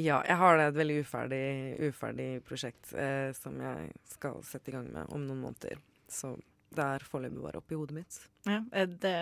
ja, 0.08 0.18
jeg 0.26 0.38
har 0.42 0.64
et 0.64 0.74
veldig 0.74 0.98
uferdig, 1.04 1.44
uferdig 1.92 2.28
prosjekt 2.48 2.90
eh, 2.98 3.30
som 3.38 3.62
jeg 3.62 3.92
skal 4.10 4.42
sette 4.46 4.72
i 4.72 4.74
gang 4.74 4.90
med 4.90 5.14
om 5.14 5.22
noen 5.28 5.44
måneder. 5.46 5.78
Så 6.10 6.34
det 6.74 6.82
er 6.96 7.06
foreløpig 7.06 7.42
bare 7.42 7.62
oppi 7.62 7.78
hodet 7.78 8.00
mitt. 8.00 8.18
Ja, 8.46 8.60
Er 8.74 8.90
det 8.90 9.16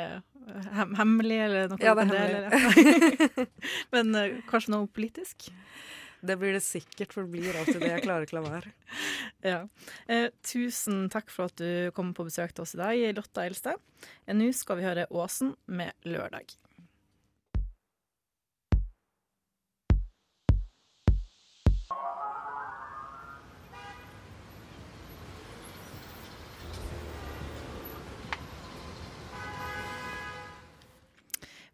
hem 0.78 0.96
hemmelig, 0.96 1.38
eller 1.44 1.70
noe? 1.72 1.80
Ja, 1.84 1.94
det 1.96 2.08
er 2.08 2.48
hemmelig. 2.56 3.48
Men 3.92 4.16
eh, 4.16 4.40
kanskje 4.48 4.78
noe 4.78 4.88
politisk? 4.88 5.50
Det 6.20 6.36
blir 6.38 6.56
det 6.56 6.62
sikkert, 6.66 7.12
for 7.14 7.26
det 7.26 7.30
blir 7.36 7.58
alltid 7.60 7.80
det. 7.82 7.90
Jeg 7.92 8.04
klarer 8.06 8.26
ikke 8.26 8.38
la 8.38 8.44
være. 8.46 8.72
ja. 9.52 9.60
Eh, 10.10 10.28
tusen 10.42 11.06
takk 11.12 11.30
for 11.30 11.46
at 11.46 11.60
du 11.60 11.92
kom 11.96 12.14
på 12.16 12.26
besøk 12.26 12.54
til 12.54 12.66
oss 12.66 12.74
i 12.74 12.80
dag, 12.80 13.02
Lotta 13.18 13.46
Elstad. 13.46 13.78
Eh, 14.26 14.34
Nå 14.34 14.50
skal 14.56 14.80
vi 14.80 14.88
høre 14.88 15.06
Åsen 15.10 15.54
med 15.66 15.94
'Lørdag'. 16.04 16.56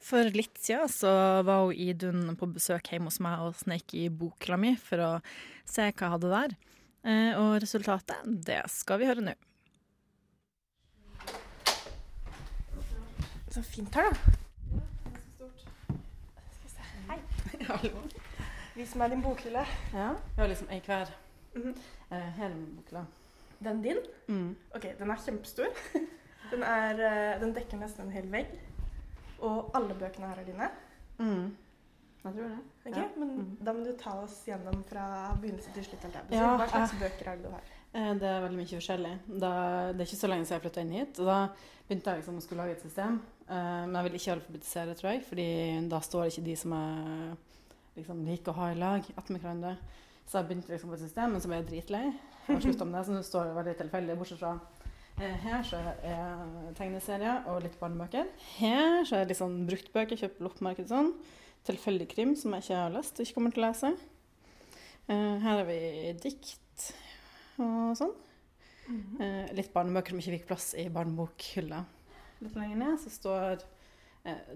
For 0.05 0.29
litt 0.37 0.59
siden 0.61 0.90
så 0.93 1.11
var 1.49 1.62
hun 1.64 1.79
Idun 1.81 2.35
på 2.37 2.49
besøk 2.53 2.90
hjemme 2.93 3.09
hos 3.09 3.23
meg 3.25 3.40
og 3.40 3.55
sneik 3.57 3.95
i 3.97 4.11
bokhylla 4.12 4.59
mi 4.61 4.75
for 4.77 5.01
å 5.01 5.11
se 5.64 5.87
hva 5.87 5.93
jeg 5.95 6.12
hadde 6.12 6.33
der. 6.33 6.55
Eh, 7.09 7.31
og 7.40 7.57
resultatet, 7.64 8.21
det 8.25 8.61
skal 8.73 9.01
vi 9.01 9.09
høre 9.09 9.25
nå. 9.25 9.35
Så 13.55 13.62
fint 13.64 13.97
her, 13.97 14.11
da. 14.11 14.35
Hei. 17.09 17.19
Hallo. 17.71 18.05
Vis 18.75 18.93
meg 18.99 19.14
din 19.14 19.25
bokhylle. 19.25 19.64
Ja, 19.95 20.11
vi 20.35 20.43
har 20.43 20.53
liksom 20.53 20.69
ei 20.75 20.83
hver. 20.85 21.14
Mm 21.55 21.62
-hmm. 21.62 22.31
hele 22.37 22.55
bokhylla. 22.77 23.07
Den 23.64 23.83
din? 23.83 23.99
Mm. 24.29 24.57
OK, 24.75 24.83
den 24.99 25.11
er 25.11 25.17
kjempestor. 25.17 25.67
Den, 26.51 26.62
er, 26.62 26.90
eh, 26.90 27.40
den 27.40 27.55
dekker 27.55 27.77
nesten 27.77 28.05
en 28.05 28.12
hel 28.12 28.33
vegg. 28.33 28.47
Og 29.44 29.76
alle 29.76 29.94
bøkene 29.98 30.30
her 30.30 30.40
er 30.40 30.48
dine? 30.48 30.70
Mm. 31.18 31.52
Jeg 32.24 32.33
tror 32.33 32.48
det. 32.48 32.59
Ok, 32.87 32.96
ja. 32.96 33.07
Men 33.20 33.33
mm. 33.37 33.48
da 33.66 33.72
må 33.76 33.85
du 33.85 33.92
ta 34.00 34.14
oss 34.22 34.38
gjennom 34.48 34.83
fra 34.88 35.07
begynnelse 35.40 35.72
til 35.74 35.85
slutt. 35.85 36.07
Ja, 36.33 36.54
Hva 36.57 36.68
slags 36.70 36.94
bøker 37.00 37.30
er 37.30 37.40
det 37.40 37.44
du 37.44 37.52
har? 37.52 37.72
Eh, 37.92 38.12
det 38.20 38.28
er 38.30 38.44
veldig 38.46 38.61
mye 38.62 38.70
forskjellig. 38.70 39.14
Da, 39.28 39.50
det 39.92 40.00
er 40.00 40.09
ikke 40.09 40.20
så 40.22 40.30
lenge 40.33 40.48
siden 40.48 40.57
jeg 40.57 40.64
flytta 40.64 40.85
inn 40.85 40.94
hit. 40.96 41.20
og 41.20 41.28
Da 41.28 41.38
begynte 41.88 42.14
jeg 42.14 42.22
liksom 42.22 42.38
å 42.40 42.44
skulle 42.46 42.64
lage 42.64 42.78
et 42.78 42.87
system. 42.87 43.18
Uh, 43.44 43.85
men 43.85 43.98
jeg 43.98 44.07
vil 44.07 44.20
ikke 44.20 44.37
alfabetisere, 44.38 44.94
tror 44.96 45.11
jeg, 45.12 45.26
fordi 45.28 45.48
da 45.92 46.00
står 46.00 46.30
ikke 46.30 46.46
de 46.46 46.54
som 46.57 46.72
jeg 46.78 47.35
liksom, 47.98 48.24
liker 48.30 48.54
å 48.54 48.59
ha 48.62 48.70
i 48.72 48.78
lag, 48.80 49.11
attmed 49.20 49.44
hverandre. 49.44 49.74
Så 50.24 50.40
jeg 50.40 50.48
begynte 50.48 50.72
liksom 50.72 50.94
på 50.94 50.96
et 50.96 51.04
system, 51.04 51.37
men 51.37 51.44
så 51.44 51.50
ble 51.50 51.61
jeg 51.61 51.68
dritlei. 51.74 52.07
Og 52.48 52.57
slutta 52.64 52.88
med 52.88 52.96
det, 52.98 53.04
så 53.04 53.18
nå 53.18 53.20
står 53.28 53.50
det 53.50 53.59
veldig 53.61 53.76
tilfeldig, 53.83 54.16
bortsett 54.22 54.40
fra 54.40 54.54
Eh, 54.57 54.74
her 55.18 55.62
så 55.66 55.79
er 56.03 56.72
tegneserier 56.79 57.46
og 57.50 57.62
litt 57.62 57.77
barnebøker. 57.79 58.27
Her 58.57 59.05
så 59.07 59.20
er 59.20 59.29
litt 59.31 59.38
sånn 59.38 59.62
bruktbøker, 59.68 60.18
kjøpt 60.18 60.40
på 60.40 60.46
loppemarked 60.48 60.90
sånn. 60.90 61.12
Tilfeldig 61.64 62.09
krim 62.11 62.35
som 62.37 62.55
jeg 62.57 62.66
ikke 62.66 62.81
har 62.83 62.94
lest 62.94 63.18
og 63.18 63.24
ikke 63.24 63.38
kommer 63.38 63.55
til 63.55 63.62
å 63.62 63.68
lese. 63.68 63.92
Eh, 65.07 65.37
her 65.44 65.61
har 65.61 65.66
vi 65.68 65.79
dikt 66.22 66.88
og 67.62 67.94
sånn. 67.96 68.14
Mm 68.88 69.03
-hmm. 69.03 69.55
Litt 69.55 69.72
barnebøker 69.72 70.11
som 70.11 70.18
ikke 70.18 70.38
fikk 70.38 70.46
plass 70.46 70.74
i 70.74 70.88
barnebokhylla. 70.88 71.85
Litt 72.40 72.57
lenger 72.57 72.77
ned 72.77 73.00
så 73.00 73.11
står 73.11 73.62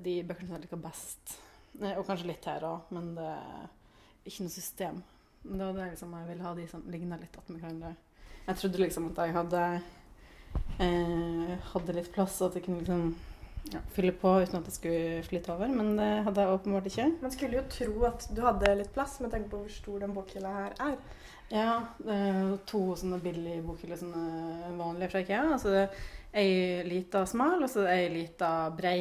de 0.02 0.22
bøkene 0.22 0.46
som 0.46 0.56
jeg 0.56 0.62
liker 0.64 0.76
best. 0.76 1.38
Og 1.80 2.06
kanskje 2.06 2.26
litt 2.26 2.44
her 2.44 2.64
òg, 2.64 2.80
men 2.90 3.14
det 3.14 3.24
er 3.24 3.68
ikke 4.24 4.42
noe 4.42 4.50
system. 4.50 5.02
Det 5.42 5.58
var 5.58 5.72
det 5.72 5.90
liksom 5.92 6.12
jeg 6.12 6.28
ville 6.28 6.44
ha 6.44 6.54
de 6.54 6.66
som 6.68 6.82
ligna 6.90 7.16
litt 7.16 7.36
attmed 7.36 7.60
hverandre. 7.60 7.94
Jeg 8.48 8.56
trodde 8.56 8.78
liksom 8.78 9.10
at 9.10 9.18
jeg 9.22 9.32
hadde 9.36 9.62
eh, 10.82 11.56
hadde 11.72 11.96
litt 11.96 12.12
plass, 12.14 12.40
og 12.42 12.50
at 12.50 12.58
jeg 12.58 12.66
kunne 12.66 12.82
liksom 12.82 13.08
ja, 13.72 13.80
fylle 13.92 14.12
på 14.16 14.32
uten 14.42 14.60
at 14.60 14.68
det 14.68 14.74
skulle 14.74 15.22
flytte 15.26 15.54
over. 15.54 15.72
Men 15.72 15.96
det 15.98 16.10
hadde 16.26 16.44
jeg 16.44 16.58
åpenbart 16.58 16.90
ikke. 16.90 17.08
Man 17.22 17.34
skulle 17.34 17.60
jo 17.60 17.64
tro 17.72 18.04
at 18.08 18.28
du 18.34 18.42
hadde 18.46 18.76
litt 18.80 18.92
plass, 18.94 19.18
med 19.24 19.32
tanke 19.34 19.50
på 19.52 19.62
hvor 19.62 19.72
stor 19.72 20.04
den 20.04 20.14
bokhylla 20.16 20.54
her 20.54 20.78
er. 20.90 21.00
Ja, 21.48 21.74
det 22.04 22.12
er 22.12 22.54
to 22.68 22.82
sånne 23.00 23.18
billige 23.24 23.64
bokhyller, 23.64 23.96
sånne 23.96 24.72
vanlige 24.76 25.12
fra 25.14 25.22
IKEA. 25.24 25.44
Altså 25.54 25.72
det 25.72 25.82
er 25.86 26.06
ei 26.42 26.88
lita 26.88 27.24
smal, 27.28 27.62
og 27.64 27.70
så 27.72 27.86
er 27.86 28.04
ei 28.04 28.10
lita 28.12 28.52
brei. 28.76 28.98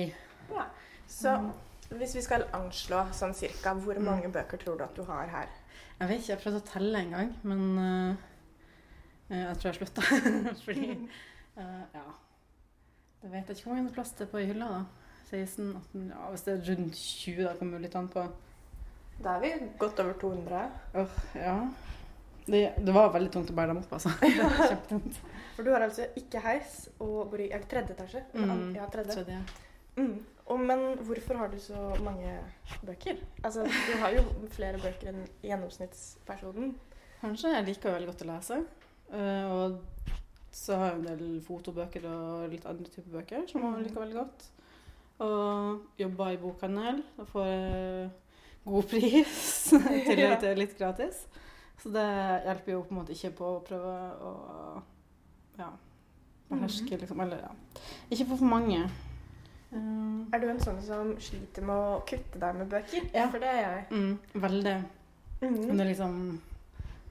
Ja, 0.53 0.67
Så 1.07 1.34
mm. 1.36 1.49
hvis 1.99 2.15
vi 2.15 2.23
skal 2.23 2.47
anslå 2.55 3.03
sånn 3.15 3.36
cirka, 3.36 3.75
hvor 3.75 3.99
mange 3.99 4.30
mm. 4.30 4.36
bøker 4.39 4.63
tror 4.63 4.80
du 4.80 4.86
at 4.88 4.95
du 4.95 5.03
har 5.09 5.28
her? 5.32 5.51
Jeg 5.97 6.09
vet 6.09 6.21
ikke, 6.21 6.32
jeg 6.32 6.41
prøvde 6.43 6.61
å 6.61 6.69
telle 6.71 7.01
en 7.01 7.13
gang, 7.15 7.30
men 7.49 7.61
uh, 7.82 8.25
jeg 9.34 9.59
tror 9.59 9.69
jeg 9.71 9.80
slutta. 9.82 10.03
Fordi 10.65 10.89
eh, 11.58 11.84
Ja. 11.97 12.08
Jeg 13.24 13.32
vet 13.32 13.49
ikke 13.49 13.66
hvor 13.66 13.76
mange 13.80 13.93
plass 13.93 14.14
det 14.16 14.28
er 14.28 14.32
på 14.32 14.39
i 14.39 14.45
hylla, 14.45 14.68
da. 14.70 15.08
16, 15.28 15.72
18 15.76 16.03
Ja, 16.14 16.30
hvis 16.32 16.45
det 16.45 16.53
er 16.53 16.68
rundt 16.70 16.95
20, 16.95 17.43
da 17.43 17.53
kommer 17.58 17.78
det 17.78 17.88
litt 17.88 17.95
an 17.99 18.08
på. 18.14 18.24
Da 19.24 19.34
er 19.36 19.41
vi 19.41 19.51
godt 19.82 19.99
over 19.99 20.14
200. 20.22 20.62
Uh, 20.93 21.18
ja. 21.36 21.55
Det, 22.47 22.62
det 22.86 22.93
var 22.95 23.10
veldig 23.12 23.32
tungt 23.34 23.49
å 23.51 23.55
bære 23.58 23.74
dem 23.74 23.82
opp, 23.82 23.97
altså. 23.97 24.14
Det 24.22 24.49
Kjempetungt. 24.62 25.20
For 25.58 25.68
du 25.68 25.74
har 25.74 25.84
altså 25.84 26.05
ikke 26.16 26.43
heis 26.45 26.78
og 27.03 27.32
bor 27.34 27.41
i 27.43 27.49
er 27.49 27.64
det 27.64 27.70
tredje 27.74 27.97
etasje? 27.97 28.22
Mm, 28.38 28.76
ja, 28.78 28.86
tredje. 28.93 29.18
tredje. 29.18 29.41
Mm. 29.97 30.14
Og, 30.45 30.60
men 30.62 30.86
hvorfor 31.03 31.41
har 31.41 31.49
du 31.51 31.58
så 31.60 31.89
mange 32.05 32.38
bøker? 32.86 33.20
Altså, 33.43 33.66
du 33.66 33.97
har 33.99 34.14
jo 34.16 34.24
flere 34.53 34.80
bøker 34.80 35.12
enn 35.12 35.26
gjennomsnittspersonen. 35.43 36.76
Kanskje. 37.20 37.51
Jeg 37.58 37.68
liker 37.68 37.97
veldig 37.97 38.12
godt 38.14 38.24
å 38.24 38.30
lese. 38.30 38.62
Eh, 39.12 39.51
og 39.51 40.14
så 40.51 40.77
har 40.79 40.91
jeg 40.91 40.99
en 40.99 41.07
del 41.07 41.41
fotobøker 41.45 42.05
og 42.09 42.47
litt 42.51 42.65
andre 42.69 42.91
typer 42.91 43.19
bøker 43.19 43.43
som 43.49 43.65
jeg 43.65 43.87
liker 43.87 44.01
veldig 44.01 44.17
godt. 44.17 44.45
Og 45.25 45.99
jobber 45.99 46.33
i 46.33 46.39
bokhandel 46.41 47.01
og 47.17 47.29
får 47.31 47.49
eh, 47.49 48.15
god 48.67 48.87
pris 48.91 49.41
i 49.97 50.03
tillegg 50.07 50.39
til 50.43 50.61
litt 50.61 50.77
gratis. 50.79 51.25
Så 51.77 51.91
det 51.93 52.05
hjelper 52.45 52.73
jo 52.73 52.85
på 52.85 52.93
en 52.93 52.99
måte 53.01 53.13
ikke 53.13 53.35
på 53.37 53.49
å 53.57 53.65
prøve 53.65 53.97
å 54.25 54.31
ja, 55.57 55.69
beherske, 56.49 56.97
liksom. 56.97 57.21
Eller 57.25 57.43
ja. 57.45 57.51
Ikke 58.09 58.25
få 58.31 58.39
for 58.39 58.49
mange. 58.49 58.81
Eh, 59.71 60.33
Er 60.33 60.41
du 60.41 60.49
en 60.49 60.61
sånn 60.63 60.81
som 60.85 61.13
sliter 61.21 61.65
med 61.65 61.75
å 61.75 61.99
kutte 62.07 62.41
deg 62.41 62.61
med 62.61 62.69
bøker? 62.71 63.09
Ja. 63.13 63.27
For 63.29 63.43
det 63.43 63.51
er 63.51 63.63
jeg. 63.63 63.87
Mm, 63.91 64.41
veldig. 64.47 64.77
Mm. 65.41 65.57
Men 65.57 65.73
det 65.75 65.83
er 65.83 65.91
liksom 65.91 66.15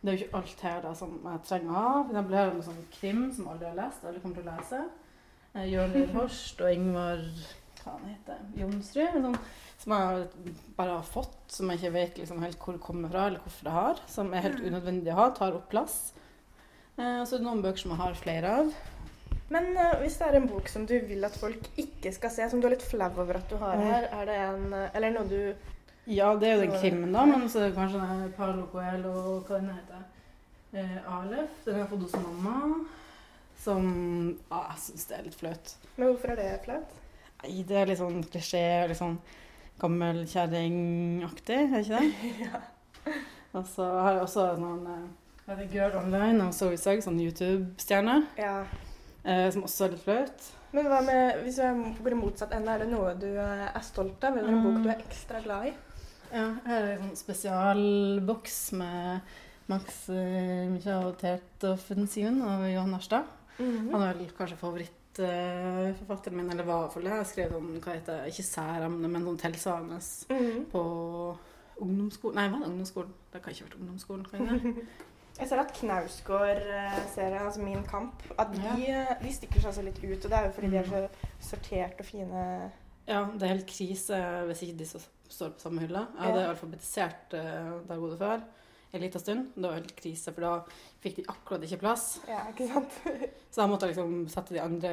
Det 0.06 0.12
er 0.12 0.16
jo 0.20 0.24
ikke 0.24 0.38
alt 0.38 0.60
her 0.62 0.80
da 0.84 0.90
som 0.94 1.14
jeg 1.24 1.42
trenger 1.48 1.70
å 1.72 1.76
ha. 1.82 1.92
For 2.06 2.12
eksempel 2.14 2.36
her 2.38 2.44
er 2.46 2.50
det 2.52 2.58
noe 2.60 2.66
sånn 2.68 2.82
krim 2.94 3.22
som 3.34 3.48
aldri 3.50 3.66
har 3.66 3.78
lest. 3.80 4.04
Alle 4.06 4.20
kommer 4.22 4.38
til 4.38 4.46
å 4.46 4.52
lese. 4.54 4.82
Eh, 5.56 5.64
Jørn 5.72 5.96
Horst 6.14 6.60
og 6.62 6.70
Ingvar 6.70 7.22
Hva 7.82 7.94
han 7.96 8.04
heter 8.12 8.44
Jonsrud. 8.60 9.16
Liksom, 9.16 9.34
som 9.82 9.92
jeg 9.96 10.52
bare 10.78 10.94
har 11.00 11.08
fått, 11.10 11.36
som 11.52 11.70
jeg 11.70 11.80
ikke 11.82 11.92
vet 11.96 12.20
liksom 12.22 12.40
helt 12.42 12.58
hvor 12.62 12.76
det 12.78 12.84
kommer 12.86 13.10
fra, 13.12 13.26
eller 13.28 13.42
hvorfor 13.44 13.68
jeg 13.68 13.76
har. 13.80 14.00
Som 14.10 14.30
er 14.34 14.46
helt 14.46 14.62
unødvendig 14.62 15.12
å 15.12 15.18
ha. 15.20 15.26
Tar 15.36 15.58
opp 15.58 15.68
plass. 15.74 15.96
Eh, 16.96 17.18
og 17.20 17.26
så 17.28 17.36
er 17.36 17.42
det 17.42 17.46
noen 17.50 17.64
bøker 17.66 17.82
som 17.82 17.92
jeg 17.96 18.00
har 18.04 18.14
flere 18.22 18.52
av. 18.62 18.70
Men 19.52 19.68
uh, 19.78 19.92
hvis 20.00 20.16
det 20.18 20.26
er 20.26 20.36
en 20.40 20.48
bok 20.50 20.66
som 20.70 20.86
du 20.90 20.96
vil 21.06 21.22
at 21.26 21.36
folk 21.38 21.68
ikke 21.78 22.10
skal 22.14 22.32
se, 22.34 22.46
som 22.50 22.58
du 22.62 22.66
er 22.66 22.72
litt 22.74 22.86
flau 22.86 23.10
over 23.12 23.38
at 23.38 23.50
du 23.50 23.54
har 23.60 23.76
Mm. 23.78 23.84
her, 23.92 24.08
er 24.20 24.24
det 24.26 24.38
en 24.42 24.72
eh, 24.74 24.88
Eller 24.98 25.12
noe 25.14 25.28
du 25.30 25.54
Ja, 26.06 26.28
det 26.38 26.48
er 26.48 26.54
jo 26.54 26.60
den 26.66 26.76
krimmen, 26.80 27.12
da, 27.14 27.24
men 27.26 27.48
så 27.50 27.60
er 27.64 27.70
det 27.70 27.76
kanskje 27.78 27.98
den 27.98 28.28
Coelho 28.70 29.10
og 29.10 29.48
hva 29.48 29.58
den 29.58 29.72
heter. 29.74 30.04
Eh, 30.76 30.98
Alef. 31.18 31.56
Den 31.64 31.74
har 31.74 31.80
jeg 31.82 31.90
fått 31.90 32.04
hos 32.06 32.14
mamma. 32.20 32.56
Som 33.58 33.86
ah, 34.52 34.68
Jeg 34.74 34.82
syns 34.84 35.06
det 35.08 35.16
er 35.18 35.24
litt 35.26 35.38
flaut. 35.40 35.72
Men 35.96 36.10
hvorfor 36.12 36.34
er 36.34 36.36
det 36.38 36.50
flaut? 36.66 36.96
Nei, 37.42 37.62
det 37.66 37.76
er 37.80 37.90
litt 37.90 37.98
sånn 37.98 38.20
klisjé, 38.30 38.62
litt 38.88 38.98
sånn 39.00 39.16
gammel 39.80 40.22
kjerringaktig, 40.30 41.58
er 41.66 41.82
det 41.82 41.82
ikke 41.84 42.50
det? 42.52 43.14
Og 43.56 43.64
så 43.70 43.86
har 43.88 44.12
jeg 44.18 44.22
også 44.26 44.44
noen 44.60 44.84
eh, 44.92 45.06
hva 45.46 45.54
heter 45.54 45.62
det, 45.64 45.72
Girl 45.74 45.96
Online 46.00 46.46
og 46.46 46.54
Zoe 46.56 46.76
Sugg, 46.80 47.02
sånn 47.04 47.18
YouTube-stjerne, 47.22 48.16
Ja. 48.40 48.54
eh, 49.24 49.46
som 49.54 49.64
også 49.66 49.86
er 49.86 49.92
litt 49.94 50.04
flaut. 50.04 50.46
Men 50.76 50.88
hva 50.90 51.00
med, 51.06 51.42
hvis 51.44 51.58
jeg 51.62 51.92
går 52.02 52.16
i 52.16 52.18
motsatt 52.18 52.52
ende, 52.56 52.72
er 52.74 52.84
det 52.84 52.88
noe 52.90 53.12
du 53.20 53.28
eh, 53.30 53.66
er 53.70 53.84
stolt 53.86 54.24
av, 54.26 54.36
eller 54.36 54.52
en 54.52 54.64
bok 54.64 54.80
du 54.84 54.90
er 54.90 54.98
ekstra 55.06 55.40
glad 55.44 55.70
i? 55.70 55.74
Ja, 56.32 56.46
her 56.66 56.76
er 56.76 56.86
det 56.86 56.94
en 56.96 57.08
sånn 57.08 57.16
spesialboks 57.20 58.72
med 58.72 59.20
Max 59.68 60.08
eh, 60.08 60.66
Michael-Tert-offensiven 60.70 62.42
av 62.42 62.64
Johan 62.70 62.90
Narstad. 62.94 63.24
-hmm. 63.58 63.90
Han 63.92 64.02
er 64.02 64.14
vel 64.14 64.30
kanskje 64.38 64.56
favorittforfatteren 64.56 66.36
min, 66.36 66.50
eller 66.50 66.64
hva 66.64 66.88
for 66.90 67.00
det. 67.00 67.10
Jeg 67.10 67.26
skrev 67.26 67.56
om 67.56 67.66
hva 67.80 67.92
heter 67.94 68.22
det, 68.22 68.26
ikke 68.32 68.42
særemne, 68.42 69.08
men 69.08 69.24
sånn 69.24 69.38
tilsvarende 69.38 70.00
Mhm. 70.30 70.64
på 70.72 71.36
ungdomsskolen 71.80 72.34
Nei, 72.34 72.48
var 72.48 72.58
det 72.58 72.66
ungdomsskolen? 72.66 73.12
Det 73.32 73.42
kan 73.42 73.52
ikke 73.52 73.64
ha 73.64 73.68
vært 73.68 73.80
ungdomsskolen. 73.80 74.24
Kan 74.30 74.40
det? 74.46 74.74
Jeg 75.40 75.48
ser 75.48 75.58
at 75.60 75.72
Knausgård-serien, 75.74 77.42
altså 77.46 77.60
Min 77.60 77.82
kamp, 77.84 78.22
at 78.38 78.46
de, 78.54 78.62
Ja. 78.62 79.00
eh, 79.10 79.22
de 79.22 79.32
stikker 79.32 79.60
seg 79.60 79.72
så 79.74 79.82
litt 79.82 79.98
ut. 80.04 80.24
Og 80.24 80.30
det 80.30 80.32
er 80.32 80.44
jo 80.46 80.52
fordi 80.52 80.70
de 80.70 80.76
er 80.76 80.84
så 80.84 81.08
sortert 81.40 81.98
og 82.00 82.04
fine. 82.06 82.70
Ja, 83.06 83.24
det 83.32 83.42
er 83.46 83.52
helt 83.54 83.68
krise 83.70 84.18
hvis 84.48 84.62
ikke 84.66 84.78
de 84.82 84.86
står 84.90 85.52
på 85.56 85.62
samme 85.62 85.82
hylle. 85.84 86.06
Jeg 86.16 86.22
hadde 86.28 86.40
Ja. 86.44 86.50
alfabetisert 86.52 87.34
eh, 87.38 87.72
der 87.86 88.00
jeg 88.00 88.18
før 88.18 88.40
en 88.96 89.00
liten 89.02 89.20
stund. 89.20 89.48
Det 89.54 89.62
var 89.66 89.74
helt 89.76 89.94
krise, 89.98 90.32
for 90.32 90.40
da 90.40 90.52
fikk 91.02 91.16
de 91.16 91.24
akkurat 91.28 91.62
ikke 91.66 91.78
plass. 91.82 92.04
Ja, 92.28 92.44
ikke 92.50 92.68
sant? 92.70 92.96
Så 93.52 93.60
da 93.60 93.66
måtte 93.68 93.86
jeg 93.88 93.96
liksom 93.96 94.28
sette 94.32 94.54
de 94.56 94.60
andre 94.62 94.92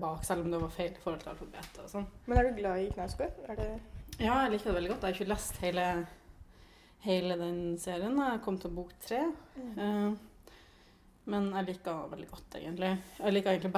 bak, 0.00 0.24
selv 0.26 0.44
om 0.44 0.50
det 0.52 0.60
var 0.60 0.74
feil 0.74 0.92
i 0.92 1.02
forhold 1.02 1.22
til 1.22 1.32
alfabetet 1.32 1.80
og 1.84 1.90
sånn. 1.94 2.06
Men 2.26 2.38
er 2.38 2.48
du 2.50 2.58
glad 2.60 2.82
i 2.84 2.90
Knausgård? 2.92 3.38
Det 3.48 3.68
Ja, 4.18 4.34
jeg 4.44 4.50
liker 4.56 4.70
det 4.72 4.74
veldig 4.80 4.90
godt. 4.90 5.02
Jeg 5.06 5.14
har 5.14 5.18
ikke 5.20 5.30
lest 5.32 5.56
hele, 5.62 5.84
hele 7.06 7.36
den 7.38 7.60
serien. 7.78 8.16
Jeg 8.18 8.42
kom 8.44 8.58
til 8.58 8.70
bok 8.74 8.90
tre. 9.06 9.20
Eh, 9.78 10.10
men 11.28 11.50
jeg 11.54 11.66
liker 11.72 12.08
veldig 12.10 12.28
godt, 12.30 12.58
egentlig. 12.60 12.92
Jeg 13.18 13.32
liker 13.36 13.50
egentlig 13.54 13.72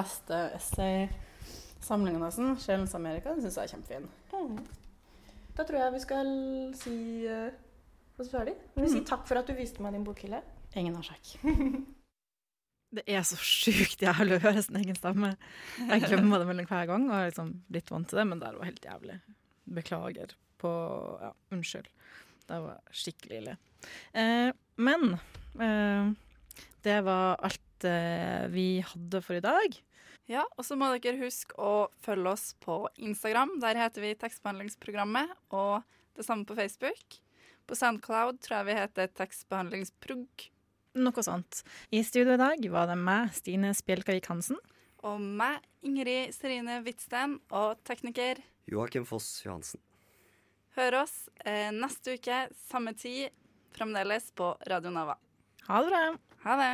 beste 1.81 1.93
essaysamlinga 1.93 2.19
nesten. 2.21 2.55
'Sjelens 2.57 2.93
Amerika'. 2.95 3.33
Den 3.35 3.41
syns 3.41 3.57
jeg 3.57 3.63
er 3.63 3.73
kjempefin. 3.75 4.07
Mm. 4.33 4.65
Da 5.57 5.63
tror 5.63 5.79
jeg 5.79 5.93
vi 5.93 5.99
skal 5.99 6.27
si 6.75 7.27
uh, 7.27 7.51
ferdig. 8.31 8.53
Vi 8.75 8.81
Mm. 8.83 8.87
sier 8.89 9.05
takk 9.05 9.25
for 9.27 9.37
at 9.37 9.47
du 9.47 9.53
viste 9.53 9.81
meg 9.81 9.93
din 9.93 10.03
bokhylle. 10.05 10.41
Ingen 10.75 10.95
årsak. 10.95 11.37
Det 12.93 13.03
er 13.07 13.21
så 13.23 13.37
sjukt 13.39 14.01
jævlig 14.03 14.35
å 14.35 14.41
høre 14.43 14.61
sin 14.61 14.75
egen 14.75 14.95
stemme. 14.95 15.37
Jeg 15.79 16.01
glemmer 16.03 16.39
det 16.39 16.47
mellom 16.47 16.65
hver 16.67 16.85
gang, 16.89 17.05
og 17.07 17.15
har 17.15 17.29
liksom 17.29 17.63
blitt 17.71 17.89
vant 17.89 18.05
til 18.09 18.17
det, 18.19 18.25
men 18.27 18.39
det 18.41 18.49
var 18.57 18.65
helt 18.67 18.83
jævlig. 18.83 19.15
Beklager 19.65 20.33
på 20.59 20.71
Ja, 21.21 21.31
unnskyld. 21.55 21.87
Det 22.49 22.59
var 22.59 22.81
skikkelig 22.91 23.37
ille. 23.37 23.57
Eh, 24.13 24.51
men 24.75 25.13
eh, 25.55 26.11
det 26.83 26.97
var 27.05 27.39
alt 27.39 27.85
eh, 27.87 28.47
vi 28.51 28.81
hadde 28.83 29.21
for 29.23 29.35
i 29.39 29.39
dag. 29.39 29.79
Ja, 30.31 30.45
og 30.55 30.63
så 30.63 30.77
må 30.79 30.87
dere 30.95 31.19
huske 31.19 31.57
å 31.59 31.89
følge 32.05 32.31
oss 32.31 32.53
på 32.63 32.85
Instagram. 33.03 33.57
Der 33.59 33.75
heter 33.81 34.03
vi 34.05 34.13
Tekstbehandlingsprogrammet, 34.15 35.33
og 35.51 35.81
det 36.15 36.23
samme 36.23 36.47
på 36.47 36.55
Facebook. 36.55 37.17
På 37.67 37.75
Soundcloud 37.75 38.39
tror 38.39 38.61
jeg 38.61 38.69
vi 38.69 38.77
heter 38.77 39.11
Tekstbehandlingsprog. 39.19 40.45
Noe 41.03 41.23
sånt. 41.23 41.61
I 41.91 42.03
studio 42.07 42.37
i 42.37 42.39
dag 42.39 42.63
var 42.71 42.87
det 42.87 42.97
meg, 42.99 43.33
Stine 43.35 43.73
Spjelkavik 43.75 44.29
Hansen. 44.31 44.59
Og 45.07 45.19
meg, 45.19 45.59
Ingrid 45.83 46.31
Serine 46.35 46.79
Hvitsten, 46.85 47.39
og 47.51 47.81
tekniker. 47.87 48.39
Joakim 48.71 49.07
Foss 49.07 49.27
Johansen. 49.43 49.83
Hør 50.77 51.01
oss 51.01 51.15
eh, 51.43 51.75
neste 51.75 52.15
uke, 52.15 52.45
samme 52.69 52.95
tid, 52.95 53.35
fremdeles 53.75 54.31
på 54.37 54.53
Radio 54.71 54.95
Nava. 54.95 55.19
Ha 55.67 55.83
det 55.83 55.91
bra. 55.91 56.03
Ha 56.47 56.59
det. 56.63 56.73